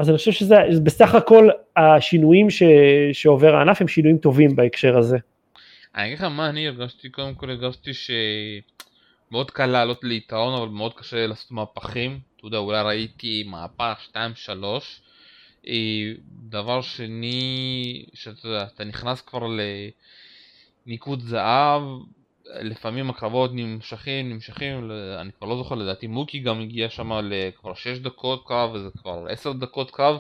אז 0.01 0.09
אני 0.09 0.19
חושב 0.19 0.33
שזה 0.33 0.57
בסך 0.83 1.15
הכל 1.15 1.49
השינויים 1.77 2.51
ש, 2.51 2.63
שעובר 3.13 3.55
הענף 3.55 3.81
הם 3.81 3.89
שינויים 3.89 4.19
טובים 4.19 4.57
בהקשר 4.57 4.99
הזה. 4.99 5.19
אני 5.95 6.07
אגיד 6.07 6.19
לך 6.19 6.25
מה 6.25 6.49
אני 6.49 6.69
הרגשתי, 6.69 7.09
קודם 7.09 7.35
כל 7.35 7.51
הרגשתי 7.51 7.91
שמאוד 7.95 9.51
קל 9.51 9.67
לעלות 9.67 10.05
ליתרון 10.05 10.63
אבל 10.63 10.69
מאוד 10.69 10.95
קשה 10.95 11.27
לעשות 11.27 11.51
מהפכים, 11.51 12.21
אתה 12.37 12.47
יודע 12.47 12.59
אולי 12.59 12.83
ראיתי 12.83 13.45
מהפך 13.47 14.09
2-3 14.11 14.17
אה, 15.69 16.13
דבר 16.49 16.81
שני, 16.81 18.05
שאתה 18.15 18.47
יודע, 18.49 18.63
אתה 18.75 18.85
נכנס 18.85 19.21
כבר 19.21 19.47
לניקוד 20.87 21.21
זהב, 21.21 21.83
לפעמים 22.61 23.11
הקרבות 23.11 23.51
נמשכים, 23.55 24.31
נמשכים, 24.31 24.91
אני 25.21 25.31
כבר 25.39 25.49
לא 25.49 25.57
זוכר, 25.57 25.75
לדעתי 25.75 26.07
מוקי 26.07 26.39
גם 26.39 26.61
הגיע 26.61 26.91
שם 26.91 27.13
לכבר 27.13 27.75
6 27.75 27.99
דקות 27.99 28.45
קרב, 28.47 28.71
וזה 28.75 28.89
כבר 29.03 29.27
10 29.29 29.53
דקות 29.53 29.91
קרב, 29.91 30.19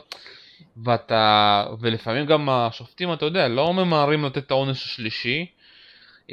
ואתה, 0.85 1.67
ולפעמים 1.81 2.27
גם 2.27 2.49
השופטים, 2.49 3.13
אתה 3.13 3.25
יודע, 3.25 3.49
לא 3.49 3.73
ממהרים 3.75 4.25
לתת 4.25 4.39
את 4.39 4.51
העונש 4.51 4.85
השלישי, 4.85 5.47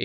אה, 0.00 0.04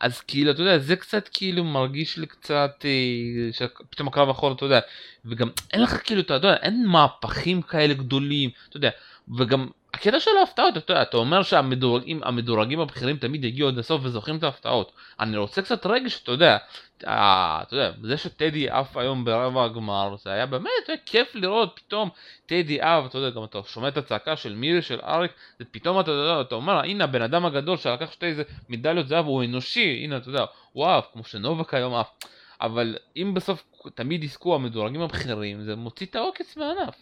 אז 0.00 0.20
כאילו, 0.20 0.50
אתה 0.50 0.60
יודע, 0.60 0.78
זה 0.78 0.96
קצת 0.96 1.28
כאילו 1.32 1.64
מרגיש 1.64 2.18
לי 2.18 2.26
קצת, 2.26 2.84
אה, 2.84 3.52
שפתאום 3.52 4.08
הקרב 4.08 4.28
האחרון, 4.28 4.52
אתה 4.52 4.64
יודע, 4.64 4.80
וגם 5.24 5.48
אין 5.72 5.82
לך 5.82 6.00
כאילו, 6.04 6.20
אתה 6.20 6.34
יודע, 6.34 6.56
אין 6.56 6.86
מהפכים 6.86 7.62
כאלה 7.62 7.94
גדולים, 7.94 8.50
אתה 8.68 8.76
יודע, 8.76 8.90
וגם 9.38 9.68
הקטע 9.96 10.20
של 10.20 10.30
ההפתעות, 10.40 10.76
אתה 10.76 10.92
יודע, 10.92 11.02
אתה 11.02 11.16
אומר 11.16 11.42
שהמדורגים 11.42 12.80
הבכירים 12.80 13.16
תמיד 13.16 13.44
יגיעו 13.44 13.68
עד 13.68 13.78
הסוף 13.78 14.00
וזוכרים 14.04 14.36
את 14.36 14.42
ההפתעות. 14.42 14.92
אני 15.20 15.36
רוצה 15.36 15.62
קצת 15.62 15.86
רגש, 15.86 16.22
אתה 16.22 16.32
יודע, 16.32 16.58
אה, 17.06 17.62
אתה 17.62 17.76
יודע, 17.76 17.92
זה 18.02 18.16
שטדי 18.16 18.70
עף 18.70 18.96
היום 18.96 19.24
ברבע 19.24 19.64
הגמר, 19.64 20.14
זה 20.24 20.30
היה 20.30 20.46
באמת 20.46 20.70
היה 20.88 20.96
כיף 21.06 21.34
לראות 21.34 21.72
פתאום 21.76 22.08
טדי 22.46 22.80
עף, 22.80 23.06
אתה 23.06 23.18
יודע, 23.18 23.30
גם 23.30 23.44
אתה 23.44 23.58
שומע 23.66 23.88
את 23.88 23.96
הצעקה 23.96 24.36
של 24.36 24.54
מירי, 24.54 24.82
של 24.82 25.00
אריק, 25.04 25.32
זה 25.58 25.64
פתאום 25.70 26.00
אתה 26.00 26.10
יודע, 26.10 26.40
אתה 26.40 26.54
אומר, 26.54 26.78
הנה 26.78 27.04
הבן 27.04 27.22
אדם 27.22 27.46
הגדול 27.46 27.76
שלקח 27.76 28.12
שתי 28.12 28.26
איזה 28.26 28.42
מדליות 28.68 29.08
זהב, 29.08 29.26
הוא 29.26 29.44
אנושי, 29.44 30.00
הנה 30.04 30.16
אתה 30.16 30.28
יודע, 30.28 30.44
הוא 30.72 30.86
עף, 30.86 31.06
כמו 31.12 31.24
שנובק 31.24 31.74
היום 31.74 31.94
עף. 31.94 32.10
אבל 32.60 32.96
אם 33.16 33.34
בסוף 33.34 33.64
תמיד 33.94 34.24
יזכו 34.24 34.54
המדורגים 34.54 35.00
הבכירים, 35.00 35.62
זה 35.64 35.76
מוציא 35.76 36.06
את 36.06 36.16
העוקץ 36.16 36.56
מהענף. 36.56 36.94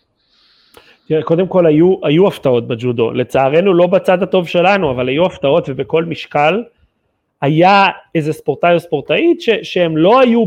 תראה, 1.08 1.22
קודם 1.22 1.46
כל 1.46 1.66
היו, 1.66 1.96
היו 2.02 2.28
הפתעות 2.28 2.68
בג'ודו, 2.68 3.12
לצערנו 3.12 3.74
לא 3.74 3.86
בצד 3.86 4.22
הטוב 4.22 4.48
שלנו, 4.48 4.90
אבל 4.90 5.08
היו 5.08 5.26
הפתעות 5.26 5.68
ובכל 5.68 6.04
משקל 6.04 6.62
היה 7.42 7.86
איזה 8.14 8.32
ספורטאי 8.32 8.74
או 8.74 8.80
ספורטאית 8.80 9.40
ש, 9.40 9.50
שהם 9.62 9.96
לא 9.96 10.20
היו 10.20 10.44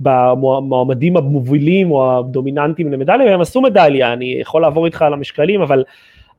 במועמדים 0.00 1.16
המובילים 1.16 1.90
או 1.90 2.18
הדומיננטיים 2.18 2.92
למדליה, 2.92 3.30
והם 3.30 3.40
עשו 3.40 3.60
מדליה, 3.60 4.12
אני 4.12 4.36
יכול 4.40 4.62
לעבור 4.62 4.86
איתך 4.86 5.02
על 5.02 5.12
המשקלים, 5.12 5.62
אבל 5.62 5.84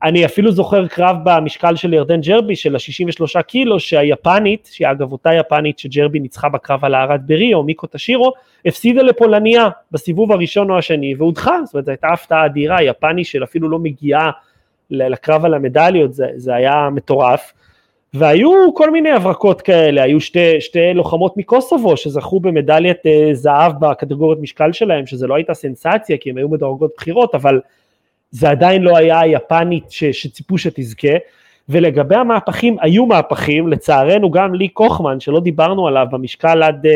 אני 0.03 0.25
אפילו 0.25 0.51
זוכר 0.51 0.87
קרב 0.87 1.15
במשקל 1.23 1.75
של 1.75 1.93
ירדן 1.93 2.21
ג'רבי 2.21 2.55
של 2.55 2.75
ה-63 2.75 3.41
קילו, 3.41 3.79
שהיפנית, 3.79 4.69
שהיא 4.71 4.87
אגב 4.91 5.11
אותה 5.11 5.33
יפנית 5.33 5.79
שג'רבי 5.79 6.19
ניצחה 6.19 6.49
בקרב 6.49 6.85
על 6.85 6.95
הארד 6.95 7.21
בריו, 7.25 7.63
מיקו 7.63 7.87
טשירו, 7.87 8.33
הפסידה 8.65 9.01
לפולניה 9.01 9.69
בסיבוב 9.91 10.31
הראשון 10.31 10.69
או 10.69 10.77
השני 10.77 11.15
והודחה, 11.15 11.57
זאת 11.65 11.73
אומרת 11.73 11.85
זו 11.85 11.91
הייתה 11.91 12.07
הפתעה 12.07 12.45
אדירה, 12.45 12.83
יפני 12.83 13.23
של 13.23 13.43
אפילו 13.43 13.69
לא 13.69 13.79
מגיעה 13.79 14.31
לקרב 14.89 15.45
על 15.45 15.53
המדליות, 15.53 16.13
זה, 16.13 16.27
זה 16.35 16.55
היה 16.55 16.89
מטורף. 16.91 17.53
והיו 18.13 18.73
כל 18.73 18.91
מיני 18.91 19.11
הברקות 19.11 19.61
כאלה, 19.61 20.03
היו 20.03 20.21
שתי, 20.21 20.61
שתי 20.61 20.93
לוחמות 20.93 21.37
מקוסובו 21.37 21.97
שזכו 21.97 22.39
במדליית 22.39 22.97
uh, 22.97 23.33
זהב 23.33 23.71
בקטגוריות 23.79 24.39
משקל 24.41 24.71
שלהם, 24.71 25.05
שזה 25.05 25.27
לא 25.27 25.35
הייתה 25.35 25.53
סנסציה 25.53 26.17
כי 26.17 26.29
הם 26.29 26.37
היו 26.37 26.49
מדורגות 26.49 26.91
בחירות, 26.97 27.35
אבל 27.35 27.59
זה 28.31 28.49
עדיין 28.49 28.81
לא 28.81 28.97
היה 28.97 29.19
היפנית 29.19 29.91
ש, 29.91 30.03
שציפו 30.03 30.57
שתזכה. 30.57 31.17
ולגבי 31.69 32.15
המהפכים, 32.15 32.77
היו 32.81 33.05
מהפכים, 33.05 33.67
לצערנו 33.67 34.31
גם 34.31 34.53
לי 34.53 34.67
קוכמן, 34.67 35.19
שלא 35.19 35.39
דיברנו 35.39 35.87
עליו 35.87 36.07
במשקל 36.11 36.63
עד 36.63 36.85
uh, 36.85 36.89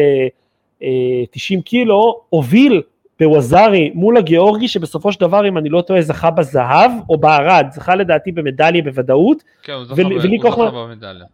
uh, 0.81 0.85
90 1.31 1.61
קילו, 1.61 2.21
הוביל 2.29 2.81
בווזארי 3.19 3.91
מול 3.93 4.17
הגיאורגי 4.17 4.67
שבסופו 4.67 5.11
של 5.11 5.19
דבר 5.19 5.47
אם 5.47 5.57
אני 5.57 5.69
לא 5.69 5.81
טועה 5.81 6.01
זכה 6.01 6.31
בזהב 6.31 6.91
או 7.09 7.17
בערד, 7.17 7.67
זכה 7.71 7.95
לדעתי 7.95 8.31
במדליה 8.31 8.81
בוודאות. 8.81 9.43
כן, 9.63 9.73
הוא 9.73 9.85
זכה, 9.85 9.93
ו- 9.93 10.23
ולי 10.23 10.39
קוחמן, 10.39 10.69
במדליה. 10.73 11.25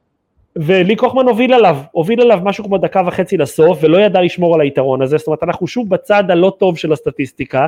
ולי 0.55 0.95
קוחמן 0.95 1.27
הוביל 1.27 1.53
עליו, 1.53 1.77
הוביל 1.91 2.21
עליו 2.21 2.39
משהו 2.43 2.63
כמו 2.63 2.77
דקה 2.77 3.01
וחצי 3.07 3.37
לסוף 3.37 3.79
ולא 3.81 3.97
ידע 3.97 4.21
לשמור 4.21 4.55
על 4.55 4.61
היתרון 4.61 5.01
הזה, 5.01 5.17
זאת 5.17 5.27
אומרת 5.27 5.43
אנחנו 5.43 5.67
שוב 5.67 5.89
בצד 5.89 6.31
הלא 6.31 6.53
טוב 6.59 6.77
של 6.77 6.93
הסטטיסטיקה, 6.93 7.67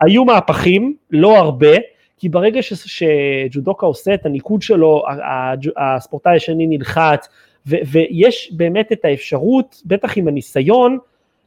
היו 0.00 0.24
מהפכים, 0.24 0.96
לא 1.10 1.38
הרבה, 1.38 1.76
כי 2.18 2.28
ברגע 2.28 2.62
ש- 2.62 2.72
שג'ודוקה 2.72 3.86
עושה 3.86 4.14
את 4.14 4.26
הניקוד 4.26 4.62
שלו, 4.62 5.02
הספורטאי 5.76 6.36
השני 6.36 6.66
נלחץ, 6.66 7.28
ו- 7.66 7.76
ויש 7.86 8.52
באמת 8.52 8.92
את 8.92 9.04
האפשרות, 9.04 9.82
בטח 9.86 10.16
עם 10.16 10.28
הניסיון, 10.28 10.98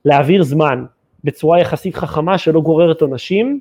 להעביר 0.05 0.43
זמן. 0.43 0.85
בצורה 1.23 1.59
יחסית 1.59 1.95
חכמה 1.95 2.37
שלא 2.37 2.61
גוררת 2.61 3.01
עונשים. 3.01 3.59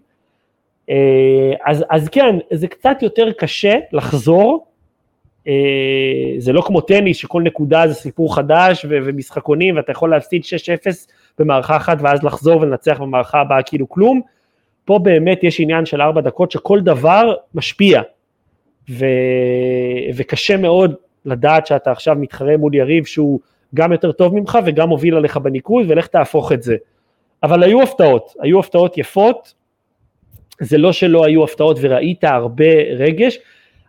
אה, 0.90 1.52
אז, 1.64 1.84
אז 1.90 2.08
כן, 2.08 2.36
זה 2.52 2.68
קצת 2.68 2.96
יותר 3.02 3.32
קשה 3.32 3.74
לחזור, 3.92 4.66
זה 6.38 6.52
לא 6.52 6.62
כמו 6.62 6.80
טניס 6.80 7.16
שכל 7.16 7.42
נקודה 7.42 7.88
זה 7.88 7.94
סיפור 7.94 8.34
חדש 8.36 8.86
ומשחקונים 8.90 9.76
ואתה 9.76 9.92
יכול 9.92 10.10
להפסיד 10.10 10.42
6-0 10.42 10.46
במערכה 11.38 11.76
אחת 11.76 11.98
ואז 12.00 12.22
לחזור 12.22 12.60
ולנצח 12.60 13.00
במערכה 13.00 13.40
הבאה 13.40 13.62
כאילו 13.62 13.88
כלום. 13.88 14.20
פה 14.84 14.98
באמת 14.98 15.44
יש 15.44 15.60
עניין 15.60 15.86
של 15.86 16.02
ארבע 16.02 16.20
דקות 16.20 16.50
שכל 16.50 16.80
דבר 16.80 17.34
משפיע. 17.54 18.02
ו... 18.90 19.06
וקשה 20.14 20.56
מאוד 20.56 20.94
לדעת 21.24 21.66
שאתה 21.66 21.90
עכשיו 21.90 22.14
מתחרה 22.14 22.56
מול 22.56 22.74
יריב 22.74 23.04
שהוא 23.04 23.40
גם 23.74 23.92
יותר 23.92 24.12
טוב 24.12 24.34
ממך 24.34 24.58
וגם 24.66 24.88
מוביל 24.88 25.14
עליך 25.14 25.36
בניקוד 25.36 25.86
ולך 25.88 26.06
תהפוך 26.06 26.52
את 26.52 26.62
זה. 26.62 26.76
אבל 27.42 27.62
היו 27.62 27.82
הפתעות, 27.82 28.34
היו 28.40 28.60
הפתעות 28.60 28.98
יפות, 28.98 29.54
זה 30.60 30.78
לא 30.78 30.92
שלא 30.92 31.24
היו 31.24 31.44
הפתעות 31.44 31.78
וראית 31.80 32.24
הרבה 32.24 32.74
רגש, 32.96 33.38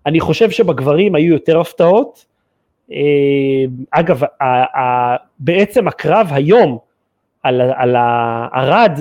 אני 0.06 0.20
חושב 0.20 0.50
שבגברים 0.50 1.16
היו 1.16 1.34
יותר 1.34 1.60
הפתעות, 1.60 2.26
אה, 2.91 2.98
אגב, 3.91 4.22
בעצם 5.39 5.88
הקרב 5.88 6.30
היום 6.32 6.78
על, 7.44 7.62
על 7.62 7.96
הארד 7.96 9.00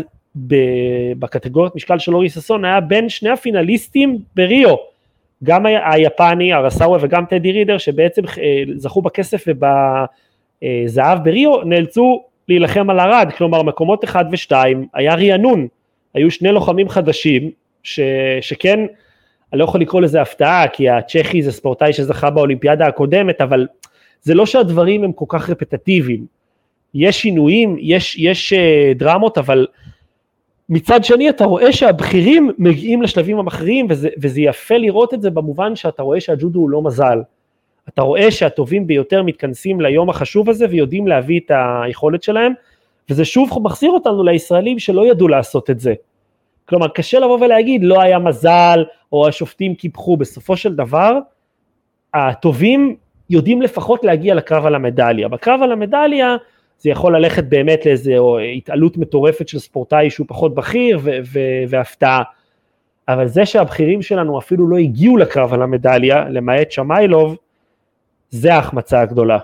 בקטגוריית 1.18 1.74
משקל 1.76 1.99
של 1.99 2.14
אורי 2.14 2.30
ששון 2.30 2.64
היה 2.64 2.80
בין 2.80 3.09
שני 3.09 3.30
הפינליסטים 3.30 4.18
בריו, 4.37 4.76
גם 5.45 5.66
היפני, 5.66 6.53
הרסאווה 6.53 6.99
וגם 7.01 7.24
טדי 7.24 7.53
רידר 7.53 7.78
שבעצם 7.78 8.22
אה, 8.39 8.62
זכו 8.76 9.03
בכסף 9.03 9.45
ובזהב 9.47 11.24
בריו, 11.24 11.62
נאלצו 11.64 12.22
להילחם 12.49 12.91
על 12.91 13.01
ארד, 13.01 13.33
כלומר 13.37 13.62
מקומות 13.62 14.05
1 14.05 14.26
ו-2 14.30 14.55
היה 14.95 15.14
רענון, 15.14 15.66
היו 16.14 16.30
שני 16.30 16.53
לוחמים 16.53 16.89
חדשים 16.89 17.51
ש, 17.83 18.01
שכן, 18.41 18.80
אני 19.53 19.59
לא 19.59 19.64
יכול 19.64 19.80
לקרוא 19.80 20.01
לזה 20.01 20.22
הפתעה 20.22 20.68
כי 20.68 20.89
הצ'כי 20.89 21.43
זה 21.43 21.53
ספורטאי 21.53 21.93
שזכה 21.93 22.30
באולימפיאדה 22.30 22.87
הקודמת, 22.87 23.41
אבל 23.41 23.66
זה 24.22 24.35
לא 24.35 24.47
שהדברים 24.47 25.05
הם 25.05 25.12
כל 25.12 25.24
כך 25.28 25.51
רפטטיביים, 25.51 26.26
יש 26.95 27.22
שינויים, 27.22 27.76
יש, 27.80 28.16
יש 28.18 28.53
uh, 28.53 28.99
דרמות, 28.99 29.39
אבל 29.39 29.66
מצד 30.68 31.04
שני 31.04 31.30
אתה 31.30 31.44
רואה 31.44 31.72
שהבכירים 31.72 32.50
מגיעים 32.58 33.02
לשלבים 33.02 33.38
המכריעים 33.38 33.86
וזה, 33.90 34.08
וזה 34.18 34.40
יפה 34.40 34.76
לראות 34.76 35.14
את 35.14 35.22
זה 35.22 35.30
במובן 35.30 35.76
שאתה 35.76 36.02
רואה 36.02 36.20
שהג'ודו 36.20 36.60
הוא 36.60 36.70
לא 36.70 36.82
מזל. 36.82 37.22
אתה 37.88 38.02
רואה 38.02 38.30
שהטובים 38.30 38.86
ביותר 38.86 39.22
מתכנסים 39.22 39.80
ליום 39.80 40.10
החשוב 40.10 40.50
הזה 40.50 40.66
ויודעים 40.70 41.06
להביא 41.06 41.40
את 41.40 41.50
היכולת 41.84 42.22
שלהם 42.22 42.52
וזה 43.10 43.24
שוב 43.24 43.58
מחזיר 43.62 43.90
אותנו 43.90 44.24
לישראלים 44.24 44.78
שלא 44.78 45.06
ידעו 45.06 45.28
לעשות 45.28 45.70
את 45.70 45.80
זה. 45.80 45.94
כלומר 46.68 46.88
קשה 46.88 47.18
לבוא 47.18 47.38
ולהגיד 47.40 47.84
לא 47.84 48.00
היה 48.00 48.18
מזל 48.18 48.84
או 49.12 49.28
השופטים 49.28 49.74
קיפחו, 49.74 50.16
בסופו 50.16 50.56
של 50.56 50.74
דבר 50.74 51.18
הטובים 52.14 52.96
יודעים 53.30 53.62
לפחות 53.62 54.04
להגיע 54.04 54.34
לקרב 54.34 54.66
על 54.66 54.74
המדליה. 54.74 55.28
בקרב 55.28 55.62
על 55.62 55.72
המדליה 55.72 56.36
זה 56.83 56.91
יכול 56.91 57.16
ללכת 57.16 57.45
באמת 57.45 57.87
לאיזו 57.87 58.39
התעלות 58.39 58.97
מטורפת 58.97 59.49
של 59.49 59.59
ספורטאי 59.59 60.11
שהוא 60.11 60.26
פחות 60.28 60.55
בכיר 60.55 61.01
והפתעה. 61.68 62.22
אבל 63.09 63.26
זה 63.26 63.47
שהבכירים 63.47 64.03
שלנו 64.03 64.39
אפילו 64.39 64.68
לא 64.68 64.76
הגיעו 64.76 65.16
לקרב 65.16 65.53
על 65.53 65.62
המדליה, 65.62 66.28
למעט 66.28 66.70
שמיילוב, 66.70 67.37
זה 68.30 68.55
ההחמצה 68.55 69.01
הגדולה. 69.01 69.39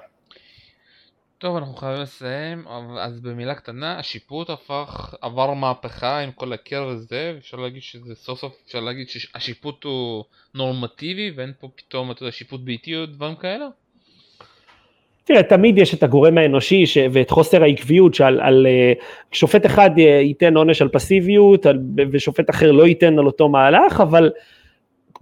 טוב, 1.39 1.57
אנחנו 1.57 1.75
חייבים 1.75 2.03
לסיים, 2.03 2.65
אז 3.01 3.21
במילה 3.21 3.55
קטנה, 3.55 3.99
השיפוט 3.99 4.51
הפך, 4.51 5.15
עבר 5.21 5.55
מהפכה 5.55 6.19
עם 6.19 6.33
כל 6.33 6.53
הקר 6.53 6.89
הזה, 6.89 7.35
אפשר 7.39 7.57
להגיד 7.57 7.83
שזה 7.83 8.15
סוף 8.15 8.39
סוף, 8.39 8.63
אפשר 8.67 8.81
להגיד 8.81 9.09
שהשיפוט 9.09 9.85
הוא 9.85 10.25
נורמטיבי 10.55 11.31
ואין 11.37 11.53
פה 11.61 11.69
פתאום, 11.77 12.11
אתה 12.11 12.23
יודע, 12.23 12.33
שיפוט 12.33 12.61
ביתי 12.61 12.97
או 12.97 13.07
דברים 13.07 13.37
כאלה? 13.37 13.67
תראה, 15.29 15.43
תמיד 15.43 15.79
יש 15.79 15.95
את 15.95 16.03
הגורם 16.03 16.39
האנושי 16.39 16.87
ש... 16.87 16.99
ואת 17.13 17.31
חוסר 17.31 17.63
העקביות 17.63 18.15
שעל 18.15 18.41
על, 18.41 18.67
uh, 18.67 19.05
שופט 19.33 19.67
אחד 19.67 19.91
uh, 19.97 20.01
ייתן 20.01 20.57
עונש 20.57 20.83
על 20.83 20.89
פסיביות 20.89 21.67
על, 21.67 21.79
ושופט 22.13 22.51
אחר 22.51 22.73
לא 22.73 22.87
ייתן 22.87 23.19
על 23.19 23.27
אותו 23.27 23.49
מהלך, 23.49 24.01
אבל 24.01 24.31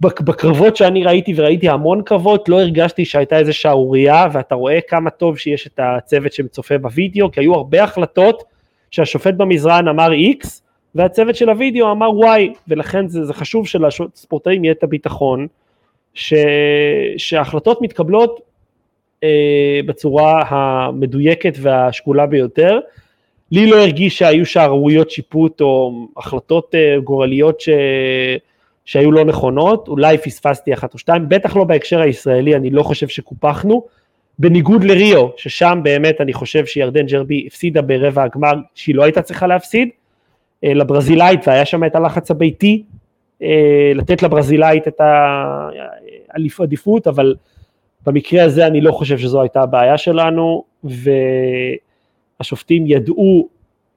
בקרבות 0.01 0.75
שאני 0.75 1.03
ראיתי 1.03 1.33
וראיתי 1.35 1.69
המון 1.69 2.01
קרבות 2.01 2.49
לא 2.49 2.61
הרגשתי 2.61 3.05
שהייתה 3.05 3.39
איזה 3.39 3.53
שערורייה 3.53 4.27
ואתה 4.31 4.55
רואה 4.55 4.79
כמה 4.87 5.09
טוב 5.09 5.37
שיש 5.37 5.67
את 5.67 5.79
הצוות 5.83 6.33
שצופה 6.33 6.77
בווידאו 6.77 7.31
כי 7.31 7.39
היו 7.39 7.55
הרבה 7.55 7.83
החלטות 7.83 8.43
שהשופט 8.91 9.33
במזרן 9.33 9.87
אמר 9.87 10.09
X 10.41 10.47
והצוות 10.95 11.35
של 11.35 11.49
הווידאו 11.49 11.91
אמר 11.91 12.09
Y 12.09 12.57
ולכן 12.67 13.07
זה, 13.07 13.25
זה 13.25 13.33
חשוב 13.33 13.67
שלספורטאים 13.67 14.63
יהיה 14.63 14.71
את 14.71 14.83
הביטחון 14.83 15.47
ש, 16.13 16.33
שההחלטות 17.17 17.81
מתקבלות 17.81 18.39
אה, 18.39 18.46
בצורה 19.85 20.43
המדויקת 20.49 21.53
והשקולה 21.61 22.25
ביותר. 22.25 22.79
לי 23.51 23.69
לא 23.69 23.75
הרגיש 23.81 24.17
שהיו 24.17 24.45
שערוריות 24.45 25.11
שיפוט 25.11 25.61
או 25.61 26.07
החלטות 26.17 26.75
אה, 26.75 26.99
גורליות 27.03 27.61
ש... 27.61 27.69
שהיו 28.85 29.11
לא 29.11 29.25
נכונות, 29.25 29.87
אולי 29.87 30.17
פספסתי 30.17 30.73
אחת 30.73 30.93
או 30.93 30.99
שתיים, 30.99 31.29
בטח 31.29 31.55
לא 31.55 31.63
בהקשר 31.63 32.01
הישראלי, 32.01 32.55
אני 32.55 32.69
לא 32.69 32.83
חושב 32.83 33.07
שקופחנו, 33.07 33.85
בניגוד 34.39 34.83
לריו, 34.83 35.27
ששם 35.37 35.79
באמת 35.83 36.21
אני 36.21 36.33
חושב 36.33 36.65
שירדן 36.65 37.05
ג'רבי 37.05 37.43
הפסידה 37.47 37.81
ברבע 37.81 38.23
הגמר 38.23 38.53
שהיא 38.75 38.95
לא 38.95 39.03
הייתה 39.03 39.21
צריכה 39.21 39.47
להפסיד, 39.47 39.89
אה, 40.63 40.73
לברזילאית, 40.73 41.47
והיה 41.47 41.65
שם 41.65 41.83
את 41.83 41.95
הלחץ 41.95 42.31
הביתי, 42.31 42.83
אה, 43.41 43.91
לתת 43.95 44.23
לברזילאית 44.23 44.87
את 44.87 45.01
העדיפות, 46.59 47.07
אבל 47.07 47.35
במקרה 48.05 48.43
הזה 48.43 48.67
אני 48.67 48.81
לא 48.81 48.91
חושב 48.91 49.17
שזו 49.17 49.41
הייתה 49.41 49.61
הבעיה 49.61 49.97
שלנו, 49.97 50.63
והשופטים 52.39 52.87
ידעו 52.87 53.49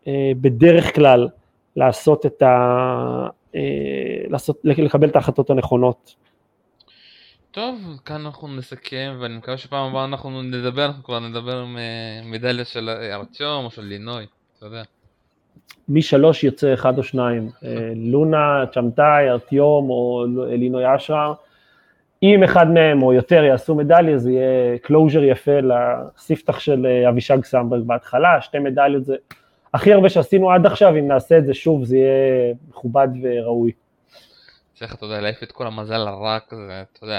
אה, 0.07 0.33
בדרך 0.41 0.95
כלל 0.95 1.29
לעשות 1.77 2.27
את 2.27 2.43
ה... 2.43 2.57
אה, 3.55 3.61
לעשות, 4.29 4.61
לקבל 4.65 5.09
את 5.09 5.17
ההחלטות 5.17 5.51
הנכונות. 5.51 6.15
טוב, 7.51 7.75
כאן 8.05 8.27
אנחנו 8.27 8.49
נסכם, 8.49 9.17
ואני 9.21 9.37
מקווה 9.37 9.57
שפעם 9.57 9.91
הבאה 9.91 10.05
אנחנו 10.05 10.43
נדבר, 10.43 10.87
אנחנו 10.87 11.05
כבר 11.05 11.19
נדבר 11.19 11.57
עם 11.57 11.79
אה, 11.79 12.21
מדליה 12.25 12.65
של 12.65 12.89
ארטיום 13.13 13.65
או 13.65 13.71
של 13.71 13.83
לינוי, 13.83 14.27
אתה 14.59 14.67
יודע. 14.67 14.83
משלוש 15.89 16.45
יוצא 16.45 16.75
אחד 16.75 16.99
או 16.99 17.03
שניים, 17.03 17.51
לונה, 17.97 18.65
צ'מטאי, 18.75 19.31
ארטיום 19.31 19.91
או 19.91 20.25
לינוי 20.49 20.97
אשרר. 20.97 21.33
אם 22.23 22.43
אחד 22.43 22.71
מהם 22.71 23.03
או 23.03 23.13
יותר 23.13 23.45
יעשו 23.45 23.75
מדליה, 23.75 24.19
זה 24.19 24.31
יהיה 24.31 24.79
closure 24.79 25.25
יפה 25.25 25.59
לספתח 25.61 26.59
של 26.59 26.87
אה, 26.87 27.09
אבישג 27.09 27.45
סמברג 27.45 27.83
בהתחלה, 27.87 28.41
שתי 28.41 28.59
מדליות 28.59 29.05
זה 29.05 29.17
הכי 29.75 29.93
הרבה 29.93 30.09
שעשינו 30.09 30.51
עד 30.51 30.67
עכשיו, 30.67 30.97
אם 30.97 31.09
נעשה 31.09 31.39
את 31.39 31.47
זה 31.47 31.55
שוב, 31.55 31.85
זה 31.85 31.97
יהיה 31.97 32.55
מכובד 32.69 33.09
וראוי. 33.23 33.73
צריך, 34.75 34.95
אתה 34.95 35.07
יודע, 35.07 35.21
להעיף 35.21 35.43
את 35.43 35.53
כל 35.53 35.67
המזל 35.67 36.09
הרע 36.09 36.39
כזה, 36.49 36.83
אתה 36.83 37.05
יודע. 37.05 37.19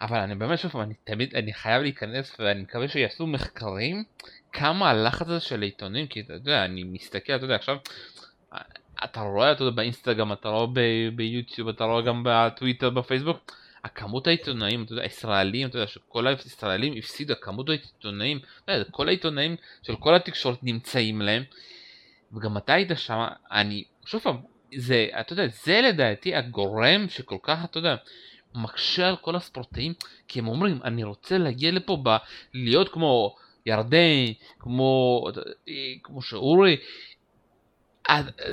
אבל 0.00 0.18
אני 0.18 0.34
באמת, 0.34 0.58
שוב, 0.58 0.76
אני 0.76 0.94
תמיד, 1.04 1.34
אני 1.34 1.52
חייב 1.52 1.82
להיכנס, 1.82 2.36
ואני 2.40 2.62
מקווה 2.62 2.88
שיעשו 2.88 3.26
מחקרים, 3.26 4.04
כמה 4.52 4.90
הלחץ 4.90 5.28
הזה 5.28 5.40
של 5.40 5.62
העיתונים, 5.62 6.06
כי 6.06 6.20
אתה 6.20 6.32
יודע, 6.32 6.64
אני 6.64 6.84
מסתכל, 6.84 7.32
אתה 7.32 7.44
יודע, 7.44 7.54
עכשיו, 7.54 7.76
אתה 9.04 9.20
רואה, 9.20 9.52
אתה 9.52 9.62
יודע, 9.62 9.76
באינסטגרם, 9.76 10.32
אתה 10.32 10.48
רואה 10.48 10.66
ביוטיוב, 11.14 11.68
אתה 11.68 11.84
רואה 11.84 12.02
גם 12.02 12.22
בטוויטר, 12.26 12.90
בפייסבוק, 12.90 13.52
הכמות 13.84 14.26
העיתונאים, 14.26 14.82
אתה 14.82 14.92
יודע, 14.92 15.02
הישראלים, 15.02 15.68
אתה 15.68 15.76
יודע, 15.78 15.86
שכל 15.86 16.26
הישראלים 16.26 16.94
הפסידו, 16.98 17.32
הכמות 17.32 17.68
העיתונאים, 17.68 18.38
אתה 18.64 18.72
יודע, 18.72 18.90
כל 18.90 19.08
העיתונאים 19.08 19.56
של 19.82 19.96
כל 19.96 20.14
התקשורת 20.14 20.58
נמצאים 20.62 21.22
להם, 21.22 21.42
וגם 22.32 22.56
אתה 22.56 22.72
היית 22.72 22.90
שם, 22.96 23.26
אני, 23.50 23.84
שוב 24.06 24.20
פעם, 24.22 24.36
זה, 24.76 25.08
אתה 25.20 25.32
יודע, 25.32 25.46
זה 25.46 25.80
לדעתי 25.80 26.34
הגורם 26.34 27.08
שכל 27.08 27.38
כך, 27.42 27.64
אתה 27.64 27.78
יודע, 27.78 27.96
מקשה 28.54 29.08
על 29.08 29.16
כל 29.16 29.36
הספורטאים, 29.36 29.94
כי 30.28 30.38
הם 30.38 30.48
אומרים, 30.48 30.80
אני 30.84 31.04
רוצה 31.04 31.38
להגיע 31.38 31.72
לפה, 31.72 31.98
ב, 32.02 32.16
להיות 32.54 32.88
כמו 32.88 33.36
ירדן, 33.66 34.32
כמו, 34.58 35.24
כמו 36.02 36.22
שאורי, 36.22 36.76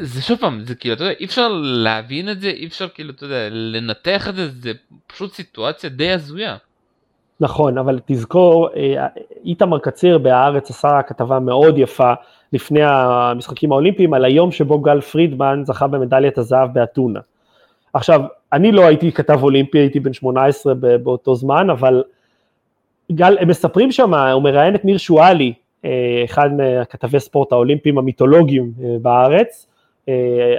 זה 0.01 0.21
שוב 0.21 0.39
פעם, 0.39 0.63
זה 0.63 0.75
כאילו, 0.75 0.95
אתה 0.95 1.03
יודע, 1.03 1.15
אי 1.19 1.25
אפשר 1.25 1.47
להבין 1.61 2.29
את 2.29 2.41
זה, 2.41 2.49
אי 2.49 2.67
אפשר 2.67 2.87
כאילו, 2.87 3.13
אתה 3.13 3.25
יודע, 3.25 3.47
לנתח 3.51 4.27
את 4.29 4.35
זה, 4.35 4.47
זה 4.49 4.71
פשוט 5.07 5.33
סיטואציה 5.33 5.89
די 5.89 6.11
הזויה. 6.11 6.57
נכון, 7.39 7.77
אבל 7.77 7.99
תזכור, 8.05 8.69
אה, 8.75 9.07
איתמר 9.45 9.79
קציר 9.79 10.17
בהארץ 10.17 10.69
עשה 10.69 11.01
כתבה 11.07 11.39
מאוד 11.39 11.77
יפה 11.77 12.13
לפני 12.53 12.81
המשחקים 12.83 13.71
האולימפיים 13.71 14.13
על 14.13 14.25
היום 14.25 14.51
שבו 14.51 14.79
גל 14.79 15.01
פרידמן 15.01 15.61
זכה 15.65 15.87
במדליית 15.87 16.37
הזהב 16.37 16.73
באתונה. 16.73 17.19
עכשיו, 17.93 18.21
אני 18.53 18.71
לא 18.71 18.81
הייתי 18.81 19.11
כתב 19.11 19.43
אולימפי, 19.43 19.77
הייתי 19.77 19.99
בן 19.99 20.13
18 20.13 20.73
באותו 20.73 21.35
זמן, 21.35 21.69
אבל 21.69 22.03
גל, 23.11 23.37
הם 23.39 23.47
מספרים 23.47 23.91
שם, 23.91 24.13
הוא 24.13 24.43
מראיין 24.43 24.75
את 24.75 24.85
ניר 24.85 24.97
שואלי, 24.97 25.53
אחד 26.25 26.49
מכתבי 26.57 27.19
ספורט 27.19 27.51
האולימפיים 27.51 27.97
המיתולוגיים 27.97 28.71
אה, 28.83 28.95
בארץ, 29.01 29.65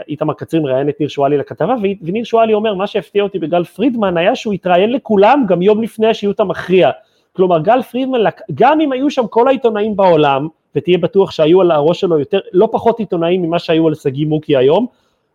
איתמר 0.09 0.35
קצרין 0.35 0.63
מראיין 0.63 0.89
את 0.89 1.01
ניר 1.01 1.09
שואלי 1.09 1.39
לכתבה, 1.39 1.75
וניר 2.03 2.25
שואלי 2.25 2.55
אומר, 2.55 2.75
מה 2.75 2.87
שהפתיע 2.87 3.23
אותי 3.23 3.39
בגל 3.39 3.65
פרידמן 3.65 4.17
היה 4.17 4.35
שהוא 4.37 4.55
התראיין 4.55 4.93
לכולם 4.93 5.45
גם 5.49 5.63
יום 5.63 5.83
לפני 5.83 6.07
השיעוט 6.07 6.41
המכריע. 6.41 6.91
כלומר, 7.33 7.59
גל 7.59 7.83
פרידמן, 7.83 8.19
גם 8.55 8.81
אם 8.81 8.93
היו 8.93 9.11
שם 9.11 9.27
כל 9.27 9.49
העיתונאים 9.49 9.97
בעולם, 9.97 10.49
ותהיה 10.77 10.99
בטוח 10.99 11.31
שהיו 11.31 11.61
על 11.61 11.71
הראש 11.71 12.01
שלו 12.01 12.19
יותר, 12.19 12.39
לא 12.53 12.69
פחות 12.73 12.99
עיתונאים 12.99 13.43
ממה 13.43 13.59
שהיו 13.59 13.89
על 13.89 13.95
שגיא 13.95 14.27
מוקי 14.27 14.57
היום, 14.57 14.87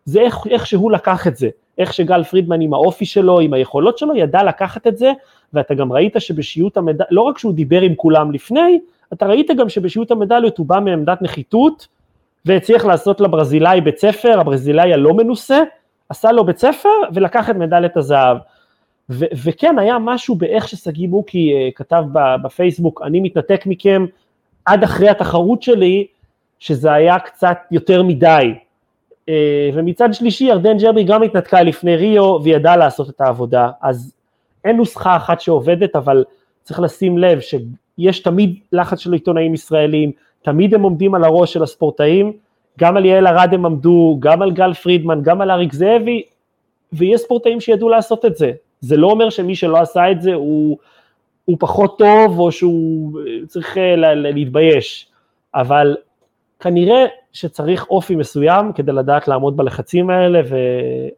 זה 0.04 0.20
איך, 0.20 0.46
איך 0.50 0.66
שהוא 0.66 0.92
לקח 0.92 1.26
את 1.26 1.36
זה, 1.36 1.48
איך 1.78 1.92
שגל 1.92 2.24
פרידמן 2.24 2.60
עם 2.60 2.74
האופי 2.74 3.06
שלו, 3.06 3.40
עם 3.40 3.52
היכולות 3.52 3.98
שלו, 3.98 4.16
ידע 4.16 4.42
לקחת 4.42 4.86
את 4.86 4.96
זה, 4.96 5.12
ואתה 5.52 5.74
גם 5.74 5.92
ראית 5.92 6.16
שבשיעוט 6.18 6.76
המדליות, 6.76 7.12
לא 7.12 7.20
רק 7.20 7.38
שהוא 7.38 7.52
דיבר 7.52 7.80
עם 7.80 7.94
כולם 7.94 8.32
לפני, 8.32 8.80
אתה 9.12 9.26
ראית 9.26 9.50
גם 9.58 9.68
שבשיעוט 9.68 10.10
המדליות 10.10 10.58
הוא 10.58 10.66
בא 10.66 10.80
מעמדת 10.80 11.22
נחיתות, 11.22 11.86
והצליח 12.44 12.84
לעשות 12.84 13.20
לברזילאי 13.20 13.80
בית 13.80 13.98
ספר, 13.98 14.40
הברזילאי 14.40 14.92
הלא 14.92 15.14
מנוסה, 15.14 15.62
עשה 16.08 16.32
לו 16.32 16.44
בית 16.44 16.58
ספר 16.58 16.88
ולקח 17.14 17.50
את 17.50 17.56
מדליית 17.56 17.96
הזהב. 17.96 18.36
ו- 19.10 19.24
וכן, 19.44 19.78
היה 19.78 19.98
משהו 19.98 20.34
באיך 20.34 20.68
ששגיא 20.68 21.08
מוקי 21.08 21.52
uh, 21.52 21.72
כתב 21.74 22.04
בפייסבוק, 22.42 23.02
אני 23.02 23.20
מתנתק 23.20 23.62
מכם 23.66 24.06
עד 24.64 24.84
אחרי 24.84 25.08
התחרות 25.08 25.62
שלי, 25.62 26.06
שזה 26.58 26.92
היה 26.92 27.18
קצת 27.18 27.58
יותר 27.70 28.02
מדי. 28.02 28.54
Uh, 29.30 29.30
ומצד 29.74 30.14
שלישי, 30.14 30.44
ירדן 30.44 30.78
ג'רבי 30.78 31.04
גם 31.04 31.22
התנתקה 31.22 31.62
לפני 31.62 31.96
ריו 31.96 32.42
וידעה 32.42 32.76
לעשות 32.76 33.10
את 33.10 33.20
העבודה. 33.20 33.70
אז 33.82 34.12
אין 34.64 34.76
נוסחה 34.76 35.16
אחת 35.16 35.40
שעובדת, 35.40 35.96
אבל 35.96 36.24
צריך 36.62 36.80
לשים 36.80 37.18
לב 37.18 37.40
שיש 37.96 38.20
תמיד 38.20 38.58
לחץ 38.72 38.98
של 38.98 39.12
עיתונאים 39.12 39.54
ישראלים, 39.54 40.12
תמיד 40.42 40.74
הם 40.74 40.82
עומדים 40.82 41.14
על 41.14 41.24
הראש 41.24 41.52
של 41.52 41.62
הספורטאים, 41.62 42.32
גם 42.78 42.96
על 42.96 43.04
יעל 43.04 43.26
ארד 43.26 43.54
הם 43.54 43.66
עמדו, 43.66 44.16
גם 44.20 44.42
על 44.42 44.50
גל 44.50 44.74
פרידמן, 44.74 45.22
גם 45.22 45.40
על 45.40 45.50
אריק 45.50 45.72
זאבי, 45.72 46.22
ויש 46.92 47.20
ספורטאים 47.20 47.60
שידעו 47.60 47.88
לעשות 47.88 48.24
את 48.24 48.36
זה. 48.36 48.52
זה 48.80 48.96
לא 48.96 49.06
אומר 49.10 49.30
שמי 49.30 49.54
שלא 49.56 49.76
עשה 49.76 50.10
את 50.10 50.22
זה 50.22 50.34
הוא, 50.34 50.78
הוא 51.44 51.56
פחות 51.60 51.98
טוב 51.98 52.38
או 52.38 52.52
שהוא 52.52 53.20
צריך 53.46 53.78
אה, 53.78 53.96
להתבייש, 54.14 55.06
אבל 55.54 55.96
כנראה 56.60 57.04
שצריך 57.32 57.86
אופי 57.90 58.16
מסוים 58.16 58.72
כדי 58.72 58.92
לדעת 58.92 59.28
לעמוד 59.28 59.56
בלחצים 59.56 60.10
האלה 60.10 60.40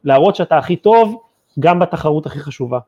ולהראות 0.04 0.36
שאתה 0.36 0.58
הכי 0.58 0.76
טוב 0.76 1.22
גם 1.60 1.78
בתחרות 1.78 2.26
הכי 2.26 2.38
חשובה. 2.38 2.78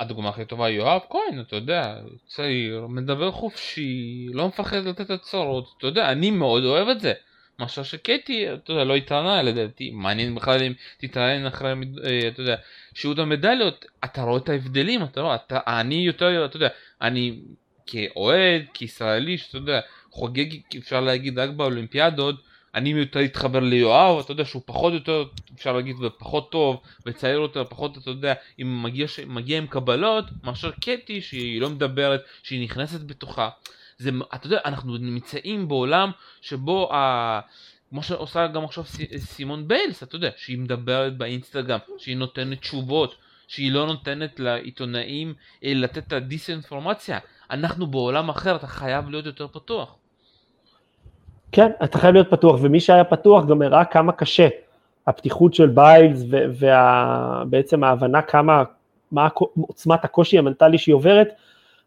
הדוגמה 0.00 0.28
הכי 0.28 0.44
טובה 0.44 0.68
יואב 0.68 1.00
כהן, 1.10 1.40
אתה 1.40 1.56
יודע, 1.56 1.96
צעיר, 2.26 2.86
מדבר 2.86 3.30
חופשי, 3.30 4.26
לא 4.32 4.48
מפחד 4.48 4.76
לתת 4.76 5.10
הצהרות, 5.10 5.74
אתה 5.78 5.86
יודע, 5.86 6.12
אני 6.12 6.30
מאוד 6.30 6.64
אוהב 6.64 6.88
את 6.88 7.00
זה. 7.00 7.12
מאשר 7.58 7.82
שקטי, 7.82 8.52
אתה 8.54 8.72
יודע, 8.72 8.84
לא 8.84 8.96
התראיינה 8.96 9.42
לדעתי, 9.42 9.90
מעניין 9.90 10.34
בכלל 10.34 10.62
אם 10.62 10.72
תתראיין 10.98 11.46
אחרי, 11.46 11.72
אה, 12.04 12.28
אתה 12.28 12.40
יודע, 12.40 12.56
שיעוד 12.94 13.20
המדליות, 13.20 13.84
אתה 14.04 14.22
רואה 14.22 14.36
את 14.36 14.48
ההבדלים, 14.48 15.02
אתה 15.02 15.20
רואה, 15.20 15.34
אתה, 15.34 15.58
אני 15.66 15.94
יותר, 15.94 16.44
אתה 16.44 16.56
יודע, 16.56 16.68
אני 17.02 17.40
כאוהד, 17.86 18.62
כישראלי, 18.74 19.38
שאתה 19.38 19.56
יודע, 19.56 19.80
חוגג, 20.10 20.46
אפשר 20.78 21.00
להגיד, 21.00 21.38
רק 21.38 21.50
באולימפיאדות, 21.50 22.34
אני 22.74 22.88
יותר 22.88 23.24
אתחבר 23.24 23.60
ליואב, 23.60 24.18
אתה 24.18 24.32
יודע 24.32 24.44
שהוא 24.44 24.62
פחות 24.66 24.92
יותר, 24.92 25.24
אפשר 25.54 25.72
להגיד, 25.72 25.96
ופחות 26.00 26.50
טוב, 26.50 26.80
וצעיר 27.06 27.38
יותר, 27.38 27.64
פחות, 27.64 27.98
אתה 27.98 28.10
יודע, 28.10 28.34
אם 28.62 28.82
מגיע, 28.82 29.06
מגיע 29.26 29.58
עם 29.58 29.66
קבלות, 29.66 30.24
מאשר 30.44 30.70
קטי 30.70 31.20
שהיא 31.20 31.60
לא 31.60 31.70
מדברת, 31.70 32.20
שהיא 32.42 32.64
נכנסת 32.64 33.00
בתוכה. 33.00 33.48
זה, 33.98 34.10
אתה 34.34 34.46
יודע, 34.46 34.58
אנחנו 34.64 34.96
נמצאים 34.98 35.68
בעולם 35.68 36.10
שבו, 36.40 36.94
ה... 36.94 37.40
כמו 37.90 38.02
שעושה 38.02 38.46
גם 38.46 38.64
עכשיו 38.64 38.84
סימון 39.16 39.68
ביילס, 39.68 40.02
אתה 40.02 40.16
יודע, 40.16 40.30
שהיא 40.36 40.58
מדברת 40.58 41.16
באינסטגרם, 41.16 41.78
שהיא 41.98 42.16
נותנת 42.16 42.60
תשובות, 42.60 43.14
שהיא 43.48 43.72
לא 43.72 43.86
נותנת 43.86 44.40
לעיתונאים 44.40 45.34
אה, 45.64 45.72
לתת 45.74 46.06
את 46.06 46.12
הדיסאינפורמציה. 46.12 47.18
אנחנו 47.50 47.86
בעולם 47.86 48.28
אחר, 48.28 48.56
אתה 48.56 48.66
חייב 48.66 49.10
להיות 49.10 49.26
יותר 49.26 49.48
פתוח. 49.48 49.96
כן, 51.54 51.70
אתה 51.84 51.98
חייב 51.98 52.14
להיות 52.14 52.30
פתוח, 52.30 52.56
ומי 52.60 52.80
שהיה 52.80 53.04
פתוח 53.04 53.44
גם 53.44 53.62
הראה 53.62 53.84
כמה 53.84 54.12
קשה. 54.12 54.48
הפתיחות 55.06 55.54
של 55.54 55.66
ביילס 55.66 56.24
ובעצם 56.30 57.82
וה... 57.82 57.88
ההבנה 57.88 58.22
כמה, 58.22 58.62
מה 59.12 59.28
עוצמת 59.60 60.04
הקושי 60.04 60.38
המנטלי 60.38 60.78
שהיא 60.78 60.94
עוברת, 60.94 61.28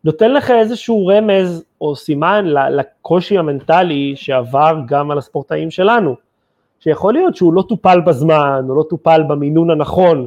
נותן 0.03 0.33
לך 0.33 0.51
איזשהו 0.51 1.07
רמז 1.07 1.63
או 1.81 1.95
סימן 1.95 2.45
לקושי 2.47 3.37
המנטלי 3.37 4.13
שעבר 4.15 4.79
גם 4.87 5.11
על 5.11 5.17
הספורטאים 5.17 5.71
שלנו, 5.71 6.15
שיכול 6.79 7.13
להיות 7.13 7.35
שהוא 7.35 7.53
לא 7.53 7.63
טופל 7.69 8.01
בזמן, 8.01 8.65
או 8.69 8.75
לא 8.75 8.83
טופל 8.89 9.23
במינון 9.27 9.69
הנכון, 9.69 10.25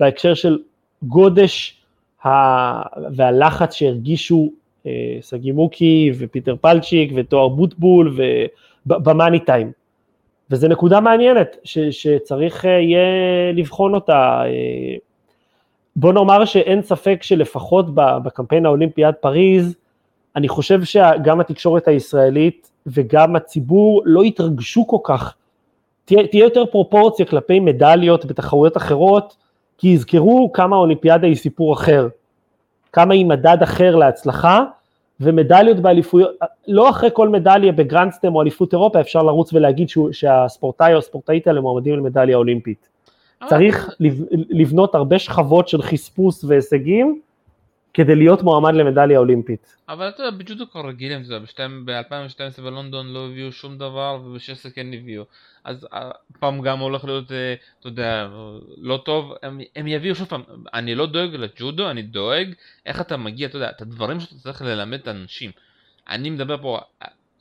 בהקשר 0.00 0.34
של 0.34 0.58
גודש 1.02 1.82
ה... 2.26 2.30
והלחץ 3.16 3.74
שהרגישו 3.74 4.50
אה, 4.86 5.18
סגי 5.20 5.52
מוקי 5.52 6.12
ופיטר 6.18 6.56
פלצ'יק 6.60 7.12
ותואר 7.14 7.48
בוטבול 7.48 8.14
וב 8.86 9.01
money 9.01 9.40
time. 9.40 9.72
וזו 10.50 10.68
נקודה 10.68 11.00
מעניינת 11.00 11.56
ש, 11.64 11.78
שצריך 11.78 12.64
אה, 12.64 12.70
יהיה 12.70 13.52
לבחון 13.54 13.94
אותה. 13.94 14.42
אה, 14.44 14.96
בוא 15.96 16.12
נאמר 16.12 16.44
שאין 16.44 16.82
ספק 16.82 17.18
שלפחות 17.22 17.94
בקמפיין 17.94 18.66
האולימפי 18.66 19.04
עד 19.04 19.14
פריז, 19.14 19.74
אני 20.36 20.48
חושב 20.48 20.84
שגם 20.84 21.40
התקשורת 21.40 21.88
הישראלית 21.88 22.70
וגם 22.86 23.36
הציבור 23.36 24.02
לא 24.04 24.24
יתרגשו 24.24 24.86
כל 24.86 24.98
כך. 25.04 25.34
תהיה, 26.04 26.26
תהיה 26.26 26.44
יותר 26.44 26.66
פרופורציה 26.66 27.26
כלפי 27.26 27.60
מדליות 27.60 28.24
בתחרויות 28.24 28.76
אחרות, 28.76 29.36
כי 29.78 29.88
יזכרו 29.88 30.50
כמה 30.52 30.76
האולימפיאדה 30.76 31.26
היא 31.26 31.36
סיפור 31.36 31.74
אחר, 31.74 32.08
כמה 32.92 33.14
היא 33.14 33.26
מדד 33.26 33.58
אחר 33.62 33.96
להצלחה, 33.96 34.64
ומדליות 35.20 35.76
באליפויות, 35.76 36.30
לא 36.68 36.90
אחרי 36.90 37.10
כל 37.12 37.28
מדליה 37.28 37.72
בגרנדסטם 37.72 38.34
או 38.34 38.42
אליפות 38.42 38.72
אירופה 38.72 39.00
אפשר 39.00 39.22
לרוץ 39.22 39.52
ולהגיד 39.52 39.88
שהוא, 39.88 40.12
שהספורטאי 40.12 40.92
או 40.92 40.98
הספורטאית 40.98 41.46
האלה 41.46 41.60
מועמדים 41.60 41.96
למדליה 41.96 42.36
אולימפית. 42.36 42.88
צריך 43.48 43.90
לבנות 44.30 44.94
הרבה 44.94 45.18
שכבות 45.18 45.68
של 45.68 45.82
חספוס 45.82 46.44
והישגים 46.44 47.20
כדי 47.96 48.14
להיות 48.14 48.42
מועמד 48.42 48.74
למדליה 48.74 49.18
אולימפית. 49.18 49.76
אבל 49.88 50.08
אתה 50.08 50.22
יודע, 50.22 50.36
בג'ודו 50.36 50.70
כבר 50.70 50.88
רגילים, 50.88 51.22
ב-2012 51.84 52.62
בלונדון 52.62 53.12
לא 53.12 53.26
הביאו 53.26 53.52
שום 53.52 53.78
דבר 53.78 54.20
וב-16 54.24 54.70
כן 54.74 54.86
הביאו. 54.92 55.24
אז 55.64 55.86
הפעם 55.92 56.60
גם 56.60 56.78
הולך 56.78 57.04
להיות, 57.04 57.32
אה, 57.32 57.54
אתה 57.80 57.88
יודע, 57.88 58.28
לא 58.76 59.02
טוב, 59.04 59.32
הם, 59.42 59.60
הם 59.76 59.86
יביאו 59.86 60.14
שוב 60.14 60.28
פעם, 60.28 60.42
אני 60.74 60.94
לא 60.94 61.06
דואג 61.06 61.34
לג'ודו, 61.34 61.90
אני 61.90 62.02
דואג 62.02 62.52
איך 62.86 63.00
אתה 63.00 63.16
מגיע, 63.16 63.48
אתה 63.48 63.56
יודע, 63.56 63.70
את 63.70 63.82
הדברים 63.82 64.20
שאתה 64.20 64.34
צריך 64.34 64.62
ללמד 64.62 64.98
את 65.00 65.08
האנשים. 65.08 65.50
אני 66.08 66.30
מדבר 66.30 66.56
פה, 66.62 66.80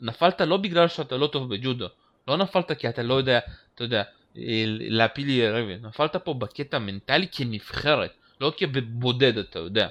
נפלת 0.02 0.42
לא 0.42 0.58
בגלל 0.58 0.88
שאתה 0.88 1.18
לא 1.18 1.28
טוב 1.28 1.56
בג'ודו, 1.56 1.88
לא 2.28 2.38
נפלת 2.38 2.72
כי 2.72 2.90
אתה 2.90 3.04
לא 3.04 3.14
יודע, 3.14 3.40
אתה 3.76 3.84
יודע, 3.84 4.04
אה, 4.38 4.64
להפיל 4.68 5.30
יריבים, 5.30 5.86
נפלת 5.86 6.16
פה 6.16 6.34
בקטע 6.34 6.80
מנטלי 6.80 7.28
כנבחרת, 7.32 8.12
לא 8.42 8.54
כבודד, 8.58 9.38
אתה 9.38 9.60
יודע. 9.60 9.88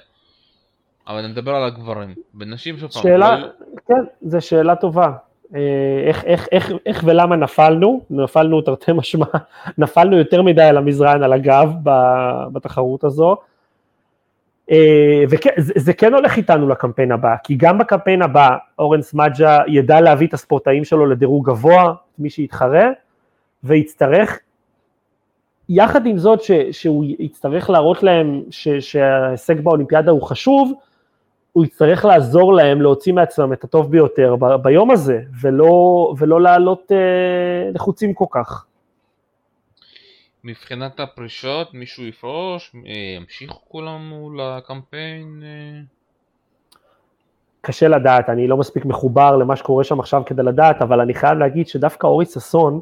אבל 1.07 1.17
אני 1.17 1.27
מדבר 1.27 1.55
על 1.55 1.63
הגברים, 1.63 2.13
בנשים 2.33 2.77
שוב 2.77 2.91
פעם. 2.91 3.03
שאלה, 3.03 3.39
לא... 3.39 3.47
כן, 3.87 4.03
זו 4.21 4.41
שאלה 4.41 4.75
טובה. 4.75 5.11
אה, 5.55 6.03
איך, 6.07 6.23
איך, 6.23 6.47
איך, 6.51 6.71
איך 6.85 7.03
ולמה 7.07 7.35
נפלנו, 7.35 8.01
נפלנו 8.09 8.61
תרתי 8.61 8.91
משמע, 8.91 9.25
נפלנו 9.77 10.17
יותר 10.17 10.41
מדי 10.41 10.63
על 10.63 10.77
המזרן, 10.77 11.23
על 11.23 11.33
הגב 11.33 11.73
בתחרות 12.51 13.03
הזו. 13.03 13.37
אה, 14.71 15.23
וזה 15.29 15.93
כן 15.93 16.13
הולך 16.13 16.37
איתנו 16.37 16.69
לקמפיין 16.69 17.11
הבא, 17.11 17.35
כי 17.43 17.55
גם 17.55 17.77
בקמפיין 17.77 18.21
הבא 18.21 18.57
אורן 18.79 19.01
סמדג'ה 19.01 19.59
ידע 19.67 20.01
להביא 20.01 20.27
את 20.27 20.33
הספורטאים 20.33 20.83
שלו 20.83 21.05
לדירוג 21.05 21.49
גבוה, 21.49 21.93
מי 22.19 22.29
שיתחרה, 22.29 22.89
ויצטרך, 23.63 24.39
יחד 25.69 26.05
עם 26.05 26.17
זאת 26.17 26.41
ש, 26.41 26.51
שהוא 26.71 27.05
יצטרך 27.19 27.69
להראות 27.69 28.03
להם 28.03 28.43
ש, 28.49 28.67
שההישג 28.67 29.59
באולימפיאדה 29.59 30.11
הוא 30.11 30.21
חשוב, 30.21 30.73
הוא 31.55 31.65
יצטרך 31.65 32.05
לעזור 32.05 32.53
להם 32.53 32.81
להוציא 32.81 33.13
מעצמם 33.13 33.53
את 33.53 33.63
הטוב 33.63 33.91
ביותר 33.91 34.35
ב, 34.35 34.55
ביום 34.55 34.91
הזה, 34.91 35.21
ולא, 35.41 36.13
ולא 36.17 36.41
לעלות 36.41 36.91
אה, 36.91 37.71
לחוצים 37.73 38.13
כל 38.13 38.25
כך. 38.31 38.65
מבחינת 40.43 40.99
הפרישות, 40.99 41.73
מישהו 41.73 42.03
יפרוש? 42.03 42.75
אה, 42.87 42.91
ימשיכו 43.17 43.59
כולם 43.67 44.09
מול 44.09 44.41
הקמפיין? 44.41 45.43
אה? 45.43 45.81
קשה 47.61 47.87
לדעת, 47.87 48.29
אני 48.29 48.47
לא 48.47 48.57
מספיק 48.57 48.85
מחובר 48.85 49.37
למה 49.37 49.55
שקורה 49.55 49.83
שם 49.83 49.99
עכשיו 49.99 50.21
כדי 50.25 50.43
לדעת, 50.43 50.81
אבל 50.81 51.01
אני 51.01 51.13
חייב 51.13 51.37
להגיד 51.37 51.67
שדווקא 51.67 52.07
אורי 52.07 52.25
ששון, 52.25 52.81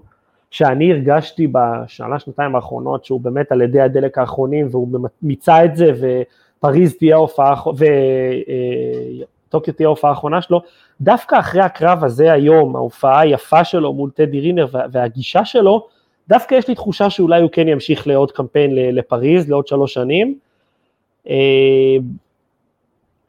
שאני 0.52 0.92
הרגשתי 0.92 1.48
בשנה, 1.52 2.20
שנתיים 2.20 2.56
האחרונות, 2.56 3.06
שהוא 3.06 3.22
באמת 3.22 3.52
על 3.52 3.62
ידי 3.62 3.82
הדלק 3.82 4.18
האחרונים, 4.18 4.68
והוא 4.72 5.00
מיצה 5.22 5.66
את 5.66 5.76
זה, 5.76 5.92
ופריז 6.64 6.98
תהיה 6.98 7.16
ההופעה, 7.16 7.56
וטוקיו 9.48 9.74
תהיה 9.74 9.88
ההופעה 9.88 10.12
האחרונה 10.12 10.42
שלו, 10.42 10.62
דווקא 11.02 11.40
אחרי 11.40 11.62
הקרב 11.62 12.04
הזה 12.04 12.34
היום, 12.34 12.76
ההופעה 12.76 13.20
היפה 13.20 13.64
שלו 13.64 13.94
מול 13.94 14.10
טדי 14.10 14.40
רינר 14.40 14.68
והגישה 14.92 15.46
שלו, 15.46 15.88
דווקא 16.28 16.56
יש 16.56 16.68
לי 16.68 16.76
תחושה 16.76 17.10
שאולי 17.10 17.42
הוא 17.42 17.50
כן 17.52 17.68
ימשיך 17.68 18.08
לעוד 18.08 18.32
קמפיין 18.32 18.76
לפריז, 18.76 19.50
לעוד 19.50 19.68
שלוש 19.68 19.94
שנים. 19.94 20.38
אה, 21.30 21.98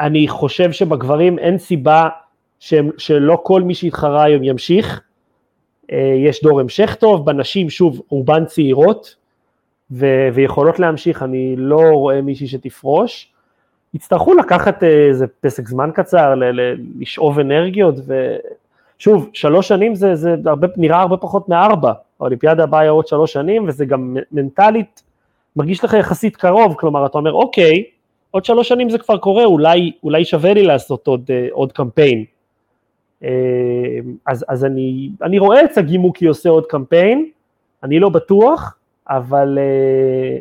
אני 0.01 0.29
חושב 0.29 0.73
שבגברים 0.73 1.39
אין 1.39 1.59
סיבה 1.59 2.09
שהם, 2.61 2.91
שלא 2.99 3.39
כל 3.43 3.63
מי 3.63 3.75
שהתחרה 3.75 4.25
היום 4.25 4.45
ימשיך. 4.45 5.01
אה, 5.93 6.15
יש 6.27 6.43
דור 6.43 6.61
המשך 6.61 6.97
טוב, 7.01 7.27
בנשים 7.27 7.71
שוב 7.71 8.03
רובן 8.09 8.45
צעירות 8.45 9.24
ו- 9.95 10.29
ויכולות 10.35 10.79
להמשיך, 10.79 11.23
אני 11.23 11.55
לא 11.57 11.81
רואה 11.93 12.23
מישהי 12.23 12.47
שתפרוש. 12.47 13.29
יצטרכו 13.95 14.35
לקחת 14.35 14.83
אה, 14.83 15.07
איזה 15.09 15.27
פסק 15.41 15.69
זמן 15.69 15.91
קצר, 15.95 16.35
ל- 16.35 16.61
ל- 16.61 16.77
לשאוב 16.99 17.39
אנרגיות, 17.39 17.95
ושוב, 18.99 19.31
שלוש 19.33 19.69
שנים 19.69 19.95
זה, 19.95 20.15
זה 20.15 20.35
הרבה, 20.47 20.69
נראה 20.77 21.01
הרבה 21.01 21.17
פחות 21.17 21.49
מארבע, 21.49 21.93
האולימפיאדה 22.21 22.63
הבאה 22.63 22.81
היה 22.81 22.91
עוד 22.91 23.07
שלוש 23.07 23.33
שנים, 23.33 23.69
וזה 23.69 23.85
גם 23.85 24.17
מנטלית 24.33 25.03
מרגיש 25.57 25.85
לך 25.85 25.95
יחסית 25.95 26.37
קרוב, 26.37 26.75
כלומר 26.79 27.07
אתה 27.07 27.19
אומר 27.19 27.33
אוקיי, 27.33 27.85
עוד 28.31 28.45
שלוש 28.45 28.69
שנים 28.69 28.91
זה 28.91 28.99
כבר 28.99 29.19
קורה, 29.19 29.45
אולי, 29.45 29.93
אולי 30.03 30.25
שווה 30.25 30.55
לי 30.55 30.63
לעשות 30.63 31.07
עוד, 31.07 31.31
אה, 31.31 31.47
עוד 31.51 31.73
קמפיין. 31.73 32.25
אה, 33.25 33.31
אז, 34.27 34.45
אז 34.49 34.65
אני, 34.65 35.11
אני 35.23 35.39
רואה 35.39 35.65
את 35.65 35.73
סגי 35.73 35.99
מוקי 35.99 36.27
עושה 36.27 36.49
עוד 36.49 36.67
קמפיין, 36.67 37.29
אני 37.83 38.01
לא 38.01 38.09
בטוח, 38.09 38.77
אבל 39.09 39.59
אה, 39.59 40.39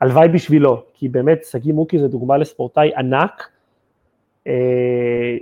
הלוואי 0.00 0.28
בשבילו, 0.28 0.82
כי 0.94 1.08
באמת 1.08 1.42
סגי 1.42 1.72
מוקי 1.72 1.98
זה 1.98 2.08
דוגמה 2.08 2.36
לספורטאי 2.36 2.90
ענק, 2.96 3.48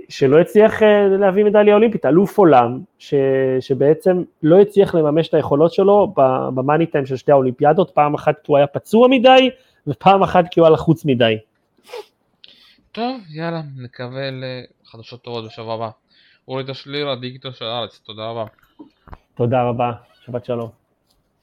שלא 0.09 0.39
הצליח 0.39 0.81
להביא 1.19 1.43
מדליה 1.43 1.75
אולימפית, 1.75 2.05
אלוף 2.05 2.37
עולם, 2.37 2.79
ש, 2.99 3.13
שבעצם 3.59 4.23
לא 4.43 4.61
הצליח 4.61 4.95
לממש 4.95 5.27
את 5.27 5.33
היכולות 5.33 5.73
שלו 5.73 6.13
במאני 6.55 6.85
טיים 6.85 7.05
של 7.05 7.15
שתי 7.15 7.31
האולימפיאדות, 7.31 7.91
פעם 7.91 8.13
אחת 8.13 8.35
כי 8.43 8.51
הוא 8.51 8.57
היה 8.57 8.67
פצוע 8.67 9.07
מדי, 9.07 9.49
ופעם 9.87 10.23
אחת 10.23 10.45
כי 10.51 10.59
הוא 10.59 10.67
היה 10.67 10.73
לחוץ 10.73 11.05
מדי. 11.05 11.37
טוב, 12.91 13.21
יאללה, 13.29 13.61
נקווה 13.77 14.29
לחדשות 14.31 15.21
טובות 15.21 15.45
בשבוע 15.45 15.73
הבא. 15.73 15.89
אורי 16.47 16.63
תשליר, 16.67 17.09
הדיגיטל 17.09 17.51
של 17.51 17.65
הארץ, 17.65 18.01
תודה 18.05 18.29
רבה. 18.29 18.45
תודה 19.35 19.63
רבה, 19.63 19.91
שבת 20.25 20.45
שלום. 20.45 20.84